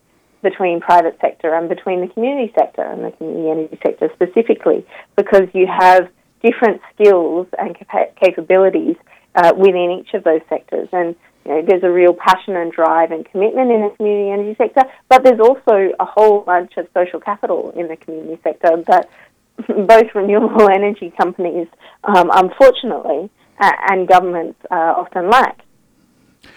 between 0.41 0.81
private 0.81 1.17
sector, 1.21 1.53
and 1.53 1.69
between 1.69 2.01
the 2.01 2.07
community 2.07 2.53
sector 2.57 2.83
and 2.83 3.03
the 3.03 3.11
community 3.11 3.49
energy 3.49 3.79
sector 3.85 4.09
specifically, 4.13 4.85
because 5.15 5.47
you 5.53 5.67
have 5.67 6.09
different 6.43 6.81
skills 6.93 7.47
and 7.57 7.75
capabilities 8.21 8.95
uh, 9.35 9.53
within 9.57 9.97
each 9.99 10.13
of 10.13 10.23
those 10.23 10.41
sectors, 10.49 10.87
and 10.91 11.15
you 11.45 11.51
know, 11.51 11.61
there's 11.61 11.83
a 11.83 11.91
real 11.91 12.13
passion 12.13 12.55
and 12.55 12.71
drive 12.71 13.11
and 13.11 13.25
commitment 13.25 13.71
in 13.71 13.81
the 13.81 13.89
community 13.95 14.31
energy 14.31 14.55
sector, 14.57 14.81
but 15.09 15.23
there's 15.23 15.39
also 15.39 15.93
a 15.99 16.05
whole 16.05 16.41
bunch 16.41 16.77
of 16.77 16.87
social 16.93 17.19
capital 17.19 17.71
in 17.75 17.87
the 17.87 17.95
community 17.95 18.39
sector 18.43 18.83
that 18.87 19.09
both 19.87 20.15
renewable 20.15 20.69
energy 20.69 21.13
companies, 21.15 21.67
um, 22.03 22.31
unfortunately, 22.33 23.29
uh, 23.59 23.71
and 23.89 24.07
governments 24.07 24.59
uh, 24.71 24.93
often 24.97 25.29
lack. 25.29 25.61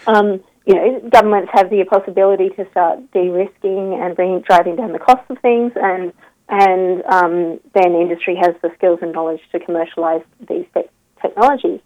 Um, 0.07 0.43
you 0.67 0.75
know, 0.75 1.01
governments 1.11 1.51
have 1.53 1.71
the 1.71 1.85
possibility 1.85 2.51
to 2.51 2.69
start 2.71 3.11
de-risking 3.13 3.95
and 3.95 4.17
driving 4.45 4.77
down 4.77 4.93
the 4.93 4.99
cost 4.99 5.23
of 5.31 5.39
things, 5.41 5.73
and 5.77 6.13
and 6.51 7.03
um, 7.05 7.61
then 7.75 7.95
industry 7.95 8.35
has 8.37 8.55
the 8.63 8.71
skills 8.77 9.01
and 9.03 9.13
knowledge 9.13 9.41
to 9.53 9.59
commercialise 9.59 10.25
these 10.49 10.65
te- 10.75 10.89
technologies 11.21 11.81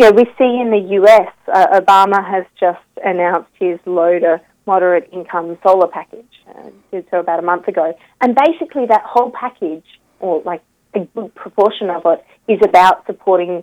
know, 0.00 0.10
we 0.10 0.24
see 0.38 0.60
in 0.60 0.70
the 0.70 0.96
US, 1.02 1.32
uh, 1.52 1.80
Obama 1.80 2.24
has 2.24 2.44
just 2.58 2.80
announced 3.04 3.50
his 3.58 3.78
to 3.84 4.40
moderate 4.66 5.08
income 5.12 5.58
solar 5.62 5.88
package, 5.88 6.24
uh, 6.48 6.70
did 6.90 7.06
so 7.10 7.20
about 7.20 7.38
a 7.38 7.42
month 7.42 7.68
ago. 7.68 7.96
And 8.20 8.34
basically, 8.34 8.86
that 8.86 9.02
whole 9.04 9.30
package, 9.30 9.84
or 10.20 10.42
like 10.44 10.62
a 10.94 11.00
good 11.00 11.34
proportion 11.34 11.90
of 11.90 12.02
it, 12.06 12.24
is 12.48 12.60
about 12.64 13.06
supporting 13.06 13.62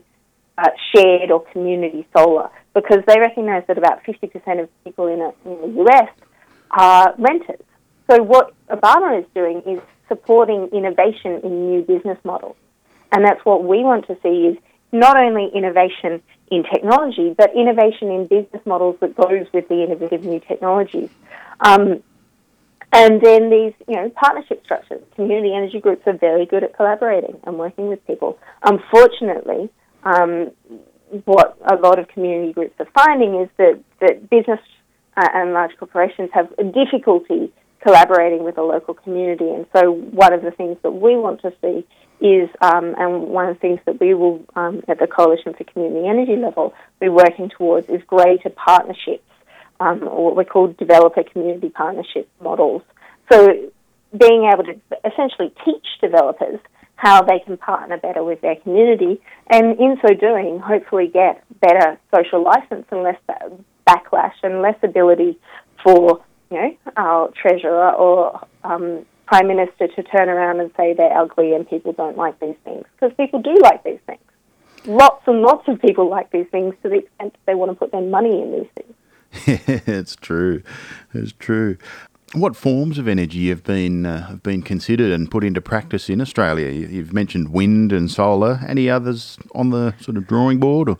uh, 0.57 0.69
shared 0.95 1.31
or 1.31 1.43
community 1.51 2.07
solar 2.15 2.49
because 2.73 2.99
they 3.07 3.19
recognise 3.19 3.63
that 3.67 3.77
about 3.77 4.03
50% 4.03 4.61
of 4.61 4.69
people 4.83 5.07
in, 5.07 5.21
a, 5.21 5.33
in 5.45 5.75
the 5.75 5.81
US 5.83 6.09
are 6.71 7.15
renters. 7.17 7.61
So, 8.09 8.21
what 8.21 8.53
Obama 8.69 9.19
is 9.19 9.25
doing 9.33 9.61
is 9.65 9.81
supporting 10.07 10.67
innovation 10.73 11.41
in 11.43 11.71
new 11.71 11.81
business 11.81 12.17
models. 12.23 12.55
And 13.11 13.25
that's 13.25 13.43
what 13.45 13.63
we 13.63 13.83
want 13.83 14.07
to 14.07 14.17
see 14.23 14.47
is 14.47 14.57
not 14.91 15.17
only 15.17 15.49
innovation 15.53 16.21
in 16.49 16.63
technology, 16.63 17.33
but 17.37 17.55
innovation 17.55 18.11
in 18.11 18.27
business 18.27 18.61
models 18.65 18.97
that 18.99 19.15
goes 19.15 19.47
with 19.53 19.67
the 19.69 19.83
innovative 19.83 20.23
new 20.23 20.39
technologies. 20.39 21.09
Um, 21.61 22.03
and 22.93 23.21
then 23.21 23.49
these, 23.49 23.73
you 23.87 23.95
know, 23.95 24.09
partnership 24.09 24.63
structures. 24.65 25.01
Community 25.15 25.53
energy 25.55 25.79
groups 25.79 26.01
are 26.07 26.17
very 26.17 26.45
good 26.45 26.63
at 26.63 26.75
collaborating 26.75 27.39
and 27.45 27.57
working 27.57 27.87
with 27.87 28.05
people. 28.05 28.37
Unfortunately, 28.63 29.69
um, 30.03 30.51
what 31.23 31.57
a 31.69 31.75
lot 31.75 31.99
of 31.99 32.07
community 32.09 32.51
groups 32.51 32.73
are 32.79 32.87
finding 32.93 33.35
is 33.35 33.49
that, 33.57 33.81
that 34.01 34.29
business 34.29 34.59
uh, 35.15 35.27
and 35.33 35.53
large 35.53 35.71
corporations 35.77 36.29
have 36.33 36.49
difficulty 36.73 37.53
collaborating 37.81 38.43
with 38.43 38.55
the 38.55 38.61
local 38.61 38.93
community. 38.93 39.49
And 39.49 39.65
so, 39.73 39.91
one 39.91 40.33
of 40.33 40.41
the 40.41 40.51
things 40.51 40.77
that 40.83 40.91
we 40.91 41.15
want 41.15 41.41
to 41.41 41.53
see 41.61 41.85
is, 42.21 42.49
um, 42.61 42.95
and 42.97 43.23
one 43.23 43.49
of 43.49 43.55
the 43.55 43.59
things 43.59 43.79
that 43.85 43.99
we 43.99 44.13
will, 44.13 44.43
um, 44.55 44.83
at 44.87 44.99
the 44.99 45.07
Coalition 45.07 45.53
for 45.53 45.63
Community 45.63 46.07
Energy 46.07 46.35
level, 46.35 46.73
be 46.99 47.09
working 47.09 47.49
towards 47.49 47.89
is 47.89 48.01
greater 48.03 48.49
partnerships, 48.49 49.23
um, 49.79 50.07
or 50.07 50.25
what 50.25 50.35
we 50.35 50.45
call 50.45 50.67
developer 50.67 51.23
community 51.23 51.69
partnership 51.69 52.29
models. 52.39 52.83
So, 53.31 53.71
being 54.15 54.49
able 54.51 54.65
to 54.65 54.79
essentially 55.05 55.53
teach 55.65 55.85
developers 56.01 56.59
how 56.95 57.23
they 57.23 57.39
can 57.39 57.57
partner 57.57 57.97
better 57.97 58.23
with 58.23 58.41
their 58.41 58.57
community, 58.57 59.19
and 59.47 59.79
in 59.79 59.97
so 60.05 60.13
doing, 60.13 60.59
hopefully 60.59 61.07
get 61.07 61.43
better 61.59 61.97
social 62.13 62.43
license 62.43 62.85
and 62.91 63.01
less 63.01 63.17
backlash 63.87 64.33
and 64.43 64.61
less 64.61 64.77
ability 64.83 65.39
for 65.83 66.21
you 66.51 66.57
know 66.61 66.77
our 66.97 67.31
treasurer 67.31 67.91
or 67.91 68.45
um, 68.63 69.05
prime 69.31 69.47
minister 69.47 69.87
to 69.87 70.03
turn 70.03 70.27
around 70.27 70.59
and 70.59 70.71
say 70.75 70.93
they're 70.93 71.17
ugly 71.17 71.53
and 71.53 71.69
people 71.69 71.93
don't 71.93 72.17
like 72.17 72.37
these 72.41 72.55
things 72.65 72.83
because 72.99 73.15
people 73.15 73.41
do 73.41 73.55
like 73.63 73.81
these 73.85 73.99
things. 74.05 74.19
Lots 74.85 75.25
and 75.25 75.41
lots 75.41 75.65
of 75.69 75.81
people 75.81 76.09
like 76.09 76.31
these 76.31 76.47
things 76.51 76.75
to 76.83 76.89
the 76.89 76.95
extent 76.95 77.31
that 77.31 77.39
they 77.45 77.55
want 77.55 77.71
to 77.71 77.75
put 77.75 77.93
their 77.93 78.01
money 78.01 78.41
in 78.41 78.51
these 78.51 78.67
things. 78.75 79.81
it's 79.87 80.17
true. 80.17 80.63
It's 81.13 81.31
true. 81.31 81.77
What 82.33 82.57
forms 82.57 82.97
of 82.97 83.07
energy 83.07 83.47
have 83.47 83.63
been 83.63 84.05
uh, 84.05 84.27
have 84.27 84.43
been 84.43 84.63
considered 84.63 85.13
and 85.13 85.31
put 85.31 85.45
into 85.45 85.61
practice 85.61 86.09
in 86.09 86.19
Australia? 86.19 86.69
You've 86.69 87.13
mentioned 87.13 87.53
wind 87.53 87.93
and 87.93 88.11
solar. 88.11 88.59
Any 88.67 88.89
others 88.89 89.37
on 89.55 89.69
the 89.69 89.93
sort 90.01 90.17
of 90.17 90.27
drawing 90.27 90.59
board? 90.59 90.89
Or? 90.89 90.97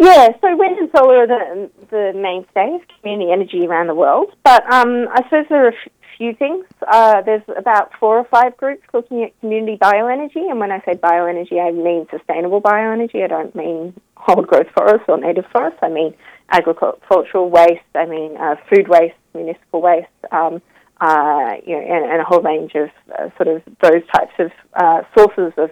Yeah, 0.00 0.30
so 0.40 0.56
wind 0.56 0.78
and 0.78 0.90
solar 0.96 1.18
are 1.18 1.26
the, 1.26 1.70
the 1.90 2.12
mainstay 2.16 2.74
of 2.74 2.80
community 3.00 3.30
energy 3.30 3.66
around 3.66 3.86
the 3.86 3.94
world. 3.94 4.32
But 4.42 4.64
um, 4.72 5.08
I 5.12 5.22
suppose 5.24 5.46
there 5.48 5.66
are 5.68 5.74
few 6.18 6.34
things. 6.34 6.66
Uh, 6.86 7.22
there's 7.22 7.42
about 7.56 7.92
four 7.98 8.18
or 8.18 8.24
five 8.24 8.56
groups 8.56 8.82
looking 8.92 9.22
at 9.22 9.38
community 9.40 9.78
bioenergy. 9.78 10.50
And 10.50 10.58
when 10.58 10.72
I 10.72 10.80
say 10.80 10.94
bioenergy, 10.94 11.64
I 11.64 11.70
mean 11.70 12.06
sustainable 12.10 12.60
bioenergy. 12.60 13.24
I 13.24 13.28
don't 13.28 13.54
mean 13.54 13.94
old 14.28 14.46
growth 14.46 14.66
forests 14.76 15.06
or 15.08 15.18
native 15.18 15.46
forests. 15.52 15.78
I 15.80 15.88
mean 15.88 16.14
agricultural 16.50 17.48
waste. 17.48 17.80
I 17.94 18.04
mean 18.04 18.36
uh, 18.36 18.56
food 18.68 18.88
waste, 18.88 19.14
municipal 19.34 19.80
waste. 19.80 20.08
Um, 20.32 20.60
uh, 21.00 21.54
you 21.64 21.76
know, 21.76 21.82
and, 21.82 22.10
and, 22.10 22.20
a 22.20 22.24
whole 22.24 22.42
range 22.42 22.72
of 22.74 22.90
uh, 23.16 23.30
sort 23.36 23.46
of 23.46 23.62
those 23.80 24.02
types 24.12 24.32
of 24.40 24.50
uh, 24.74 25.02
sources 25.16 25.52
of 25.56 25.70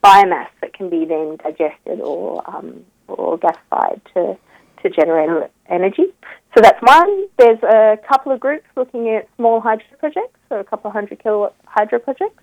biomass 0.00 0.48
that 0.62 0.72
can 0.72 0.88
be 0.88 1.04
then 1.04 1.36
digested 1.36 2.00
or 2.00 2.42
um, 2.48 2.82
or 3.08 3.36
gas 3.36 3.56
fired 3.68 4.00
to 4.14 4.38
to 4.82 4.88
generate 4.88 5.50
energy. 5.72 6.06
So 6.54 6.60
that's 6.60 6.80
one. 6.82 7.26
There's 7.38 7.62
a 7.62 7.98
couple 8.06 8.32
of 8.32 8.40
groups 8.40 8.66
looking 8.76 9.08
at 9.08 9.28
small 9.36 9.60
hydro 9.60 9.86
projects, 9.98 10.38
so 10.48 10.60
a 10.60 10.64
couple 10.64 10.88
of 10.88 10.94
hundred 10.94 11.22
kilowatt 11.22 11.54
hydro 11.64 11.98
projects. 11.98 12.42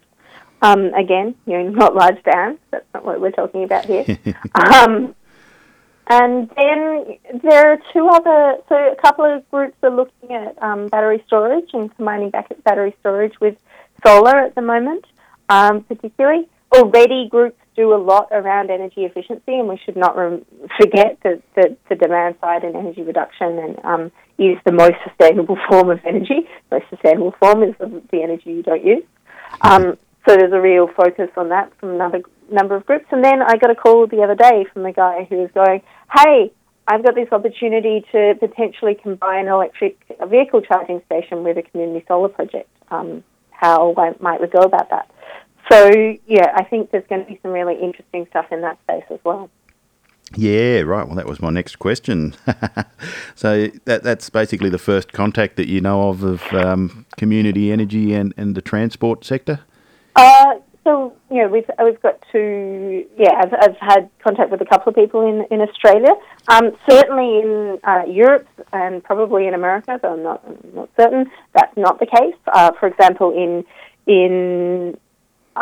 Um, 0.62 0.94
again, 0.94 1.36
you 1.46 1.62
know, 1.64 1.70
not 1.84 1.96
large 1.96 2.22
dams. 2.24 2.60
That's 2.72 2.86
not 2.94 3.06
what 3.06 3.22
we're 3.22 3.32
talking 3.32 3.64
about 3.64 3.86
here. 3.86 4.06
um, 4.56 5.16
and 6.08 6.50
then 6.58 7.18
there 7.44 7.74
are 7.74 7.78
two 7.94 8.08
other, 8.08 8.58
so 8.68 8.76
a 8.76 8.96
couple 8.96 9.26
of 9.26 9.48
groups 9.52 9.76
are 9.84 9.92
looking 9.92 10.32
at 10.32 10.62
um, 10.62 10.88
battery 10.88 11.24
storage 11.28 11.70
and 11.74 11.96
combining 11.96 12.32
battery 12.64 12.96
storage 13.00 13.40
with 13.40 13.58
solar 14.04 14.36
at 14.40 14.56
the 14.56 14.62
moment, 14.62 15.06
um, 15.50 15.84
particularly. 15.84 16.48
Already, 16.72 17.28
groups 17.30 17.59
do 17.80 17.94
a 17.94 17.96
lot 17.96 18.28
around 18.32 18.70
energy 18.70 19.06
efficiency, 19.06 19.54
and 19.56 19.70
we 19.70 19.80
should 19.86 19.96
not 19.96 20.14
forget 20.78 21.18
that, 21.24 21.42
that 21.56 21.78
the 21.88 21.96
demand 21.96 22.36
side 22.42 22.66
and 22.66 22.76
energy 22.76 23.04
reduction 23.04 23.58
and 23.58 23.86
um, 23.86 24.12
is 24.38 24.58
the 24.66 24.74
most 24.74 24.96
sustainable 25.08 25.58
form 25.70 25.90
of 25.90 26.00
energy. 26.06 26.42
The 26.70 26.80
most 26.80 26.90
sustainable 26.90 27.34
form 27.40 27.64
is 27.64 27.74
the, 27.80 28.02
the 28.12 28.22
energy 28.22 28.52
you 28.52 28.64
don't 28.64 28.84
use. 28.84 29.04
Um, 29.62 29.98
so 30.28 30.36
there's 30.36 30.52
a 30.52 30.60
real 30.60 30.88
focus 30.88 31.30
on 31.38 31.50
that 31.50 31.72
from 31.80 31.92
another 31.92 32.22
number 32.52 32.76
of 32.76 32.86
groups. 32.86 33.06
And 33.12 33.24
then 33.24 33.42
I 33.42 33.56
got 33.56 33.72
a 33.72 33.76
call 33.76 34.08
the 34.08 34.24
other 34.24 34.36
day 34.36 34.66
from 34.74 34.84
the 34.84 34.92
guy 34.92 35.26
who 35.30 35.38
was 35.38 35.50
going, 35.54 35.82
"Hey, 36.14 36.52
I've 36.86 37.04
got 37.04 37.16
this 37.16 37.32
opportunity 37.32 38.06
to 38.12 38.36
potentially 38.40 38.96
combine 38.96 39.48
an 39.48 39.54
electric 39.54 39.98
vehicle 40.28 40.62
charging 40.62 41.02
station 41.06 41.46
with 41.46 41.58
a 41.58 41.62
community 41.62 42.04
solar 42.10 42.28
project. 42.28 42.70
Um, 42.92 43.24
how 43.52 43.94
might 44.20 44.42
we 44.42 44.48
go 44.48 44.64
about 44.64 44.90
that?" 44.90 45.10
So 45.72 46.18
yeah, 46.28 46.52
I 46.56 46.64
think 46.64 46.92
there's 46.92 47.06
going 47.08 47.24
to 47.24 47.28
be 47.28 47.40
some 47.42 47.52
really 47.52 47.80
interesting 47.80 48.26
stuff 48.30 48.48
in 48.52 48.62
that 48.62 48.80
space 48.84 49.04
as 49.10 49.20
well. 49.24 49.50
Yeah, 50.36 50.82
right. 50.82 51.08
Well, 51.08 51.16
that 51.16 51.26
was 51.26 51.42
my 51.42 51.50
next 51.50 51.78
question. 51.78 52.36
so 53.36 53.68
that 53.86 54.04
that's 54.04 54.30
basically 54.30 54.70
the 54.70 54.78
first 54.78 55.12
contact 55.12 55.56
that 55.58 55.68
you 55.68 55.82
know 55.82 56.10
of 56.10 56.24
of 56.24 56.54
um, 56.54 57.06
community 57.18 57.72
energy 57.72 58.14
and, 58.14 58.34
and 58.38 58.56
the 58.56 58.62
transport 58.62 59.26
sector. 59.26 59.62
Uh, 60.16 60.56
so 60.84 61.14
you 61.32 61.42
know 61.42 61.48
we've 61.48 61.70
we've 61.84 62.02
got 62.02 62.24
to 62.32 63.06
yeah 63.18 63.42
I've, 63.42 63.54
I've 63.54 63.78
had 63.78 64.10
contact 64.24 64.52
with 64.52 64.62
a 64.62 64.66
couple 64.66 64.90
of 64.90 64.96
people 64.96 65.22
in 65.28 65.46
in 65.52 65.62
Australia. 65.62 66.14
Um, 66.48 66.72
certainly 66.88 67.40
in 67.40 67.80
uh, 67.84 68.04
Europe 68.08 68.48
and 68.72 69.04
probably 69.04 69.48
in 69.48 69.54
America, 69.54 70.00
though 70.02 70.14
I'm 70.14 70.24
not 70.24 70.44
I'm 70.46 70.76
not 70.76 70.90
certain 71.00 71.32
that's 71.54 71.76
not 71.76 72.00
the 72.00 72.06
case. 72.06 72.36
Uh, 72.48 72.72
for 72.80 72.88
example, 72.88 73.32
in 73.32 73.66
in 74.06 74.98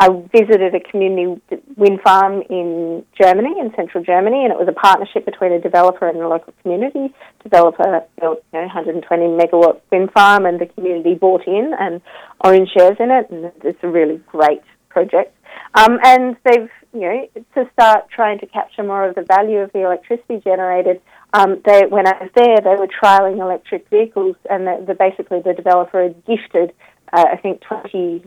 I 0.00 0.10
visited 0.32 0.76
a 0.76 0.80
community 0.80 1.42
wind 1.76 2.00
farm 2.02 2.42
in 2.48 3.04
Germany, 3.20 3.58
in 3.58 3.72
central 3.74 4.04
Germany, 4.04 4.44
and 4.44 4.52
it 4.52 4.58
was 4.58 4.68
a 4.68 4.72
partnership 4.72 5.24
between 5.24 5.50
a 5.50 5.60
developer 5.60 6.08
and 6.08 6.18
a 6.18 6.28
local 6.28 6.54
community. 6.62 7.12
Developer 7.42 8.04
built 8.20 8.44
you 8.52 8.60
know, 8.60 8.66
120 8.66 9.24
megawatt 9.24 9.80
wind 9.90 10.12
farm, 10.12 10.46
and 10.46 10.60
the 10.60 10.66
community 10.66 11.14
bought 11.14 11.48
in 11.48 11.74
and 11.80 12.00
owned 12.44 12.68
shares 12.72 12.96
in 13.00 13.10
it, 13.10 13.28
and 13.30 13.50
it's 13.64 13.82
a 13.82 13.88
really 13.88 14.22
great 14.28 14.62
project. 14.88 15.34
Um, 15.74 15.98
and 16.04 16.36
they've, 16.44 16.70
you 16.92 17.00
know, 17.00 17.28
to 17.56 17.68
start 17.72 18.08
trying 18.08 18.38
to 18.38 18.46
capture 18.46 18.84
more 18.84 19.08
of 19.08 19.16
the 19.16 19.22
value 19.22 19.58
of 19.58 19.72
the 19.72 19.84
electricity 19.84 20.40
generated. 20.44 21.02
Um, 21.32 21.60
they, 21.66 21.86
when 21.86 22.06
I 22.06 22.12
was 22.20 22.30
there, 22.36 22.60
they 22.62 22.76
were 22.78 22.86
trialing 22.86 23.40
electric 23.40 23.88
vehicles, 23.90 24.36
and 24.48 24.64
the, 24.64 24.84
the 24.86 24.94
basically 24.94 25.40
the 25.40 25.54
developer 25.54 26.04
had 26.04 26.24
gifted, 26.24 26.72
uh, 27.12 27.24
I 27.32 27.36
think, 27.36 27.62
20, 27.62 28.22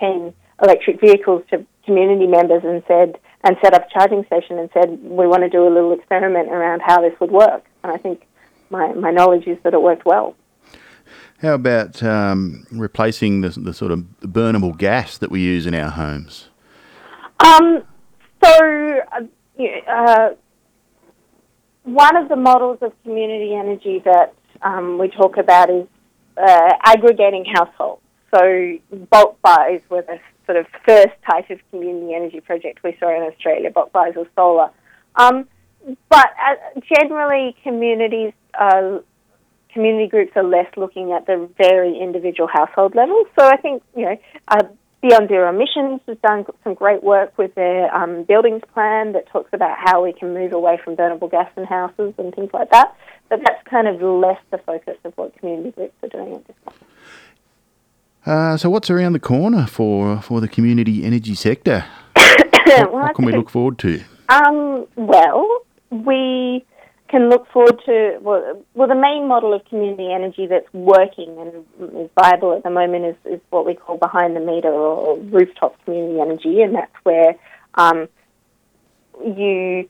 10 0.00 0.34
electric 0.62 1.00
vehicles 1.00 1.42
to 1.50 1.64
community 1.84 2.26
members 2.26 2.62
and 2.64 2.82
said 2.86 3.18
and 3.42 3.56
set 3.62 3.74
up 3.74 3.86
a 3.86 3.92
charging 3.92 4.24
station 4.26 4.58
and 4.58 4.68
said 4.72 4.98
we 5.02 5.26
want 5.26 5.42
to 5.42 5.48
do 5.48 5.66
a 5.66 5.72
little 5.72 5.92
experiment 5.92 6.50
around 6.50 6.80
how 6.80 7.00
this 7.00 7.18
would 7.20 7.30
work. 7.30 7.64
And 7.82 7.92
I 7.92 7.96
think 7.96 8.26
my, 8.68 8.92
my 8.92 9.10
knowledge 9.10 9.46
is 9.46 9.58
that 9.64 9.74
it 9.74 9.80
worked 9.80 10.04
well. 10.04 10.36
How 11.40 11.54
about 11.54 12.02
um, 12.02 12.66
replacing 12.70 13.40
the, 13.40 13.48
the 13.48 13.72
sort 13.72 13.92
of 13.92 14.00
burnable 14.20 14.76
gas 14.76 15.16
that 15.18 15.30
we 15.30 15.40
use 15.40 15.66
in 15.66 15.74
our 15.74 15.90
homes? 15.90 16.50
Um, 17.40 17.82
so, 18.44 19.00
uh, 19.12 19.64
uh, 19.90 20.34
one 21.84 22.16
of 22.16 22.28
the 22.28 22.36
models 22.36 22.78
of 22.82 22.92
community 23.02 23.54
energy 23.54 24.02
that 24.04 24.34
um, 24.60 24.98
we 24.98 25.08
talk 25.08 25.38
about 25.38 25.70
is 25.70 25.86
uh, 26.36 26.72
aggregating 26.84 27.46
households. 27.46 28.02
So, 28.34 28.78
bulk 29.10 29.40
buys 29.40 29.80
were 29.88 30.02
the 30.02 30.18
sort 30.50 30.58
of 30.58 30.66
first 30.84 31.14
type 31.30 31.48
of 31.50 31.60
community 31.70 32.12
energy 32.12 32.40
project 32.40 32.82
we 32.82 32.96
saw 32.98 33.08
in 33.14 33.22
Australia, 33.22 33.70
of 33.72 34.26
solar. 34.34 34.70
Um, 35.14 35.46
but 36.08 36.26
uh, 36.26 36.80
generally, 36.96 37.54
communities, 37.62 38.32
uh, 38.58 38.98
community 39.72 40.08
groups 40.08 40.32
are 40.34 40.42
less 40.42 40.66
looking 40.76 41.12
at 41.12 41.26
the 41.26 41.48
very 41.56 41.96
individual 41.96 42.48
household 42.52 42.96
level. 42.96 43.24
So 43.38 43.46
I 43.46 43.56
think 43.56 43.82
you 43.96 44.06
know. 44.06 44.16
Uh, 44.48 44.62
Beyond 45.02 45.28
Zero 45.28 45.48
Emissions 45.48 46.02
has 46.06 46.18
done 46.22 46.44
some 46.62 46.74
great 46.74 47.02
work 47.02 47.32
with 47.38 47.54
their 47.54 47.90
um, 47.94 48.24
buildings 48.24 48.60
plan 48.74 49.12
that 49.12 49.26
talks 49.30 49.48
about 49.54 49.78
how 49.82 50.04
we 50.04 50.12
can 50.12 50.34
move 50.34 50.52
away 50.52 50.78
from 50.84 50.94
burnable 50.94 51.30
gas 51.30 51.50
in 51.56 51.64
houses 51.64 52.12
and 52.18 52.34
things 52.34 52.50
like 52.52 52.70
that. 52.70 52.94
But 53.30 53.40
that's 53.42 53.66
kind 53.66 53.88
of 53.88 54.02
less 54.02 54.36
the 54.50 54.58
focus 54.58 54.98
of 55.04 55.14
what 55.16 55.34
community 55.38 55.70
groups 55.70 55.94
are 56.02 56.10
doing 56.10 56.34
at 56.34 56.46
this 56.46 56.56
point. 56.66 56.89
Uh, 58.26 58.56
so, 58.56 58.68
what's 58.68 58.90
around 58.90 59.14
the 59.14 59.20
corner 59.20 59.66
for 59.66 60.20
for 60.20 60.40
the 60.40 60.48
community 60.48 61.04
energy 61.04 61.34
sector? 61.34 61.84
what, 62.14 62.92
what 62.92 63.14
can 63.14 63.24
we 63.24 63.32
look 63.32 63.48
forward 63.48 63.78
to? 63.78 64.02
Um, 64.28 64.86
well, 64.96 65.62
we 65.90 66.64
can 67.08 67.28
look 67.28 67.50
forward 67.50 67.80
to 67.86 68.18
well, 68.20 68.62
well, 68.74 68.88
the 68.88 68.94
main 68.94 69.26
model 69.26 69.52
of 69.52 69.64
community 69.64 70.12
energy 70.12 70.46
that's 70.46 70.72
working 70.72 71.36
and 71.38 71.98
is 71.98 72.10
viable 72.20 72.54
at 72.54 72.62
the 72.62 72.70
moment 72.70 73.04
is, 73.04 73.16
is 73.34 73.40
what 73.50 73.66
we 73.66 73.74
call 73.74 73.96
behind 73.96 74.36
the 74.36 74.40
meter 74.40 74.68
or 74.68 75.18
rooftop 75.18 75.82
community 75.84 76.20
energy, 76.20 76.62
and 76.62 76.74
that's 76.74 76.94
where 77.02 77.34
um, 77.74 78.08
you 79.24 79.88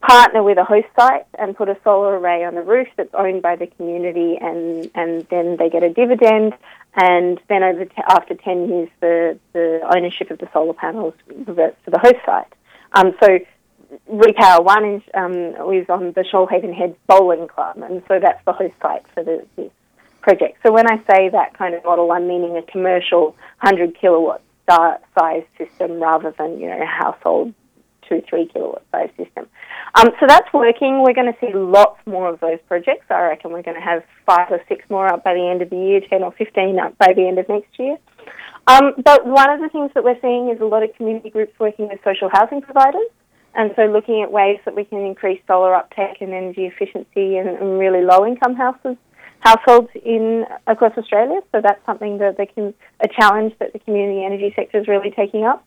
partner 0.00 0.42
with 0.42 0.58
a 0.58 0.64
host 0.64 0.86
site 0.98 1.26
and 1.38 1.56
put 1.56 1.68
a 1.68 1.76
solar 1.82 2.18
array 2.18 2.44
on 2.44 2.54
the 2.54 2.62
roof 2.62 2.88
that's 2.96 3.12
owned 3.14 3.42
by 3.42 3.56
the 3.56 3.66
community, 3.66 4.38
and, 4.40 4.90
and 4.94 5.26
then 5.30 5.56
they 5.58 5.68
get 5.68 5.82
a 5.82 5.92
dividend. 5.92 6.54
And 6.94 7.40
then 7.48 7.62
over 7.62 7.84
t- 7.84 8.02
after 8.08 8.34
10 8.34 8.68
years, 8.68 8.88
the, 9.00 9.38
the 9.52 9.80
ownership 9.94 10.30
of 10.30 10.38
the 10.38 10.48
solar 10.52 10.72
panels 10.72 11.14
reverts 11.46 11.76
to 11.84 11.90
the 11.90 11.98
host 11.98 12.16
site. 12.24 12.52
Um, 12.92 13.12
so 13.22 13.38
Repower 14.10 14.64
One 14.64 14.94
is, 14.94 15.02
um, 15.14 15.72
is 15.72 15.88
on 15.88 16.12
the 16.12 16.24
Shoalhaven 16.32 16.74
Head 16.74 16.96
Bowling 17.06 17.48
Club, 17.48 17.78
and 17.78 18.02
so 18.08 18.18
that's 18.20 18.42
the 18.44 18.52
host 18.52 18.74
site 18.80 19.04
for 19.14 19.24
the, 19.24 19.46
this 19.56 19.70
project. 20.22 20.58
So 20.64 20.72
when 20.72 20.86
I 20.90 20.98
say 21.10 21.28
that 21.30 21.56
kind 21.56 21.74
of 21.74 21.84
model, 21.84 22.10
I'm 22.12 22.28
meaning 22.28 22.56
a 22.56 22.62
commercial 22.62 23.36
100 23.62 23.98
kilowatt 23.98 24.42
size 24.68 25.44
system 25.56 25.98
rather 25.98 26.34
than 26.38 26.58
you 26.58 26.68
know 26.68 26.82
a 26.82 26.86
household 26.86 27.54
two, 28.08 28.22
three 28.28 28.46
kilowatt 28.46 28.82
size 28.92 29.10
system. 29.16 29.46
Um, 29.94 30.10
so 30.20 30.26
that's 30.26 30.52
working. 30.52 31.02
We're 31.02 31.14
going 31.14 31.32
to 31.32 31.38
see 31.40 31.52
lots 31.54 31.98
more 32.06 32.28
of 32.28 32.40
those 32.40 32.58
projects. 32.66 33.06
I 33.10 33.22
reckon 33.22 33.52
we're 33.52 33.62
going 33.62 33.76
to 33.76 33.82
have 33.82 34.02
five 34.26 34.50
or 34.50 34.60
six 34.68 34.84
more 34.90 35.06
up 35.06 35.24
by 35.24 35.34
the 35.34 35.46
end 35.46 35.62
of 35.62 35.70
the 35.70 35.76
year, 35.76 36.00
10 36.08 36.22
or 36.22 36.32
15 36.32 36.78
up 36.78 36.96
by 36.98 37.12
the 37.14 37.26
end 37.26 37.38
of 37.38 37.48
next 37.48 37.78
year. 37.78 37.96
Um, 38.66 38.92
but 39.02 39.26
one 39.26 39.50
of 39.50 39.60
the 39.60 39.68
things 39.70 39.90
that 39.94 40.04
we're 40.04 40.20
seeing 40.20 40.50
is 40.50 40.60
a 40.60 40.64
lot 40.64 40.82
of 40.82 40.94
community 40.96 41.30
groups 41.30 41.52
working 41.58 41.88
with 41.88 41.98
social 42.04 42.28
housing 42.30 42.60
providers. 42.60 43.08
And 43.54 43.72
so 43.76 43.86
looking 43.86 44.22
at 44.22 44.30
ways 44.30 44.58
that 44.66 44.76
we 44.76 44.84
can 44.84 44.98
increase 45.00 45.40
solar 45.46 45.74
uptake 45.74 46.20
and 46.20 46.32
energy 46.32 46.66
efficiency 46.66 47.38
in, 47.38 47.48
in 47.48 47.78
really 47.78 48.02
low 48.02 48.26
income 48.26 48.54
houses 48.54 48.96
households 49.40 49.88
in 50.04 50.44
across 50.66 50.96
Australia. 50.96 51.40
So 51.52 51.60
that's 51.62 51.84
something 51.86 52.18
that 52.18 52.36
they 52.36 52.46
can 52.46 52.74
a 53.00 53.08
challenge 53.08 53.54
that 53.60 53.72
the 53.72 53.78
community 53.78 54.24
energy 54.24 54.52
sector 54.54 54.78
is 54.80 54.88
really 54.88 55.10
taking 55.10 55.44
up. 55.44 55.64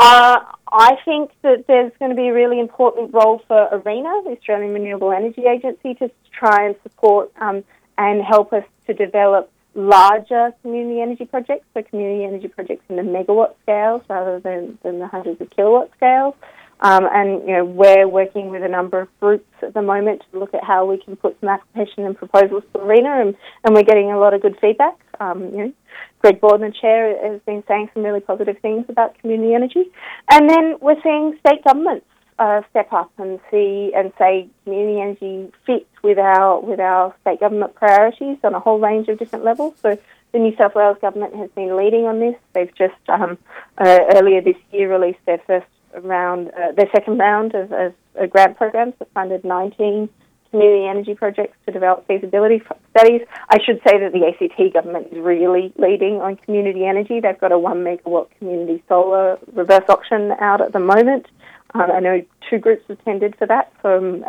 Uh, 0.00 0.40
I 0.72 0.96
think 1.04 1.30
that 1.42 1.66
there's 1.66 1.92
going 1.98 2.10
to 2.10 2.16
be 2.16 2.28
a 2.28 2.32
really 2.32 2.58
important 2.58 3.12
role 3.12 3.42
for 3.46 3.68
ARENA, 3.70 4.24
the 4.24 4.30
Australian 4.30 4.72
Renewable 4.72 5.12
Energy 5.12 5.42
Agency, 5.42 5.92
to 5.96 6.10
try 6.32 6.64
and 6.64 6.74
support 6.82 7.30
um, 7.38 7.62
and 7.98 8.22
help 8.22 8.54
us 8.54 8.64
to 8.86 8.94
develop 8.94 9.52
larger 9.74 10.54
community 10.62 11.02
energy 11.02 11.26
projects, 11.26 11.66
so 11.74 11.82
community 11.82 12.24
energy 12.24 12.48
projects 12.48 12.82
in 12.88 12.96
the 12.96 13.02
megawatt 13.02 13.54
scales 13.62 14.00
rather 14.08 14.40
than, 14.40 14.78
than 14.82 15.00
the 15.00 15.06
hundreds 15.06 15.38
of 15.38 15.50
kilowatt 15.50 15.90
scales. 15.98 16.34
Um, 16.80 17.06
and 17.12 17.46
you 17.46 17.54
know 17.58 17.64
we're 17.66 18.08
working 18.08 18.48
with 18.48 18.62
a 18.62 18.68
number 18.68 19.00
of 19.00 19.08
groups 19.20 19.52
at 19.60 19.74
the 19.74 19.82
moment 19.82 20.22
to 20.32 20.38
look 20.38 20.54
at 20.54 20.64
how 20.64 20.86
we 20.86 20.96
can 20.96 21.14
put 21.14 21.38
some 21.40 21.50
application 21.50 22.06
and 22.06 22.16
proposals 22.16 22.62
to 22.72 22.78
ARENA, 22.78 23.20
and, 23.20 23.36
and 23.64 23.74
we're 23.74 23.82
getting 23.82 24.10
a 24.10 24.18
lot 24.18 24.32
of 24.32 24.40
good 24.40 24.56
feedback. 24.62 24.98
Um, 25.20 25.50
you 25.50 25.58
know, 25.58 25.72
Greg 26.20 26.40
Borden, 26.40 26.70
the 26.70 26.76
chair, 26.78 27.30
has 27.30 27.40
been 27.42 27.64
saying 27.66 27.90
some 27.94 28.02
really 28.02 28.20
positive 28.20 28.58
things 28.60 28.84
about 28.88 29.18
community 29.18 29.54
energy, 29.54 29.90
and 30.30 30.48
then 30.48 30.76
we're 30.80 31.00
seeing 31.02 31.36
state 31.40 31.64
governments 31.64 32.06
uh, 32.38 32.62
step 32.70 32.92
up 32.92 33.10
and 33.18 33.38
see 33.50 33.92
and 33.94 34.12
say 34.18 34.48
community 34.64 35.00
energy 35.00 35.52
fits 35.66 35.84
with 36.02 36.18
our 36.18 36.60
with 36.60 36.80
our 36.80 37.14
state 37.20 37.40
government 37.40 37.74
priorities 37.74 38.38
on 38.42 38.54
a 38.54 38.60
whole 38.60 38.78
range 38.78 39.08
of 39.08 39.18
different 39.18 39.44
levels. 39.44 39.74
So 39.82 39.98
the 40.32 40.38
New 40.38 40.56
South 40.56 40.74
Wales 40.74 40.96
government 41.00 41.34
has 41.36 41.50
been 41.50 41.76
leading 41.76 42.06
on 42.06 42.20
this. 42.20 42.36
They've 42.54 42.74
just 42.74 42.94
um, 43.08 43.36
uh, 43.78 43.98
earlier 44.14 44.40
this 44.40 44.56
year 44.72 44.90
released 44.90 45.24
their 45.26 45.40
first 45.46 45.66
round, 46.02 46.50
uh, 46.50 46.72
their 46.72 46.88
second 46.94 47.18
round 47.18 47.54
of, 47.54 47.72
of, 47.72 47.94
of 48.14 48.30
grant 48.30 48.56
programs 48.56 48.94
that 49.00 49.12
funded 49.12 49.44
19 49.44 50.08
community 50.50 50.86
energy 50.86 51.14
projects 51.14 51.56
to 51.66 51.72
develop 51.72 52.06
feasibility 52.06 52.62
studies. 52.90 53.22
I 53.48 53.58
should 53.64 53.80
say 53.86 53.98
that 54.00 54.12
the 54.12 54.26
ACT 54.26 54.72
government 54.72 55.08
is 55.12 55.18
really 55.18 55.72
leading 55.76 56.20
on 56.20 56.36
community 56.36 56.84
energy. 56.84 57.20
They've 57.20 57.40
got 57.40 57.52
a 57.52 57.58
one 57.58 57.84
megawatt 57.84 58.28
community 58.38 58.82
solar 58.88 59.38
reverse 59.52 59.88
auction 59.88 60.32
out 60.40 60.60
at 60.60 60.72
the 60.72 60.80
moment. 60.80 61.26
Um, 61.74 61.90
I 61.90 62.00
know 62.00 62.22
two 62.48 62.58
groups 62.58 62.84
attended 62.88 63.36
for 63.36 63.46
that, 63.46 63.72
so 63.80 63.96
I'm 63.96 64.24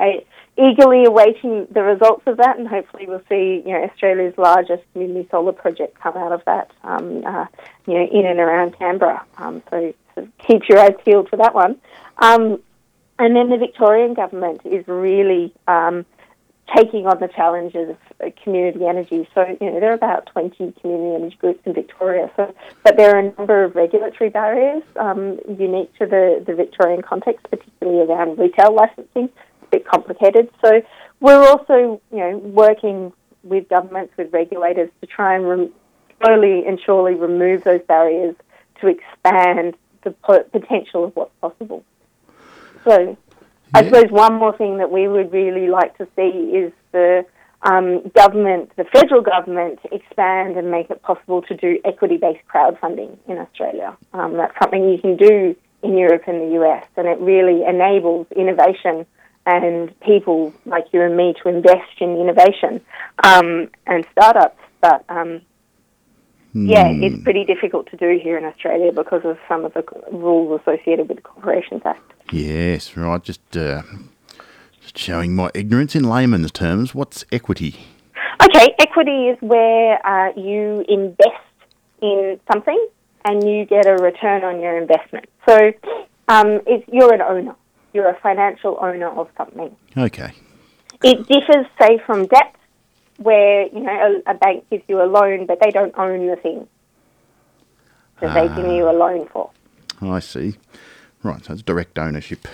eagerly 0.58 1.06
awaiting 1.06 1.68
the 1.72 1.82
results 1.82 2.24
of 2.28 2.38
that, 2.38 2.58
and 2.58 2.68
hopefully 2.68 3.06
we'll 3.08 3.24
see 3.30 3.64
you 3.66 3.74
know 3.74 3.84
Australia's 3.84 4.38
largest 4.38 4.84
community 4.94 5.28
solar 5.32 5.54
project 5.54 6.00
come 6.00 6.16
out 6.18 6.32
of 6.32 6.44
that, 6.46 6.70
um, 6.84 7.24
uh, 7.26 7.46
you 7.88 7.96
know, 7.96 8.08
in 8.12 8.26
and 8.26 8.40
around 8.40 8.78
Canberra. 8.78 9.26
Um, 9.38 9.64
so, 9.70 9.94
so, 10.14 10.28
keep 10.46 10.70
your 10.70 10.80
eyes 10.80 10.96
peeled 11.04 11.30
for 11.30 11.38
that 11.38 11.56
one. 11.56 11.80
Um, 12.20 12.62
and 13.22 13.36
then 13.36 13.50
the 13.50 13.58
Victorian 13.58 14.16
government 14.16 14.62
is 14.66 14.84
really 14.88 15.54
um, 15.68 16.08
taking 16.76 17.06
on 17.06 17.20
the 17.20 17.28
challenges 17.28 17.96
of 18.20 18.36
community 18.44 18.88
energy. 18.88 19.30
So, 19.36 19.46
you 19.62 19.70
know, 19.70 19.80
there 19.80 19.92
are 19.92 19.94
about 19.94 20.26
20 20.26 20.74
community 20.82 21.16
energy 21.16 21.38
groups 21.40 21.60
in 21.66 21.76
Victoria. 21.76 22.32
So, 22.36 22.52
but 22.84 22.98
there 22.98 23.16
are 23.16 23.20
a 23.20 23.32
number 23.38 23.64
of 23.64 23.76
regulatory 23.76 24.32
barriers 24.32 24.82
um, 24.96 25.40
unique 25.48 25.94
to 26.00 26.08
the, 26.08 26.44
the 26.48 26.56
Victorian 26.56 27.04
context, 27.04 27.46
particularly 27.52 28.12
around 28.12 28.40
retail 28.40 28.74
licensing. 28.74 29.26
It's 29.26 29.64
a 29.64 29.68
bit 29.70 29.88
complicated. 29.88 30.50
So, 30.66 30.82
we're 31.20 31.48
also, 31.48 32.02
you 32.12 32.18
know, 32.18 32.38
working 32.38 33.14
with 33.44 33.70
governments, 33.70 34.14
with 34.18 34.34
regulators 34.34 34.90
to 35.02 35.06
try 35.06 35.36
and 35.36 35.72
slowly 36.20 36.66
and 36.66 36.80
surely 36.84 37.14
remove 37.14 37.66
those 37.66 37.82
barriers 37.88 38.36
to 38.80 38.88
expand 38.88 39.76
the 40.04 40.10
potential 40.52 41.04
of 41.06 41.16
what's 41.16 41.36
possible. 41.40 41.84
So, 42.84 43.18
I 43.74 43.86
suppose 43.86 44.12
one 44.12 44.34
more 44.36 44.56
thing 44.58 44.78
that 44.80 44.92
we 44.92 45.08
would 45.08 45.32
really 45.32 45.68
like 45.68 45.98
to 45.98 46.08
see 46.16 46.22
is 46.22 46.74
the 46.92 47.26
um, 47.64 48.10
government, 48.16 48.72
the 48.76 48.86
federal 48.86 49.22
government, 49.22 49.80
expand 49.92 50.58
and 50.58 50.72
make 50.72 50.90
it 50.90 51.02
possible 51.04 51.42
to 51.44 51.56
do 51.56 51.80
equity-based 51.86 52.46
crowdfunding 52.54 53.18
in 53.28 53.38
Australia. 53.38 53.96
Um, 54.14 54.34
that's 54.34 54.54
something 54.60 54.90
you 54.90 54.98
can 54.98 55.16
do 55.16 55.56
in 55.84 55.98
Europe 55.98 56.24
and 56.28 56.42
the 56.42 56.62
US, 56.62 56.86
and 56.98 57.08
it 57.08 57.20
really 57.20 57.64
enables 57.64 58.28
innovation 58.36 59.06
and 59.46 60.00
people 60.02 60.54
like 60.66 60.86
you 60.92 61.02
and 61.02 61.18
me 61.18 61.34
to 61.42 61.50
invest 61.50 62.00
in 62.00 62.18
innovation 62.18 62.82
um, 63.24 63.70
and 63.88 64.06
startups. 64.12 64.60
But 64.82 65.04
um, 65.10 65.42
yeah, 66.54 66.90
hmm. 66.90 67.04
it's 67.04 67.24
pretty 67.24 67.46
difficult 67.46 67.90
to 67.92 67.98
do 67.98 68.20
here 68.22 68.38
in 68.38 68.46
Australia 68.46 68.92
because 68.92 69.22
of 69.24 69.38
some 69.48 69.66
of 69.66 69.74
the 69.74 69.84
rules 70.12 70.60
associated 70.62 71.08
with 71.08 71.18
the 71.18 71.24
Corporations 71.24 71.82
Act. 71.86 72.14
Yes, 72.32 72.96
right. 72.98 73.22
Just, 73.24 73.56
uh, 73.56 73.84
just 74.82 74.98
showing 74.98 75.36
my 75.36 75.50
ignorance 75.54 75.96
in 75.96 76.04
layman's 76.04 76.52
terms. 76.52 76.94
What's 76.94 77.26
equity? 77.32 77.76
Okay, 78.42 78.70
equity 78.80 79.30
is 79.30 79.38
where 79.42 80.06
uh, 80.06 80.34
you 80.36 80.84
invest 80.88 81.46
in 82.02 82.40
something 82.52 82.88
and 83.26 83.44
you 83.48 83.66
get 83.66 83.86
a 83.86 83.94
return 83.94 84.44
on 84.44 84.60
your 84.60 84.78
investment. 84.78 85.26
So 85.48 85.74
um, 86.28 86.62
you're 86.92 87.14
an 87.14 87.22
owner. 87.22 87.56
You're 87.94 88.10
a 88.10 88.20
financial 88.22 88.78
owner 88.82 89.10
of 89.10 89.30
something. 89.38 89.76
Okay. 89.98 90.34
It 91.04 91.28
differs, 91.28 91.66
say, 91.80 92.00
from 92.06 92.28
debt, 92.28 92.56
where 93.24 93.68
you 93.68 93.80
know 93.80 94.22
a, 94.26 94.32
a 94.32 94.34
bank 94.34 94.70
gives 94.70 94.84
you 94.88 95.02
a 95.02 95.06
loan, 95.06 95.46
but 95.46 95.60
they 95.62 95.72
don't 95.72 95.94
own 95.98 96.28
the 96.28 96.36
thing 96.36 96.68
that 98.22 98.34
they 98.34 98.48
give 98.56 98.72
you 98.72 98.90
a 98.90 98.94
loan 98.94 99.28
for. 99.28 99.50
I 100.02 100.20
see. 100.20 100.56
Right, 101.24 101.44
so 101.44 101.54
it's 101.54 101.62
direct 101.62 102.00
ownership. 102.00 102.48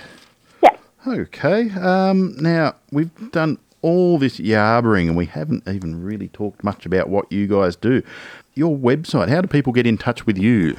Yeah. 0.61 0.75
Okay. 1.05 1.69
Um, 1.71 2.35
now, 2.37 2.75
we've 2.91 3.31
done 3.31 3.59
all 3.81 4.17
this 4.17 4.39
yabbering 4.39 5.07
and 5.07 5.15
we 5.15 5.25
haven't 5.25 5.67
even 5.67 6.03
really 6.03 6.27
talked 6.29 6.63
much 6.63 6.85
about 6.85 7.09
what 7.09 7.31
you 7.31 7.47
guys 7.47 7.75
do. 7.75 8.01
Your 8.55 8.75
website, 8.75 9.29
how 9.29 9.41
do 9.41 9.47
people 9.47 9.71
get 9.71 9.87
in 9.87 9.97
touch 9.97 10.25
with 10.25 10.37
you? 10.37 10.75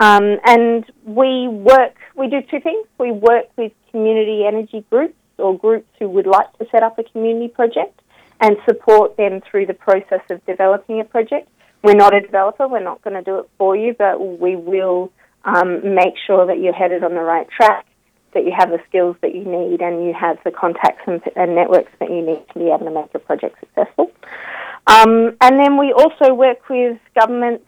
Um, 0.00 0.38
and 0.46 0.84
we 1.04 1.48
work, 1.48 1.96
we 2.16 2.28
do 2.28 2.40
two 2.50 2.60
things. 2.60 2.86
We 2.98 3.12
work 3.12 3.46
with 3.56 3.72
community 3.90 4.44
energy 4.46 4.84
groups 4.88 5.14
or 5.38 5.58
groups 5.58 5.88
who 5.98 6.08
would 6.08 6.26
like 6.26 6.50
to 6.58 6.66
set 6.70 6.82
up 6.82 6.98
a 6.98 7.04
community 7.04 7.48
project 7.48 8.00
and 8.40 8.56
support 8.66 9.16
them 9.16 9.40
through 9.50 9.66
the 9.66 9.74
process 9.74 10.20
of 10.30 10.44
developing 10.46 11.00
a 11.00 11.04
project. 11.04 11.48
We're 11.82 11.94
not 11.94 12.14
a 12.14 12.20
developer, 12.20 12.68
we're 12.68 12.82
not 12.82 13.02
going 13.02 13.16
to 13.16 13.22
do 13.22 13.40
it 13.40 13.50
for 13.58 13.76
you, 13.76 13.94
but 13.98 14.20
we 14.20 14.56
will 14.56 15.12
um, 15.44 15.94
make 15.94 16.14
sure 16.26 16.46
that 16.46 16.60
you're 16.60 16.74
headed 16.74 17.04
on 17.04 17.14
the 17.14 17.20
right 17.20 17.46
track, 17.48 17.86
that 18.34 18.44
you 18.44 18.52
have 18.56 18.70
the 18.70 18.78
skills 18.88 19.16
that 19.22 19.34
you 19.34 19.44
need, 19.44 19.80
and 19.80 20.04
you 20.04 20.14
have 20.18 20.38
the 20.44 20.50
contacts 20.50 21.02
and, 21.06 21.22
and 21.36 21.54
networks 21.54 21.92
that 22.00 22.10
you 22.10 22.24
need 22.24 22.42
to 22.52 22.58
be 22.58 22.66
able 22.66 22.86
to 22.86 22.90
make 22.90 23.12
your 23.12 23.20
project 23.20 23.56
successful. 23.60 24.10
Um, 24.90 25.36
and 25.40 25.56
then 25.60 25.78
we 25.78 25.92
also 25.92 26.34
work 26.34 26.68
with 26.68 26.98
governments, 27.18 27.64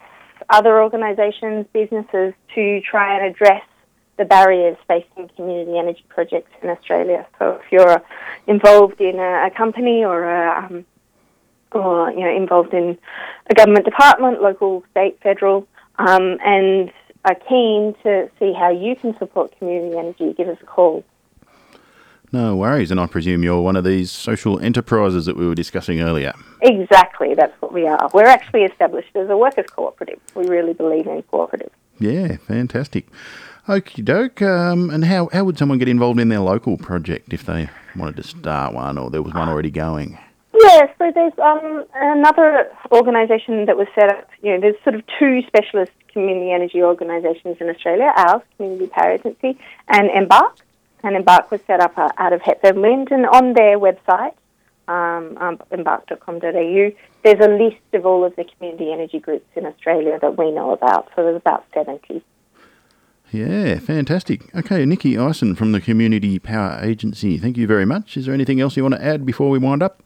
other 0.51 0.83
organisations, 0.83 1.66
businesses 1.73 2.35
to 2.57 2.81
try 2.81 3.16
and 3.16 3.27
address 3.33 3.62
the 4.18 4.25
barriers 4.25 4.77
facing 4.89 5.31
community 5.37 5.79
energy 5.79 6.05
projects 6.09 6.51
in 6.62 6.68
Australia. 6.68 7.25
So 7.39 7.61
if 7.62 7.70
you're 7.70 8.03
involved 8.49 9.01
in 9.01 9.20
a, 9.20 9.47
a 9.47 9.51
company 9.57 10.05
or 10.05 10.25
a, 10.25 10.64
um, 10.64 10.85
or 11.70 12.11
you 12.11 12.20
know 12.20 12.37
involved 12.37 12.75
in 12.75 12.99
a 13.49 13.55
government 13.55 13.85
department, 13.85 14.43
local, 14.43 14.83
state, 14.91 15.18
federal, 15.23 15.68
um, 15.99 16.39
and 16.45 16.91
are 17.25 17.37
keen 17.49 17.95
to 18.03 18.29
see 18.41 18.53
how 18.53 18.70
you 18.70 18.97
can 18.97 19.16
support 19.18 19.57
community 19.59 19.97
energy, 19.97 20.35
give 20.37 20.49
us 20.49 20.59
a 20.61 20.66
call. 20.66 21.05
No 22.33 22.57
worries, 22.57 22.91
and 22.91 22.99
I 22.99 23.07
presume 23.07 23.43
you're 23.43 23.61
one 23.61 23.76
of 23.76 23.85
these 23.85 24.11
social 24.11 24.59
enterprises 24.59 25.26
that 25.26 25.37
we 25.37 25.47
were 25.47 25.55
discussing 25.55 26.01
earlier. 26.01 26.33
Exactly, 26.62 27.35
that's 27.35 27.53
what 27.61 27.74
we 27.74 27.87
are. 27.87 28.09
We're 28.14 28.24
actually 28.26 28.62
established 28.62 29.14
as 29.14 29.28
a 29.28 29.37
workers' 29.37 29.66
cooperative. 29.70 30.18
We 30.35 30.47
really 30.49 30.72
believe 30.72 31.07
in 31.07 31.22
cooperatives. 31.24 31.72
Yeah, 31.99 32.37
fantastic. 32.37 33.07
Okie 33.68 34.05
doke. 34.05 34.41
Um, 34.41 34.89
and 34.89 35.05
how, 35.05 35.28
how 35.33 35.45
would 35.45 35.59
someone 35.59 35.78
get 35.78 35.89
involved 35.89 36.18
in 36.18 36.30
their 36.30 36.41
local 36.41 36.78
project 36.78 37.35
if 37.35 37.45
they 37.45 37.68
wanted 37.95 38.16
to 38.16 38.22
start 38.22 38.74
one 38.74 38.97
or 38.97 39.11
there 39.11 39.22
was 39.22 39.35
one 39.35 39.49
already 39.49 39.70
going? 39.70 40.18
Yeah, 40.59 40.87
so 40.99 41.11
there's 41.14 41.33
um, 41.39 41.85
another 41.95 42.70
organisation 42.91 43.66
that 43.66 43.76
was 43.76 43.89
set 43.95 44.11
up. 44.11 44.28
You 44.43 44.53
know, 44.53 44.61
there's 44.61 44.83
sort 44.85 44.95
of 44.95 45.03
two 45.18 45.43
specialist 45.47 45.93
community 46.12 46.51
energy 46.51 46.83
organisations 46.83 47.57
in 47.61 47.68
Australia: 47.68 48.12
ours, 48.16 48.43
Community 48.57 48.87
Power 48.87 49.12
Agency, 49.12 49.59
and 49.89 50.11
Embark. 50.11 50.59
And 51.03 51.16
Embark 51.16 51.50
was 51.50 51.61
set 51.66 51.80
up 51.80 51.96
uh, 51.98 52.11
out 52.16 52.32
of 52.32 52.42
Hepburn 52.42 52.80
Wind, 52.80 53.09
and 53.11 53.26
on 53.26 53.55
their 53.55 53.78
website, 53.78 54.34
um, 54.88 55.36
um, 55.38 55.61
embark.com.au, 55.70 56.90
there's 57.24 57.40
a 57.40 57.48
list 57.48 57.82
of 57.92 58.07
all 58.07 58.24
of 58.24 58.34
the 58.36 58.44
community 58.44 58.92
energy 58.92 59.18
groups 59.18 59.46
in 59.57 59.66
Australia 59.66 60.18
that 60.20 60.38
we 60.38 60.50
know 60.50 60.72
about. 60.72 61.09
So 61.14 61.22
there's 61.22 61.36
about 61.36 61.64
70. 61.74 62.22
Yeah, 63.32 63.78
fantastic. 63.78 64.55
Okay, 64.55 64.84
Nicky 64.84 65.16
Ison 65.16 65.55
from 65.55 65.72
the 65.72 65.80
Community 65.80 66.38
Power 66.38 66.78
Agency, 66.82 67.38
thank 67.38 67.57
you 67.57 67.66
very 67.66 67.86
much. 67.86 68.16
Is 68.16 68.26
there 68.26 68.34
anything 68.34 68.61
else 68.61 68.76
you 68.76 68.82
want 68.82 68.94
to 68.94 69.03
add 69.03 69.24
before 69.24 69.48
we 69.48 69.59
wind 69.59 69.82
up? 69.82 70.03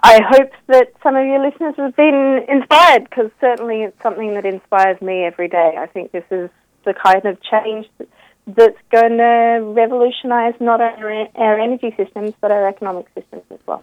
I 0.00 0.20
hope 0.28 0.50
that 0.68 0.92
some 1.02 1.16
of 1.16 1.24
your 1.24 1.44
listeners 1.44 1.74
have 1.76 1.96
been 1.96 2.44
inspired 2.48 3.04
because 3.04 3.30
certainly 3.40 3.82
it's 3.82 4.02
something 4.02 4.34
that 4.34 4.44
inspires 4.44 5.00
me 5.00 5.24
every 5.24 5.48
day. 5.48 5.76
I 5.78 5.86
think 5.86 6.12
this 6.12 6.24
is 6.30 6.50
the 6.84 6.94
kind 6.94 7.24
of 7.24 7.38
change 7.42 7.86
that's 7.98 8.10
going 8.54 9.18
to 9.18 9.60
revolutionise 9.74 10.54
not 10.60 10.80
only 10.80 11.30
our 11.34 11.58
energy 11.58 11.94
systems 11.96 12.32
but 12.40 12.50
our 12.50 12.68
economic 12.68 13.06
systems 13.14 13.42
as 13.50 13.58
well. 13.66 13.82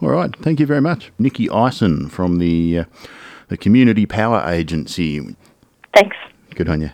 All 0.00 0.10
right, 0.10 0.34
thank 0.36 0.60
you 0.60 0.66
very 0.66 0.80
much. 0.80 1.12
Nicky 1.18 1.48
Ison 1.48 2.08
from 2.08 2.38
the, 2.38 2.80
uh, 2.80 2.84
the 3.48 3.56
Community 3.56 4.06
Power 4.06 4.42
Agency. 4.46 5.36
Thanks. 5.94 6.16
Good 6.54 6.68
on 6.68 6.80
you. 6.80 6.90